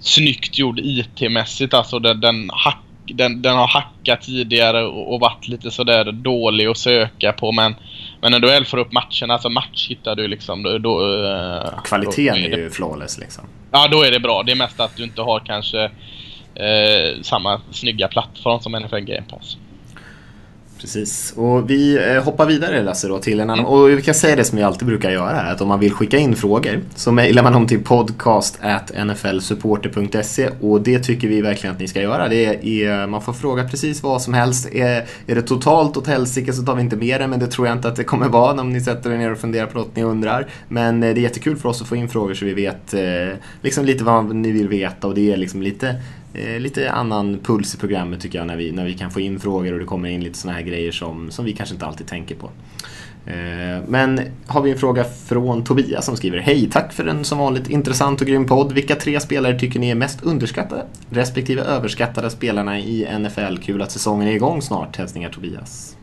snyggt 0.00 0.58
gjord 0.58 0.78
IT-mässigt. 0.78 1.74
Alltså 1.74 1.98
den, 1.98 2.20
den, 2.20 2.50
hack, 2.52 2.82
den, 3.14 3.42
den 3.42 3.56
har 3.56 3.66
hackat 3.66 4.22
tidigare 4.22 4.84
och, 4.84 5.14
och 5.14 5.20
varit 5.20 5.48
lite 5.48 5.70
sådär 5.70 6.12
dålig 6.12 6.66
att 6.66 6.78
söka 6.78 7.32
på. 7.32 7.52
Men 7.52 7.74
Men 8.20 8.32
när 8.32 8.40
du 8.40 8.46
väl 8.48 8.64
får 8.64 8.78
upp 8.78 8.92
matcherna, 8.92 9.34
alltså 9.34 9.48
match 9.48 9.88
hittar 9.88 10.16
du 10.16 10.28
liksom... 10.28 10.62
Då, 10.62 10.78
då, 10.78 11.24
eh, 11.24 11.82
Kvaliteten 11.84 12.42
då 12.42 12.46
är, 12.46 12.50
det, 12.50 12.56
ju 12.56 12.70
flawless 12.70 13.18
liksom. 13.18 13.44
Ja, 13.70 13.88
då 13.88 14.02
är 14.02 14.10
det 14.10 14.20
bra. 14.20 14.42
Det 14.42 14.52
är 14.52 14.56
mest 14.56 14.80
att 14.80 14.96
du 14.96 15.04
inte 15.04 15.22
har 15.22 15.40
kanske 15.40 15.84
eh, 16.54 17.22
samma 17.22 17.60
snygga 17.70 18.08
plattform 18.08 18.60
som 18.60 18.72
NFL 18.72 18.98
Game 18.98 19.26
Pass. 19.30 19.56
Precis. 20.80 21.32
Och 21.36 21.70
vi 21.70 22.12
eh, 22.14 22.24
hoppar 22.24 22.46
vidare 22.46 22.82
Lasse 22.82 23.08
då 23.08 23.18
till 23.18 23.40
en 23.40 23.50
annan. 23.50 23.64
Och 23.64 23.90
vi 23.90 24.02
kan 24.02 24.14
säga 24.14 24.36
det 24.36 24.44
som 24.44 24.58
vi 24.58 24.64
alltid 24.64 24.88
brukar 24.88 25.10
göra 25.10 25.36
här. 25.36 25.52
Att 25.52 25.60
om 25.60 25.68
man 25.68 25.80
vill 25.80 25.92
skicka 25.92 26.18
in 26.18 26.36
frågor 26.36 26.80
så 26.94 27.12
mejlar 27.12 27.42
man 27.42 27.52
dem 27.52 27.66
till 27.66 27.84
podcast.nflsupporter.se 27.84 30.50
och 30.60 30.80
det 30.80 30.98
tycker 30.98 31.28
vi 31.28 31.40
verkligen 31.40 31.74
att 31.74 31.80
ni 31.80 31.88
ska 31.88 32.02
göra. 32.02 32.28
Det 32.28 32.44
är, 32.84 33.06
man 33.06 33.22
får 33.22 33.32
fråga 33.32 33.68
precis 33.68 34.02
vad 34.02 34.22
som 34.22 34.34
helst. 34.34 34.68
Är, 34.72 35.06
är 35.26 35.34
det 35.34 35.42
totalt 35.42 35.96
åt 35.96 36.06
helsike 36.06 36.52
så 36.52 36.62
tar 36.62 36.74
vi 36.74 36.82
inte 36.82 36.96
med 36.96 37.20
det 37.20 37.26
men 37.26 37.40
det 37.40 37.46
tror 37.46 37.66
jag 37.66 37.76
inte 37.76 37.88
att 37.88 37.96
det 37.96 38.04
kommer 38.04 38.28
vara 38.28 38.60
om 38.60 38.72
ni 38.72 38.80
sätter 38.80 39.10
er 39.10 39.18
ner 39.18 39.32
och 39.32 39.38
funderar 39.38 39.66
på 39.66 39.78
något 39.78 39.96
ni 39.96 40.02
undrar. 40.02 40.46
Men 40.68 41.02
eh, 41.02 41.14
det 41.14 41.20
är 41.20 41.22
jättekul 41.22 41.56
för 41.56 41.68
oss 41.68 41.82
att 41.82 41.88
få 41.88 41.96
in 41.96 42.08
frågor 42.08 42.34
så 42.34 42.44
vi 42.44 42.54
vet 42.54 42.94
eh, 42.94 43.00
liksom 43.62 43.84
lite 43.84 44.04
vad 44.04 44.34
ni 44.34 44.52
vill 44.52 44.68
veta 44.68 45.06
och 45.06 45.14
det 45.14 45.32
är 45.32 45.36
liksom 45.36 45.62
lite 45.62 45.96
eh, 46.38 46.60
lite 46.60 46.90
annan 46.90 47.38
puls 47.42 47.74
i 47.74 47.78
programmet 47.78 48.20
tycker 48.20 48.38
jag 48.38 48.46
när 48.46 48.56
vi, 48.56 48.72
när 48.72 48.84
vi 48.84 48.94
kan 48.94 49.10
få 49.10 49.20
in 49.20 49.40
frågor 49.40 49.72
och 49.72 49.78
det 49.78 49.84
kommer 49.84 50.08
in 50.08 50.24
lite 50.24 50.38
sådana 50.38 50.58
här 50.58 50.64
grejer 50.64 50.92
som, 50.92 51.30
som 51.30 51.44
vi 51.44 51.52
kanske 51.52 51.74
inte 51.74 51.86
alltid 51.86 52.06
tänker 52.06 52.34
på. 52.34 52.50
Eh, 53.26 53.82
men 53.88 54.20
har 54.46 54.62
vi 54.62 54.70
en 54.70 54.78
fråga 54.78 55.04
från 55.04 55.64
Tobias 55.64 56.06
som 56.06 56.16
skriver 56.16 56.38
Hej, 56.38 56.68
tack 56.72 56.92
för 56.92 57.06
en 57.06 57.24
som 57.24 57.38
vanligt 57.38 57.70
intressant 57.70 58.20
och 58.20 58.26
grym 58.26 58.46
podd. 58.46 58.72
Vilka 58.72 58.94
tre 58.94 59.20
spelare 59.20 59.58
tycker 59.58 59.80
ni 59.80 59.90
är 59.90 59.94
mest 59.94 60.22
underskattade 60.22 60.86
respektive 61.10 61.62
överskattade 61.62 62.30
spelarna 62.30 62.78
i 62.78 63.18
NFL? 63.18 63.56
Kul 63.62 63.82
att 63.82 63.90
säsongen 63.90 64.28
är 64.28 64.32
igång 64.32 64.62
snart. 64.62 64.96
Hälsningar 64.96 65.30
Tobias. 65.30 65.97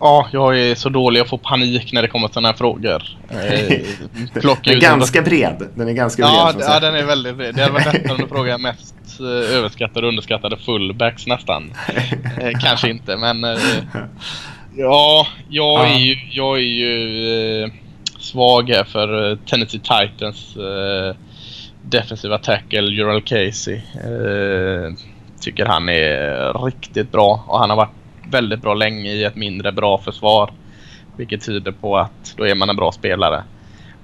Ja, 0.00 0.28
jag 0.32 0.60
är 0.60 0.74
så 0.74 0.88
dålig. 0.88 1.20
Jag 1.20 1.28
får 1.28 1.38
panik 1.38 1.92
när 1.92 2.02
det 2.02 2.08
kommer 2.08 2.28
sådana 2.28 2.48
här 2.48 2.54
frågor. 2.54 3.02
Eh, 3.30 4.40
plocka 4.40 4.70
Den 4.70 4.76
är 4.76 4.80
ganska 4.80 5.22
bred. 5.22 5.68
Den 5.74 5.88
är 5.88 5.92
ganska 5.92 6.22
bred. 6.22 6.34
Ja, 6.34 6.52
man 6.54 6.62
ja, 6.66 6.80
den 6.80 6.94
är 6.94 7.04
väldigt 7.04 7.36
bred. 7.36 7.54
Det 7.54 7.62
hade 7.62 7.72
varit 7.72 7.92
lättare 7.92 8.12
om 8.12 8.18
du 8.18 8.28
frågar 8.28 8.58
mest 8.58 9.20
eh, 9.20 9.56
överskattade 9.56 10.06
och 10.06 10.08
underskattade 10.08 10.56
fullbacks 10.56 11.26
nästan. 11.26 11.72
Eh, 12.40 12.58
kanske 12.60 12.90
inte, 12.90 13.16
men... 13.16 13.46
Ja, 14.76 15.26
jag 15.48 15.90
är 15.90 15.98
ju, 15.98 16.16
jag 16.30 16.56
är 16.56 16.62
ju 16.62 17.70
svag 18.18 18.68
här 18.68 18.84
för 18.84 19.36
Tennessee 19.36 19.80
Titans 19.80 20.56
defensiva 21.82 22.38
tackle 22.38 22.80
Jural 22.80 23.22
Casey. 23.22 23.80
Tycker 25.40 25.66
han 25.66 25.88
är 25.88 26.64
riktigt 26.64 27.12
bra 27.12 27.44
och 27.46 27.58
han 27.58 27.70
har 27.70 27.76
varit 27.76 27.90
väldigt 28.30 28.62
bra 28.62 28.74
länge 28.74 29.10
i 29.10 29.24
ett 29.24 29.36
mindre 29.36 29.72
bra 29.72 29.98
försvar. 29.98 30.52
Vilket 31.16 31.46
tyder 31.46 31.72
på 31.72 31.96
att 31.96 32.34
då 32.36 32.46
är 32.46 32.54
man 32.54 32.70
en 32.70 32.76
bra 32.76 32.92
spelare. 32.92 33.42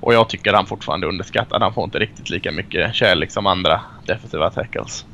Och 0.01 0.15
jag 0.15 0.29
tycker 0.29 0.53
han 0.53 0.67
fortfarande 0.67 1.07
är 1.07 1.09
underskattad. 1.09 1.63
Han 1.63 1.75
får 1.75 1.85
inte 1.85 1.99
riktigt 1.99 2.31
lika 2.31 2.53
mycket 2.53 2.95
kärlek 2.95 3.31
som 3.31 3.47
andra 3.47 3.81
defensiva 4.07 4.51
tackles. 4.51 5.05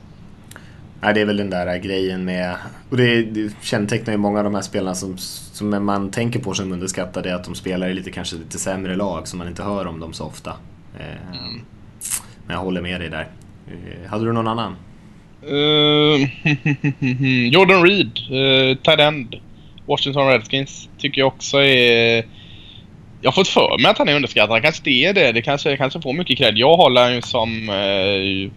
Nej, 1.00 1.14
det 1.14 1.20
är 1.20 1.24
väl 1.24 1.36
den 1.36 1.50
där 1.50 1.78
grejen 1.78 2.24
med... 2.24 2.56
Och 2.90 2.96
det, 2.96 3.22
det 3.22 3.52
kännetecknar 3.62 4.14
ju 4.14 4.18
många 4.18 4.38
av 4.38 4.44
de 4.44 4.54
här 4.54 4.62
spelarna 4.62 4.94
som, 4.94 5.18
som 5.18 5.84
man 5.84 6.10
tänker 6.10 6.40
på 6.40 6.54
som 6.54 6.72
underskattade, 6.72 7.34
att 7.34 7.44
de 7.44 7.54
spelar 7.54 7.88
i 7.88 7.94
lite, 7.94 8.10
kanske 8.10 8.36
lite 8.36 8.58
sämre 8.58 8.96
lag, 8.96 9.28
så 9.28 9.36
man 9.36 9.48
inte 9.48 9.62
hör 9.62 9.86
om 9.86 10.00
dem 10.00 10.12
så 10.12 10.24
ofta. 10.24 10.50
Eh, 10.98 11.50
Men 12.46 12.56
jag 12.56 12.58
håller 12.58 12.80
med 12.80 13.00
dig 13.00 13.10
där. 13.10 13.28
Eh, 13.68 14.10
hade 14.10 14.24
du 14.24 14.32
någon 14.32 14.48
annan? 14.48 14.76
Uh, 15.48 16.28
Jordan 17.52 17.82
Reed, 17.82 18.18
uh, 18.30 18.76
tight 18.76 19.00
end. 19.00 19.36
Washington 19.86 20.28
Redskins 20.28 20.88
tycker 20.98 21.20
jag 21.20 21.28
också 21.28 21.62
är... 21.62 22.24
Jag 23.22 23.30
har 23.30 23.32
fått 23.32 23.48
för 23.48 23.78
mig 23.82 23.90
att 23.90 23.98
han 23.98 24.08
är 24.08 24.16
underskattad. 24.16 24.50
Han 24.50 24.62
kanske 24.62 24.80
inte 24.80 24.90
är 24.90 25.14
det. 25.14 25.32
Det 25.32 25.42
kanske, 25.42 25.76
kanske 25.76 26.00
får 26.00 26.12
mycket 26.12 26.38
cred. 26.38 26.58
Jag 26.58 26.76
håller 26.76 27.00
honom 27.00 27.14
ju 27.14 27.22
som 27.22 27.68
uh, 27.68 28.50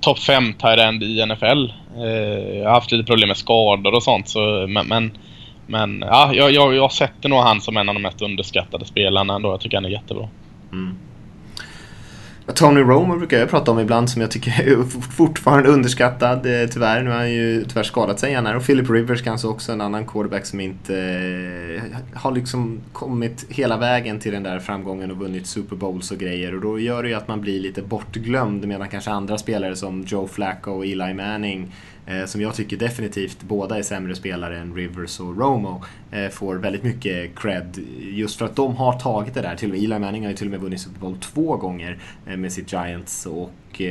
topp 0.00 0.18
5 0.18 0.52
tight 0.52 0.78
end 0.78 1.02
i 1.02 1.26
NFL. 1.26 1.72
Uh, 1.98 2.58
jag 2.58 2.64
har 2.64 2.74
haft 2.74 2.92
lite 2.92 3.04
problem 3.04 3.28
med 3.28 3.36
skador 3.36 3.94
och 3.94 4.02
sånt. 4.02 4.28
Så, 4.28 4.66
men, 4.68 4.86
men, 4.86 5.18
men 5.66 6.04
ja, 6.06 6.30
jag, 6.34 6.52
jag, 6.52 6.74
jag 6.74 6.92
sätter 6.92 7.28
nog 7.28 7.38
han 7.38 7.60
som 7.60 7.76
en 7.76 7.88
av 7.88 7.94
de 7.94 8.02
mest 8.02 8.22
underskattade 8.22 8.84
spelarna 8.84 9.34
ändå. 9.34 9.50
Jag 9.50 9.60
tycker 9.60 9.76
han 9.76 9.84
är 9.84 9.90
jättebra. 9.90 10.28
Mm. 10.72 10.96
Tony 12.54 12.80
Romo 12.80 13.16
brukar 13.16 13.38
jag 13.38 13.50
prata 13.50 13.70
om 13.70 13.80
ibland 13.80 14.10
som 14.10 14.22
jag 14.22 14.30
tycker 14.30 14.50
är 14.50 14.82
fortfarande 15.16 15.68
underskattad 15.68 16.46
eh, 16.46 16.68
tyvärr. 16.68 17.02
Nu 17.02 17.10
har 17.10 17.16
han 17.16 17.32
ju 17.32 17.64
tyvärr 17.64 17.82
skadat 17.82 18.20
sig 18.20 18.30
igen 18.30 18.46
här. 18.46 18.56
Och 18.56 18.66
Philip 18.66 18.90
Rivers 18.90 19.22
kanske 19.22 19.48
också 19.48 19.72
en 19.72 19.80
annan 19.80 20.06
quarterback 20.06 20.46
som 20.46 20.60
inte 20.60 20.98
eh, 21.76 21.82
har 22.14 22.32
liksom 22.32 22.80
kommit 22.92 23.46
hela 23.48 23.76
vägen 23.76 24.20
till 24.20 24.32
den 24.32 24.42
där 24.42 24.58
framgången 24.58 25.10
och 25.10 25.16
vunnit 25.16 25.46
Super 25.46 25.76
Bowls 25.76 26.10
och 26.10 26.18
grejer. 26.18 26.54
Och 26.54 26.60
då 26.60 26.78
gör 26.78 27.02
det 27.02 27.08
ju 27.08 27.14
att 27.14 27.28
man 27.28 27.40
blir 27.40 27.60
lite 27.60 27.82
bortglömd 27.82 28.68
medan 28.68 28.88
kanske 28.88 29.10
andra 29.10 29.38
spelare 29.38 29.76
som 29.76 30.04
Joe 30.06 30.28
Flacco 30.28 30.70
och 30.70 30.86
Eli 30.86 31.14
Manning 31.14 31.72
Eh, 32.06 32.24
som 32.24 32.40
jag 32.40 32.54
tycker 32.54 32.76
definitivt 32.76 33.42
båda 33.42 33.78
är 33.78 33.82
sämre 33.82 34.14
spelare 34.14 34.58
än 34.58 34.74
Rivers 34.74 35.20
och 35.20 35.38
Romo 35.38 35.84
eh, 36.10 36.28
får 36.28 36.54
väldigt 36.54 36.82
mycket 36.82 37.38
cred 37.38 37.78
just 38.00 38.38
för 38.38 38.44
att 38.44 38.56
de 38.56 38.76
har 38.76 38.98
tagit 38.98 39.34
det 39.34 39.40
där. 39.40 39.56
Till 39.56 39.68
och 39.68 39.74
med 39.74 39.84
Eli 39.84 39.98
Manning 39.98 40.22
har 40.22 40.30
ju 40.30 40.36
till 40.36 40.46
och 40.46 40.50
med 40.50 40.60
vunnit 40.60 40.80
Super 40.80 41.00
Bowl 41.00 41.16
två 41.20 41.56
gånger 41.56 41.98
eh, 42.26 42.36
med 42.36 42.52
sitt 42.52 42.72
Giants 42.72 43.26
och 43.26 43.82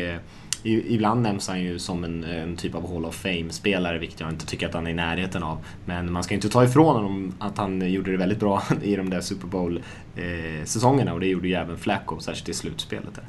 Ibland 0.63 1.21
nämns 1.21 1.47
han 1.47 1.61
ju 1.61 1.79
som 1.79 2.03
en, 2.03 2.23
en 2.23 2.55
typ 2.55 2.75
av 2.75 2.93
Hall 2.93 3.05
of 3.05 3.15
Fame-spelare, 3.15 3.97
vilket 3.97 4.19
jag 4.19 4.29
inte 4.29 4.45
tycker 4.45 4.67
att 4.67 4.73
han 4.73 4.87
är 4.87 4.91
i 4.91 4.93
närheten 4.93 5.43
av. 5.43 5.57
Men 5.85 6.11
man 6.11 6.23
ska 6.23 6.35
inte 6.35 6.49
ta 6.49 6.63
ifrån 6.63 6.95
honom 6.95 7.33
att 7.39 7.57
han 7.57 7.91
gjorde 7.91 8.11
det 8.11 8.17
väldigt 8.17 8.39
bra 8.39 8.63
i 8.83 8.95
de 8.95 9.09
där 9.09 9.21
Super 9.21 9.47
Bowl-säsongerna 9.47 11.13
och 11.13 11.19
det 11.19 11.27
gjorde 11.27 11.47
ju 11.47 11.53
även 11.53 11.77
Flacco, 11.77 12.19
särskilt 12.19 12.49
i 12.49 12.53
slutspelet. 12.53 13.15
Där. 13.15 13.25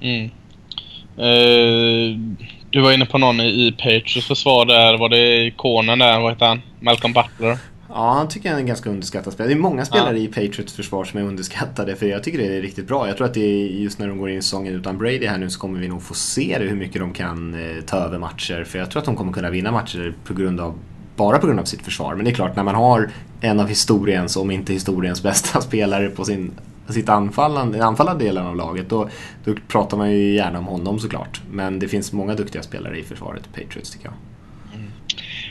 Mm. 0.00 0.30
Eh, 1.16 2.18
du 2.74 2.80
var 2.80 2.92
inne 2.92 3.06
på 3.06 3.18
någon 3.18 3.40
i, 3.40 3.72
Patriots 3.72 4.26
försvar 4.26 4.66
där. 4.66 4.98
Var 4.98 5.08
det 5.08 5.46
ikonen 5.46 5.98
där? 5.98 6.20
Vad 6.20 6.32
heter 6.32 6.46
han? 6.46 6.62
Malcolm 6.80 7.12
Butler? 7.12 7.58
Ja, 7.88 8.12
han 8.12 8.28
tycker 8.28 8.48
jag 8.48 8.56
är 8.56 8.60
en 8.60 8.66
ganska 8.66 8.90
underskattad 8.90 9.32
spelare. 9.32 9.54
Det 9.54 9.58
är 9.58 9.60
många 9.60 9.84
spelare 9.84 10.18
i 10.18 10.26
Patriots 10.26 10.72
försvar 10.72 11.04
som 11.04 11.20
är 11.20 11.24
underskattade 11.24 11.96
för 11.96 12.06
jag 12.06 12.22
tycker 12.22 12.38
det 12.38 12.56
är 12.56 12.62
riktigt 12.62 12.88
bra. 12.88 13.08
Jag 13.08 13.16
tror 13.16 13.26
att 13.26 13.34
det 13.34 13.40
är 13.40 13.66
just 13.66 13.98
när 13.98 14.08
de 14.08 14.18
går 14.18 14.30
in 14.30 14.38
i 14.38 14.42
säsongen 14.42 14.74
utan 14.74 14.98
Brady 14.98 15.26
här 15.26 15.38
nu 15.38 15.50
så 15.50 15.60
kommer 15.60 15.80
vi 15.80 15.88
nog 15.88 16.02
få 16.02 16.14
se 16.14 16.56
det, 16.58 16.64
hur 16.64 16.76
mycket 16.76 17.00
de 17.00 17.12
kan 17.12 17.54
eh, 17.54 17.82
ta 17.84 17.96
över 17.96 18.18
matcher. 18.18 18.64
För 18.64 18.78
jag 18.78 18.90
tror 18.90 19.00
att 19.00 19.06
de 19.06 19.16
kommer 19.16 19.32
kunna 19.32 19.50
vinna 19.50 19.72
matcher 19.72 20.14
på 20.24 20.34
grund 20.34 20.60
av 20.60 20.78
bara 21.16 21.38
på 21.38 21.46
grund 21.46 21.60
av 21.60 21.64
sitt 21.64 21.82
försvar. 21.82 22.14
Men 22.14 22.24
det 22.24 22.30
är 22.30 22.34
klart, 22.34 22.56
när 22.56 22.62
man 22.62 22.74
har 22.74 23.10
en 23.40 23.60
av 23.60 23.68
historiens, 23.68 24.36
om 24.36 24.50
inte 24.50 24.72
historiens 24.72 25.22
bästa 25.22 25.60
spelare 25.68 26.08
på 26.08 26.24
sin, 26.24 26.52
sitt 26.92 27.08
anfallande, 27.08 27.84
anfallande 27.84 28.24
delen 28.24 28.46
av 28.46 28.56
laget, 28.56 28.88
då, 28.88 29.08
då 29.44 29.54
pratar 29.68 29.96
man 29.96 30.10
ju 30.10 30.34
gärna 30.34 30.58
om 30.58 30.66
honom 30.66 30.98
såklart. 30.98 31.40
Men 31.50 31.78
det 31.78 31.88
finns 31.88 32.12
många 32.12 32.34
duktiga 32.34 32.62
spelare 32.62 32.98
i 32.98 33.02
försvaret 33.02 33.42
Patriots 33.54 33.90
tycker 33.90 34.06
jag. 34.06 34.14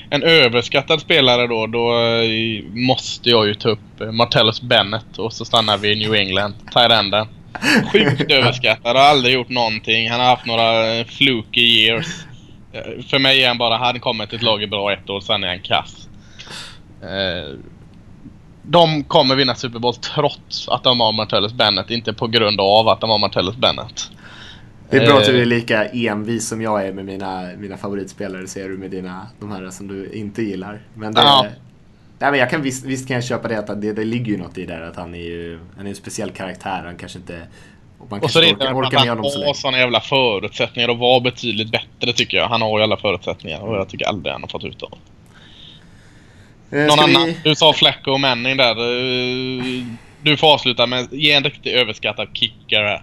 En 0.09 0.23
överskattad 0.23 1.01
spelare 1.01 1.47
då, 1.47 1.67
då 1.67 1.99
eh, 1.99 2.63
måste 2.73 3.29
jag 3.29 3.47
ju 3.47 3.53
ta 3.53 3.69
upp 3.69 4.01
eh, 4.01 4.11
Martellus 4.11 4.61
Bennett 4.61 5.17
och 5.17 5.33
så 5.33 5.45
stannar 5.45 5.77
vi 5.77 5.91
i 5.91 5.95
New 5.95 6.13
England. 6.13 6.53
Tyrenden. 6.73 7.27
Sjukt 7.91 8.21
överskattad, 8.31 8.95
har 8.95 9.03
aldrig 9.03 9.33
gjort 9.33 9.49
någonting. 9.49 10.09
Han 10.09 10.19
har 10.19 10.27
haft 10.27 10.45
några 10.45 10.93
eh, 10.93 11.05
fluky 11.05 11.61
years. 11.61 12.25
För 13.09 13.19
mig 13.19 13.43
är 13.43 13.47
han 13.47 13.57
bara, 13.57 13.77
han 13.77 13.99
kommer 13.99 14.25
till 14.25 14.35
ett 14.35 14.41
lag 14.41 14.63
i 14.63 14.67
bra 14.67 14.93
ett 14.93 15.09
år, 15.09 15.21
sen 15.21 15.43
är 15.43 15.47
han 15.47 15.59
kass. 15.59 16.07
Eh, 18.65 18.69
De 18.71 19.03
kommer 19.03 19.35
vinna 19.35 19.55
Super 19.55 19.79
Bowl 19.79 19.93
trots 19.95 20.69
att 20.69 20.83
de 20.83 20.99
har 20.99 21.11
Martellus 21.13 21.53
Bennett, 21.53 21.89
inte 21.89 22.13
på 22.13 22.27
grund 22.27 22.61
av 22.61 22.87
att 22.87 23.01
de 23.01 23.09
har 23.09 23.19
Martellus 23.19 23.55
Bennett. 23.55 24.11
Det 24.89 24.97
är 24.97 25.07
bra 25.07 25.17
att 25.17 25.25
du 25.25 25.35
Eh. 25.35 25.41
är 25.41 25.45
lika 25.45 25.85
envis 25.85 26.47
som 26.47 26.61
jag 26.61 26.87
är 26.87 26.93
med 26.93 27.05
mina, 27.05 27.49
mina 27.57 27.77
favoritspelare, 27.77 28.47
ser 28.47 28.69
du 28.69 28.77
med 28.77 28.91
dina, 28.91 29.27
de 29.39 29.51
här 29.51 29.69
som 29.69 29.87
du 29.87 30.11
inte 30.13 30.41
gillar. 30.41 30.81
Men 30.93 31.13
det, 31.13 31.21
Ja. 31.21 31.45
nej, 32.19 32.31
men 32.31 32.39
jag 32.39 32.49
kan, 32.49 32.61
visst, 32.61 32.85
visst 32.85 33.07
kan 33.07 33.15
jag 33.15 33.23
köpa 33.23 33.47
det, 33.47 33.59
att 33.59 33.81
det, 33.81 33.93
det 33.93 34.03
ligger 34.05 34.31
ju 34.31 34.37
något 34.37 34.57
i 34.57 34.65
det 34.65 34.87
att 34.87 34.95
han 34.95 35.15
är 35.15 35.19
ju 35.19 35.59
han 35.77 35.85
är 35.85 35.89
en 35.89 35.95
speciell 35.95 36.31
karaktär. 36.31 36.81
Han 36.85 36.97
kanske 36.97 37.19
inte... 37.19 37.41
och 37.99 38.11
Man 38.11 38.19
Och 38.19 38.31
så 38.31 38.39
är 38.39 38.43
det 38.43 38.51
orkar, 38.73 38.91
med 38.91 38.99
han 38.99 39.07
honom 39.09 39.25
så 39.25 39.39
länge. 39.39 39.53
såna 39.53 39.77
jävla 39.77 39.99
förutsättningar 40.01 40.89
att 40.89 40.97
vara 40.97 41.19
betydligt 41.19 41.71
bättre 41.71 42.13
tycker 42.13 42.37
jag. 42.37 42.47
Han 42.47 42.61
har 42.61 42.77
ju 42.79 42.83
alla 42.83 42.97
förutsättningar 42.97 43.59
och 43.59 43.75
jag 43.75 43.89
tycker 43.89 44.05
aldrig 44.05 44.33
han 44.33 44.41
har 44.41 44.49
fått 44.49 44.63
ut 44.63 44.79
dem. 44.79 44.91
Eh, 46.73 46.85
Någon 46.87 46.99
annan? 46.99 47.25
vi- 47.27 47.35
Du 47.43 47.55
sa 47.55 47.73
Flacco 47.73 48.11
och 48.11 48.19
Manning 48.19 48.57
där. 48.57 48.69
Eh, 48.71 49.83
Du 50.21 50.37
får 50.37 50.53
avsluta 50.53 50.87
med 50.87 51.07
ge 51.11 51.31
en 51.31 51.43
riktigt 51.43 51.73
överskattad 51.73 52.27
kicker 52.33 52.83
här. 52.83 53.01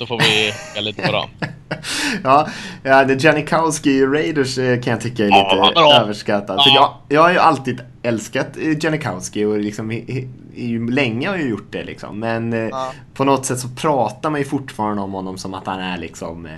Så 0.00 0.06
får 0.06 0.18
vi 0.18 0.52
se 0.74 0.80
lite 0.80 1.02
på 1.02 1.12
dem. 1.12 1.28
ja, 2.24 2.48
ja, 2.82 3.04
det 3.04 3.24
Janikowski 3.24 3.90
i 3.90 4.06
Raiders 4.06 4.58
eh, 4.58 4.80
kan 4.80 4.90
jag 4.90 5.00
tycka 5.00 5.24
är 5.24 5.28
Ja, 5.28 5.42
lite 5.44 5.56
vad 5.60 5.74
bra. 5.74 5.94
överskattad. 5.94 6.62
För 6.62 6.70
jag, 6.70 6.82
Ja. 6.82 7.00
jag 7.08 7.20
har 7.22 7.30
ju 7.30 7.38
alltid 7.38 7.80
älskat 8.02 8.56
eh, 8.56 8.84
Janikowski 8.84 9.44
och 9.44 9.58
liksom, 9.58 9.90
i, 9.92 10.28
i, 10.54 10.78
länge 10.78 11.28
har 11.28 11.36
jag 11.36 11.48
gjort 11.48 11.72
det 11.72 11.84
liksom. 11.84 12.18
Men 12.18 12.52
eh, 12.52 12.58
Ja. 12.58 12.92
på 13.14 13.24
något 13.24 13.46
sätt 13.46 13.58
så 13.58 13.68
pratar 13.68 14.30
man 14.30 14.40
ju 14.40 14.44
fortfarande 14.46 15.02
om 15.02 15.12
honom 15.12 15.38
som 15.38 15.54
att 15.54 15.66
han 15.66 15.80
är 15.80 15.98
liksom 15.98 16.48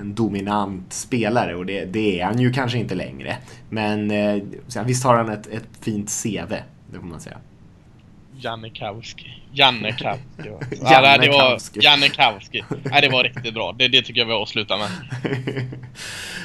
en 0.00 0.14
dominant 0.14 0.92
spelare 0.92 1.54
och 1.54 1.66
det, 1.66 1.84
det 1.84 2.20
är 2.20 2.24
han 2.24 2.38
ju 2.40 2.52
kanske 2.52 2.78
inte 2.78 2.94
längre. 2.94 3.36
Men 3.70 4.12
visst 4.84 5.04
har 5.04 5.14
han 5.16 5.28
ett, 5.28 5.46
ett 5.46 5.68
fint 5.80 6.22
CV, 6.22 6.54
det 6.92 6.98
får 7.00 7.06
man 7.06 7.20
säga. 7.20 7.36
Janikowski. 8.40 9.42
Janikowski. 9.52 10.20
ja, 10.82 10.92
Janne 10.92 11.24
det 11.24 11.28
var 11.28 11.50
Kowski. 11.50 11.80
Janikowski. 11.82 12.64
Nej, 12.84 13.00
det 13.00 13.08
var 13.08 13.22
riktigt 13.22 13.54
bra. 13.54 13.74
Det, 13.78 13.88
det 13.88 14.02
tycker 14.02 14.20
jag 14.20 14.26
vi 14.26 14.32
avslutar 14.32 14.78
med. 14.78 14.88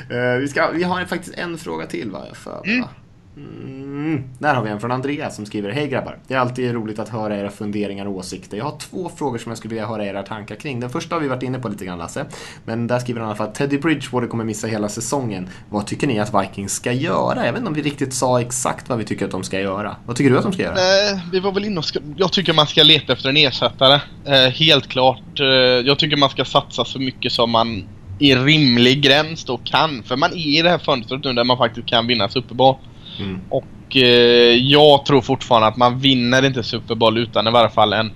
Eh, 0.10 0.40
vi, 0.40 0.48
ska, 0.48 0.72
vi 0.72 0.84
har 0.84 1.06
faktiskt 1.06 1.38
en 1.38 1.58
fråga 1.58 1.86
till 1.86 2.12
va? 2.12 2.26
För, 2.34 2.62
mig, 2.66 2.80
va? 2.82 2.90
Mm. 3.38 4.24
Där 4.40 4.56
har 4.56 4.64
vi 4.64 4.70
en 4.70 4.80
från 4.80 4.92
Andreas 4.92 5.36
som 5.36 5.46
skriver 5.46 5.72
Hej 5.72 5.88
grabbar! 5.88 6.18
Det 6.28 6.34
är 6.34 6.40
alltid 6.40 6.74
roligt 6.74 7.00
att 7.00 7.10
höra 7.10 7.38
era 7.38 7.50
funderingar 7.50 8.06
och 8.06 8.12
åsikter. 8.12 8.58
Jag 8.58 8.66
har 8.66 8.78
två 8.78 9.12
frågor 9.18 9.38
som 9.38 9.50
jag 9.50 9.58
skulle 9.58 9.70
vilja 9.70 9.88
höra 9.88 10.06
era 10.06 10.24
tankar 10.24 10.56
kring. 10.56 10.80
Den 10.80 10.90
första 10.90 11.16
har 11.16 11.22
vi 11.22 11.28
varit 11.28 11.44
inne 11.44 11.60
på 11.60 11.70
lite 11.70 11.86
grann 11.86 11.98
Lasse. 11.98 12.26
Men 12.66 12.88
där 12.88 13.00
skriver 13.00 13.20
han 13.20 13.28
i 13.28 13.30
alla 13.30 13.38
fall 13.38 13.48
att 13.48 13.56
Teddy 13.56 13.78
Bridgewater 13.78 14.28
kommer 14.28 14.44
missa 14.44 14.68
hela 14.68 14.90
säsongen. 14.90 15.50
Vad 15.70 15.88
tycker 15.88 16.08
ni 16.08 16.20
att 16.20 16.34
Vikings 16.34 16.74
ska 16.74 16.92
göra? 16.92 17.46
Jag 17.46 17.54
vet 17.54 17.60
inte 17.60 17.68
om 17.68 17.74
vi 17.74 17.82
riktigt 17.82 18.14
sa 18.14 18.42
exakt 18.42 18.90
vad 18.90 18.98
vi 18.98 19.06
tycker 19.06 19.26
att 19.26 19.32
de 19.32 19.44
ska 19.44 19.60
göra. 19.60 19.96
Vad 20.06 20.16
tycker 20.16 20.32
du 20.32 20.38
att 20.38 20.44
de 20.44 20.54
ska 20.54 20.64
göra? 20.64 20.76
Nej, 20.76 21.22
vi 21.32 21.40
var 21.40 21.52
väl 21.52 21.66
inne 21.66 21.78
och 21.78 21.86
ska, 21.86 22.00
Jag 22.18 22.34
tycker 22.34 22.54
man 22.54 22.68
ska 22.68 22.84
leta 22.84 23.14
efter 23.14 23.30
en 23.30 23.38
ersättare. 23.38 24.02
Eh, 24.26 24.52
helt 24.52 24.88
klart. 24.88 25.40
Eh, 25.40 25.46
jag 25.86 26.00
tycker 26.00 26.18
man 26.18 26.30
ska 26.30 26.46
satsa 26.46 26.86
så 26.86 27.00
mycket 27.00 27.32
som 27.32 27.50
man 27.52 27.84
i 28.20 28.36
rimlig 28.36 29.02
gräns 29.02 29.44
då 29.44 29.58
kan. 29.58 30.04
För 30.04 30.16
man 30.16 30.32
är 30.32 30.60
i 30.60 30.62
det 30.62 30.70
här 30.70 30.78
fönstret 30.78 31.24
nu 31.24 31.34
där 31.34 31.44
man 31.44 31.58
faktiskt 31.58 31.88
kan 31.88 32.08
vinna 32.08 32.30
Super 32.30 32.56
Bowl. 32.56 32.76
Mm. 33.20 33.42
Och 33.50 33.96
eh, 33.96 34.56
jag 34.56 35.06
tror 35.06 35.22
fortfarande 35.22 35.68
att 35.68 35.78
man 35.78 36.00
vinner 36.00 36.46
inte 36.46 36.64
Super 36.64 36.96
Bowl 36.96 37.18
utan 37.18 37.48
i 37.48 37.52
varje 37.52 37.70
fall 37.70 37.94
en 37.94 38.12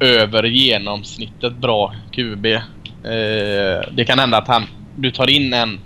över 0.00 0.42
genomsnittet 0.42 1.56
bra 1.56 1.94
QB. 2.12 2.46
Eh, 2.46 2.60
det 3.92 4.04
kan 4.06 4.18
hända 4.18 4.38
att 4.38 4.48
han, 4.48 4.66
du 4.96 5.10
tar 5.10 5.30
in 5.30 5.52
en 5.52 5.80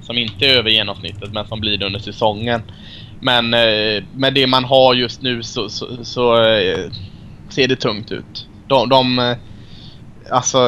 som 0.00 0.18
inte 0.18 0.46
är 0.46 0.58
över 0.58 0.70
genomsnittet 0.70 1.32
men 1.32 1.46
som 1.46 1.60
blir 1.60 1.78
det 1.78 1.86
under 1.86 2.00
säsongen. 2.00 2.62
Men 3.20 3.54
eh, 3.54 4.04
med 4.14 4.34
det 4.34 4.46
man 4.46 4.64
har 4.64 4.94
just 4.94 5.22
nu 5.22 5.42
så, 5.42 5.68
så, 5.68 6.04
så 6.04 6.44
eh, 6.44 6.90
ser 7.48 7.68
det 7.68 7.76
tungt 7.76 8.12
ut. 8.12 8.48
De, 8.68 8.88
de 8.88 9.18
eh, 9.18 9.36
Alltså, 10.30 10.58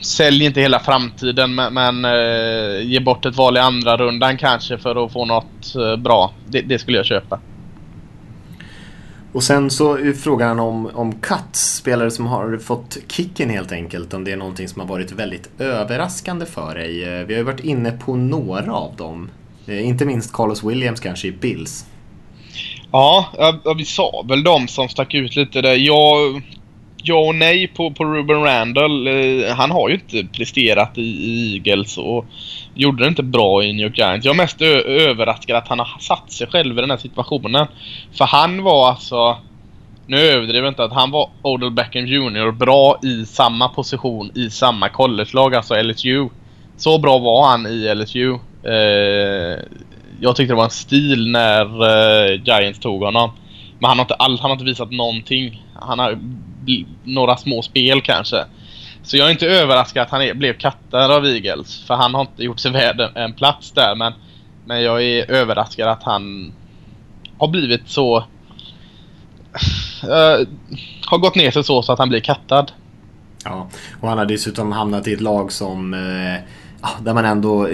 sälj 0.00 0.44
inte 0.44 0.60
hela 0.60 0.78
framtiden 0.80 1.54
men, 1.54 1.74
men 1.74 2.04
eh, 2.04 2.80
ge 2.82 3.00
bort 3.00 3.26
ett 3.26 3.36
val 3.36 3.56
i 3.56 3.60
andra 3.60 3.96
rundan 3.96 4.36
kanske 4.36 4.78
för 4.78 5.04
att 5.06 5.12
få 5.12 5.24
något 5.24 5.74
eh, 5.74 5.96
bra. 5.96 6.32
Det, 6.48 6.60
det 6.60 6.78
skulle 6.78 6.96
jag 6.96 7.06
köpa. 7.06 7.40
Och 9.32 9.42
sen 9.42 9.70
så 9.70 9.94
är 9.96 10.12
frågan 10.12 10.60
om, 10.60 10.86
om 10.94 11.12
cuts, 11.12 11.76
spelare 11.76 12.10
som 12.10 12.26
har 12.26 12.58
fått 12.58 12.96
kicken 13.08 13.50
helt 13.50 13.72
enkelt. 13.72 14.14
Om 14.14 14.24
det 14.24 14.32
är 14.32 14.36
någonting 14.36 14.68
som 14.68 14.80
har 14.80 14.88
varit 14.88 15.12
väldigt 15.12 15.50
överraskande 15.60 16.46
för 16.46 16.74
dig. 16.74 17.02
Eh, 17.04 17.26
Vi 17.26 17.34
har 17.34 17.38
ju 17.38 17.44
varit 17.44 17.60
inne 17.60 17.90
på 17.92 18.16
några 18.16 18.72
av 18.72 18.96
dem. 18.96 19.30
Eh, 19.66 19.88
Inte 19.88 20.04
minst 20.04 20.32
Carlos 20.32 20.64
Williams 20.64 21.00
kanske 21.00 21.28
i 21.28 21.32
Bills. 21.32 21.86
Ja, 22.92 23.26
vi 23.78 23.84
sa 23.84 24.24
väl 24.28 24.42
de 24.44 24.68
som 24.68 24.88
stack 24.88 25.14
ut 25.14 25.36
lite 25.36 25.60
där. 25.62 25.74
Jag, 25.76 26.42
ja 27.02 27.18
och 27.18 27.34
nej 27.34 27.68
på, 27.68 27.90
på 27.90 28.04
Ruben 28.04 28.42
Randall. 28.42 29.06
Eh, 29.06 29.54
han 29.54 29.70
har 29.70 29.88
ju 29.88 29.94
inte 29.94 30.24
presterat 30.38 30.98
i, 30.98 31.02
i 31.02 31.54
Eagles 31.54 31.98
och 31.98 32.26
gjorde 32.74 33.04
det 33.04 33.08
inte 33.08 33.22
bra 33.22 33.64
i 33.64 33.72
New 33.72 33.86
York 33.86 33.98
Giants. 33.98 34.26
Jag 34.26 34.32
är 34.32 34.36
mest 34.36 34.62
överraskad 34.62 35.56
att 35.56 35.68
han 35.68 35.78
har 35.78 35.98
satt 36.00 36.32
sig 36.32 36.46
själv 36.46 36.78
i 36.78 36.80
den 36.80 36.90
här 36.90 36.96
situationen. 36.96 37.66
För 38.12 38.24
han 38.24 38.62
var 38.62 38.90
alltså... 38.90 39.36
Nu 40.06 40.18
överdriver 40.18 40.64
jag 40.64 40.70
inte 40.70 40.84
att 40.84 40.92
han 40.92 41.10
var 41.10 41.30
Odell 41.42 41.70
Beckham 41.70 42.06
Jr. 42.06 42.50
bra 42.50 42.98
i 43.02 43.26
samma 43.26 43.68
position 43.68 44.30
i 44.34 44.50
samma 44.50 44.88
collegelag, 44.88 45.54
alltså 45.54 45.82
LSU. 45.82 46.28
Så 46.76 46.98
bra 46.98 47.18
var 47.18 47.48
han 47.48 47.66
i 47.66 47.94
LSU. 47.94 48.38
Eh, 48.64 49.58
jag 50.20 50.36
tyckte 50.36 50.52
det 50.52 50.56
var 50.56 50.64
en 50.64 50.70
stil 50.70 51.30
när 51.30 51.64
eh, 51.64 52.40
Giants 52.44 52.80
tog 52.80 53.02
honom. 53.02 53.30
Men 53.78 53.88
han 53.88 53.98
har 53.98 54.04
inte 54.04 54.16
han 54.18 54.38
har 54.40 54.52
inte 54.52 54.64
visat 54.64 54.90
någonting. 54.90 55.62
Han 55.74 55.98
har 55.98 56.18
några 57.04 57.36
små 57.36 57.62
spel 57.62 58.00
kanske. 58.00 58.44
Så 59.02 59.16
jag 59.16 59.26
är 59.26 59.32
inte 59.32 59.46
överraskad 59.46 60.02
att 60.02 60.10
han 60.10 60.22
är, 60.22 60.34
blev 60.34 60.52
kattad 60.52 61.10
av 61.10 61.26
Eagles. 61.26 61.84
För 61.86 61.94
han 61.94 62.14
har 62.14 62.20
inte 62.20 62.42
gjort 62.42 62.58
sig 62.58 62.72
värd 62.72 63.00
en, 63.00 63.16
en 63.16 63.32
plats 63.32 63.72
där. 63.72 63.94
Men, 63.94 64.12
men 64.64 64.82
jag 64.82 65.02
är 65.02 65.30
överraskad 65.30 65.88
att 65.88 66.02
han 66.02 66.52
har 67.38 67.48
blivit 67.48 67.88
så... 67.88 68.16
eh, 70.02 70.46
har 71.06 71.18
gått 71.18 71.34
ner 71.34 71.50
sig 71.50 71.64
så, 71.64 71.82
så 71.82 71.92
att 71.92 71.98
han 71.98 72.08
blir 72.08 72.20
kattad. 72.20 72.72
Ja, 73.44 73.68
och 74.00 74.08
han 74.08 74.18
har 74.18 74.26
dessutom 74.26 74.72
hamnat 74.72 75.08
i 75.08 75.12
ett 75.12 75.20
lag 75.20 75.52
som... 75.52 75.92
Ja, 76.82 76.88
där 77.00 77.14
man 77.14 77.24
ändå... 77.24 77.68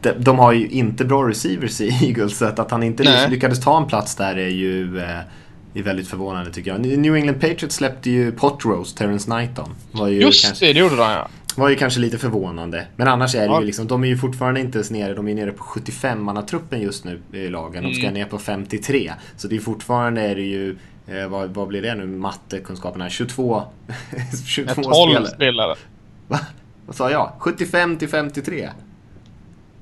De, 0.00 0.12
de 0.12 0.38
har 0.38 0.52
ju 0.52 0.68
inte 0.68 1.04
bra 1.04 1.28
receivers 1.28 1.80
i 1.80 1.88
Eagles, 2.06 2.38
så 2.38 2.44
att, 2.44 2.58
att 2.58 2.70
han 2.70 2.82
inte 2.82 3.02
Nej. 3.02 3.30
lyckades 3.30 3.60
ta 3.60 3.76
en 3.76 3.86
plats 3.86 4.16
där 4.16 4.36
är 4.36 4.48
ju... 4.48 5.02
Eh, 5.74 5.78
är 5.80 5.82
väldigt 5.84 6.08
förvånande 6.08 6.50
tycker 6.52 6.70
jag. 6.70 6.80
New 6.98 7.16
England 7.16 7.40
Patriots 7.40 7.74
släppte 7.76 8.10
ju 8.10 8.32
Pot 8.32 8.64
Roast, 8.64 8.96
Terrence 8.96 9.24
Knighton. 9.30 9.70
Var 9.92 10.08
ju 10.08 10.20
Just 10.20 10.44
kanske, 10.46 10.66
det, 10.66 10.72
det 10.72 10.78
gjorde 10.80 10.96
de 10.96 11.02
ja. 11.10 11.28
var 11.56 11.68
ju 11.68 11.76
kanske 11.76 12.00
lite 12.00 12.18
förvånande. 12.18 12.86
Men 12.96 13.08
annars 13.08 13.34
är 13.34 13.38
det 13.40 13.44
Ja. 13.46 13.60
ju 13.60 13.66
liksom, 13.66 13.86
de 13.86 14.04
är 14.04 14.08
ju 14.08 14.16
fortfarande 14.16 14.60
inte 14.60 14.78
ens 14.78 14.90
nere, 14.90 15.14
de 15.14 15.28
är 15.28 15.34
nere 15.34 15.52
på 15.52 15.64
75-mannatruppen 15.64 16.76
just 16.82 17.04
nu 17.04 17.20
i 17.32 17.48
lagen. 17.48 17.84
De 17.84 17.94
ska 17.94 18.02
Mm. 18.02 18.14
ner 18.14 18.24
på 18.24 18.38
53. 18.38 19.12
Så 19.36 19.48
det 19.48 19.56
är 19.56 19.60
fortfarande 19.60 20.20
är 20.20 20.34
det 20.34 20.42
ju, 20.42 20.76
eh, 21.06 21.28
vad, 21.28 21.54
vad 21.54 21.68
blir 21.68 21.82
det 21.82 21.94
nu, 21.94 22.06
mattekunskaperna? 22.06 23.10
22, 23.10 23.62
22 24.46 24.82
12 24.82 24.92
spelare. 24.94 25.26
spelare. 25.26 25.74
Va? 26.28 26.38
Vad 26.86 26.96
sa 26.96 27.10
jag? 27.10 27.32
75 27.38 27.96
till 27.96 28.08
53? 28.08 28.68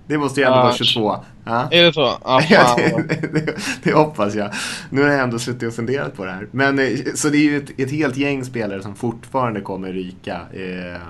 Det 0.07 0.19
måste 0.19 0.41
ju 0.41 0.45
ändå 0.47 0.59
Ja, 0.59 0.63
vara 0.63 0.75
22. 0.75 1.17
Ja. 1.51 1.69
Är 1.71 1.83
det 1.83 1.93
så? 1.93 2.19
Ja, 2.25 2.43
Ja, 2.51 2.77
det, 3.09 3.33
det, 3.33 3.55
det 3.83 3.93
hoppas 3.93 4.35
jag. 4.35 4.51
Nu 4.91 5.03
har 5.03 5.09
jag 5.09 5.21
ändå 5.21 5.39
suttit 5.39 5.69
och 5.69 5.75
funderat 5.75 6.17
på 6.17 6.25
det 6.25 6.33
här. 6.33 6.47
Men, 6.51 6.79
eh, 6.79 6.99
så 7.15 7.29
det 7.29 7.37
är 7.39 7.43
ju 7.43 7.57
ett, 7.57 7.81
ett 7.81 7.91
helt 7.91 8.17
gäng 8.17 8.45
spelare 8.45 8.83
som 8.83 8.95
fortfarande 8.95 9.61
kommer 9.61 9.93
ryka. 9.93 10.41
Eh, 10.53 11.01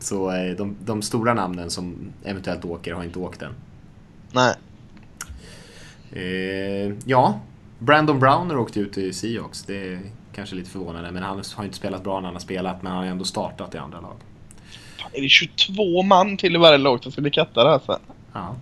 Så 0.00 0.30
eh, 0.32 0.56
de, 0.56 0.76
de 0.84 1.02
stora 1.02 1.34
namnen 1.34 1.70
som 1.70 1.96
eventuellt 2.24 2.64
åker 2.64 2.92
har 2.94 3.04
inte 3.04 3.18
åkt 3.18 3.42
än. 3.42 3.52
Nej. 4.32 4.54
Ja, 7.04 7.40
Brandon 7.78 8.18
Browner 8.20 8.58
åkte 8.58 8.80
ut 8.80 8.98
i 8.98 9.12
Seahawks. 9.12 9.62
Det 9.62 9.92
är 9.92 10.00
kanske 10.34 10.56
lite 10.56 10.70
förvånande. 10.70 11.10
Men 11.10 11.22
han 11.22 11.42
har 11.56 11.64
inte 11.64 11.76
spelat 11.76 12.04
bra 12.04 12.20
när 12.20 12.26
han 12.26 12.34
har 12.34 12.40
spelat. 12.40 12.82
Men 12.82 12.92
han 12.92 13.04
har 13.04 13.10
ändå 13.10 13.24
startat 13.24 13.74
i 13.74 13.78
andra 13.78 14.00
lag. 14.00 14.16
Är 15.12 15.22
det 15.22 15.28
22 15.28 16.02
man 16.02 16.36
till 16.36 16.54
i 16.54 16.58
varje 16.58 16.78
lag 16.78 17.02
som 17.02 17.12
ska 17.12 17.20
bli 17.20 17.30
kattade 17.30 17.70
alltså? 17.70 17.98
Ja, 18.32 18.56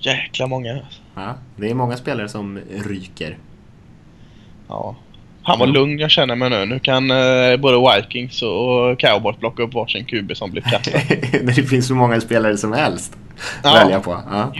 Jäkla 0.00 0.46
många. 0.46 0.78
ja. 1.14 1.34
Det 1.56 1.70
är 1.70 1.74
många 1.74 1.96
spelare 1.96 2.28
som 2.28 2.58
ryker. 2.86 3.38
Ja. 4.68 4.96
Han 5.42 5.58
var 5.58 5.66
lugn 5.66 5.98
jag 5.98 6.10
känner 6.10 6.36
mig 6.36 6.50
nu. 6.50 6.66
Nu 6.66 6.78
kan 6.78 7.10
eh, 7.10 7.56
både 7.56 7.96
Vikings 7.96 8.42
och 8.42 8.98
Cowboys 9.00 9.36
plocka 9.36 9.62
upp 9.62 9.74
varsin 9.74 10.04
QB 10.04 10.36
som 10.36 10.50
blir 10.50 10.62
kattad. 10.70 11.00
Men 11.32 11.54
det 11.54 11.62
finns 11.62 11.86
så 11.88 11.94
många 11.94 12.20
spelare 12.20 12.56
som 12.56 12.72
helst 12.72 13.16
att 13.62 13.64
Ja. 13.64 13.72
välja 13.74 14.00
på. 14.00 14.20
Ja. 14.30 14.52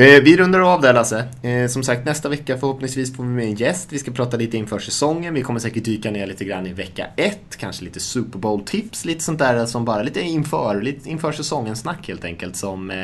Eh, 0.00 0.22
Vi 0.22 0.36
rundar 0.36 0.60
av 0.60 0.80
där 0.80 0.94
Lasse. 0.94 1.24
Eh, 1.42 1.68
Som 1.68 1.82
sagt 1.82 2.04
nästa 2.04 2.28
vecka 2.28 2.58
förhoppningsvis 2.58 3.16
får 3.16 3.22
vi 3.22 3.28
med 3.28 3.44
en 3.44 3.54
gäst. 3.54 3.92
Vi 3.92 3.98
ska 3.98 4.10
prata 4.10 4.36
lite 4.36 4.56
inför 4.56 4.78
säsongen. 4.78 5.34
Vi 5.34 5.42
kommer 5.42 5.60
säkert 5.60 5.84
dyka 5.84 6.10
ner 6.10 6.26
lite 6.26 6.44
grann 6.44 6.66
i 6.66 6.72
vecka 6.72 7.06
ett. 7.16 7.56
Kanske 7.56 7.84
lite 7.84 8.00
Super 8.00 8.38
Bowl-tips, 8.38 9.04
lite 9.04 9.20
sånt 9.24 9.38
där 9.38 9.66
som 9.66 9.84
bara 9.84 10.02
lite 10.02 10.20
inför, 10.20 10.82
lite 10.82 11.10
inför 11.10 11.32
säsongen 11.32 11.76
snack 11.76 12.08
helt 12.08 12.24
enkelt. 12.24 12.56
Som 12.56 12.90
eh, 12.90 12.96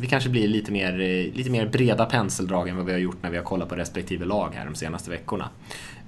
vi 0.00 0.06
kanske 0.06 0.30
blir 0.30 0.48
lite 0.48 0.72
mer, 0.72 0.92
eh, 1.00 1.34
lite 1.36 1.50
mer 1.50 1.66
breda 1.66 2.04
penseldrag 2.04 2.68
än 2.68 2.76
vad 2.76 2.86
vi 2.86 2.92
har 2.92 2.98
gjort 2.98 3.22
när 3.22 3.30
vi 3.30 3.36
har 3.36 3.44
kollat 3.44 3.68
på 3.68 3.74
respektive 3.74 4.24
lag 4.24 4.50
här 4.54 4.64
de 4.64 4.74
senaste 4.74 5.10
veckorna. 5.10 5.48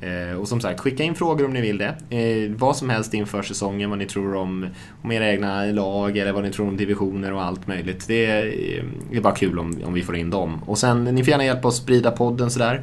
Eh, 0.00 0.36
och 0.40 0.48
som 0.48 0.60
sagt, 0.60 0.80
skicka 0.80 1.02
in 1.02 1.14
frågor 1.14 1.44
om 1.44 1.52
ni 1.52 1.60
vill 1.60 1.78
det. 1.78 1.94
Eh, 2.10 2.50
vad 2.56 2.76
som 2.76 2.90
helst 2.90 3.14
inför 3.14 3.42
säsongen, 3.42 3.90
vad 3.90 3.98
ni 3.98 4.06
tror 4.06 4.34
om, 4.34 4.66
om 5.02 5.12
era 5.12 5.30
egna 5.30 5.64
lag 5.64 6.16
eller 6.16 6.32
vad 6.32 6.44
ni 6.44 6.50
tror 6.50 6.68
om 6.68 6.76
divisioner 6.76 7.32
och 7.32 7.42
allt 7.42 7.66
möjligt. 7.66 8.04
Det 8.08 8.26
är, 8.26 8.46
eh, 8.46 8.84
det 9.10 9.16
är 9.16 9.20
bara 9.20 9.34
kul 9.34 9.58
om, 9.58 9.80
om 9.84 9.94
vi 9.94 10.02
får 10.02 10.16
in 10.16 10.30
dem. 10.30 10.60
Och 10.66 10.78
sen, 10.78 11.04
ni 11.04 11.24
får 11.24 11.30
gärna 11.30 11.44
hjälpa 11.44 11.68
oss 11.68 11.76
sprida 11.76 12.10
podden 12.10 12.50
sådär. 12.50 12.82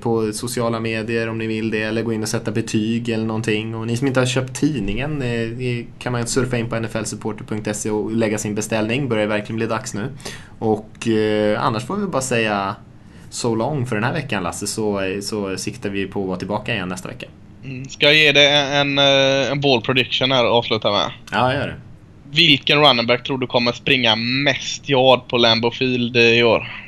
På 0.00 0.32
sociala 0.32 0.80
medier 0.80 1.28
om 1.28 1.38
ni 1.38 1.46
vill 1.46 1.70
det, 1.70 1.82
eller 1.82 2.02
gå 2.02 2.12
in 2.12 2.22
och 2.22 2.28
sätta 2.28 2.50
betyg 2.50 3.08
eller 3.08 3.24
någonting. 3.24 3.74
Och 3.74 3.86
ni 3.86 3.96
som 3.96 4.06
inte 4.06 4.20
har 4.20 4.26
köpt 4.26 4.60
tidningen 4.60 5.22
kan 5.98 6.12
man 6.12 6.26
surfa 6.26 6.56
in 6.56 6.68
på 6.68 6.76
nflsupporter.se 6.80 7.90
och 7.90 8.12
lägga 8.12 8.38
sin 8.38 8.54
beställning. 8.54 9.08
Börjar 9.08 9.26
verkligen 9.26 9.56
bli 9.56 9.66
dags 9.66 9.94
nu. 9.94 10.08
Och 10.58 11.08
annars 11.58 11.86
får 11.86 11.96
vi 11.96 12.06
bara 12.06 12.22
säga 12.22 12.76
so 13.34 13.54
long 13.54 13.86
för 13.86 13.94
den 13.96 14.04
här 14.04 14.12
veckan 14.12 14.42
Lasse, 14.42 14.66
så, 14.66 15.18
så 15.22 15.56
siktar 15.56 15.90
vi 15.90 16.06
på 16.06 16.20
att 16.20 16.26
vara 16.26 16.38
tillbaka 16.38 16.74
igen 16.74 16.88
nästa 16.88 17.08
vecka. 17.08 17.26
Mm. 17.64 17.84
Ska 17.84 18.06
jag 18.06 18.14
ge 18.14 18.32
dig 18.32 18.48
en, 18.48 18.98
en, 18.98 19.06
en 19.52 19.60
ball 19.60 19.80
prediction 19.82 20.32
här 20.32 20.46
och 20.46 20.56
avsluta 20.56 20.90
med? 20.90 21.10
Ja, 21.32 21.54
gör 21.54 21.66
det. 21.66 21.74
Vilken 22.30 22.80
running 22.80 23.06
back 23.06 23.24
tror 23.24 23.38
du 23.38 23.46
kommer 23.46 23.72
springa 23.72 24.16
mest 24.16 24.90
yard 24.90 25.28
på 25.28 25.36
Lambeau 25.36 25.70
Field 25.70 26.16
i 26.16 26.42
år? 26.42 26.58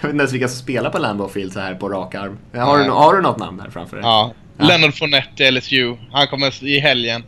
Jag 0.00 0.08
vet 0.08 0.12
inte 0.12 0.22
ens 0.22 0.32
vilka 0.32 0.48
som 0.48 0.58
spelar 0.58 0.90
på 0.90 0.98
Lambeau 0.98 1.28
Field 1.28 1.52
så 1.52 1.60
här 1.60 1.74
på 1.74 1.88
rak 1.88 2.14
arm. 2.14 2.38
Har, 2.54 2.78
du, 2.78 2.90
har 2.90 3.14
du 3.14 3.22
något 3.22 3.38
namn 3.38 3.58
där 3.58 3.70
framför 3.70 3.96
dig? 3.96 4.04
Ja. 4.04 4.32
Ja. 4.58 4.64
Leonard 4.64 4.94
Fournette 4.94 5.44
i 5.44 5.50
LSU. 5.50 5.96
Han 6.12 6.26
kommer 6.26 6.64
i 6.64 6.78
helgen. 6.80 7.24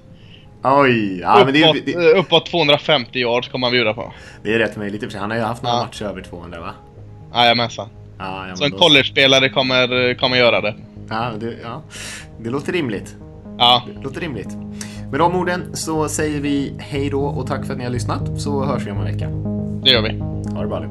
Oj! 0.62 1.18
Ja, 1.20 1.42
men 1.44 1.54
det, 1.54 1.64
uppåt, 1.64 1.86
det, 1.86 1.92
eh, 1.92 2.18
uppåt 2.18 2.46
250 2.46 3.18
yards 3.18 3.48
kommer 3.48 3.66
han 3.66 3.72
bjuda 3.72 3.94
på. 3.94 4.12
det 4.42 4.54
är 4.54 4.58
rätt 4.58 4.76
möjligt 4.76 5.02
i. 5.14 5.16
Han 5.16 5.30
har 5.30 5.38
ju 5.38 5.44
haft 5.44 5.62
några 5.62 5.76
Ja. 5.76 5.82
matcher 5.84 6.04
över 6.04 6.22
200 6.22 6.60
va? 6.60 6.74
Jajamensan. 7.34 7.88
Ja, 8.18 8.44
Så 8.54 8.64
en 8.64 8.70
då- 8.70 8.78
college-spelare 8.78 9.48
kommer, 9.48 10.14
kommer 10.14 10.36
göra 10.36 10.60
det. 10.60 10.74
Ja 11.10 11.30
det, 11.40 11.54
ja, 11.62 11.82
det 12.40 12.50
låter 12.50 12.72
rimligt. 12.72 13.16
Ja, 13.58 13.82
Det 13.96 14.02
låter 14.04 14.20
rimligt. 14.20 14.48
Med 15.10 15.20
de 15.20 15.36
orden 15.36 15.76
så 15.76 16.08
säger 16.08 16.40
vi 16.40 16.72
hej 16.78 17.10
då 17.10 17.20
och 17.24 17.46
tack 17.46 17.64
för 17.66 17.72
att 17.72 17.78
ni 17.78 17.84
har 17.84 17.90
lyssnat. 17.90 18.40
Så 18.40 18.64
hörs 18.64 18.86
vi 18.86 18.90
om 18.90 18.98
en 18.98 19.04
vecka. 19.04 19.28
det 19.84 19.90
gör 19.90 20.02
vi. 20.02 20.18
Ha 20.54 20.62
det 20.62 20.68
bra 20.68 20.80
nu. 20.80 20.86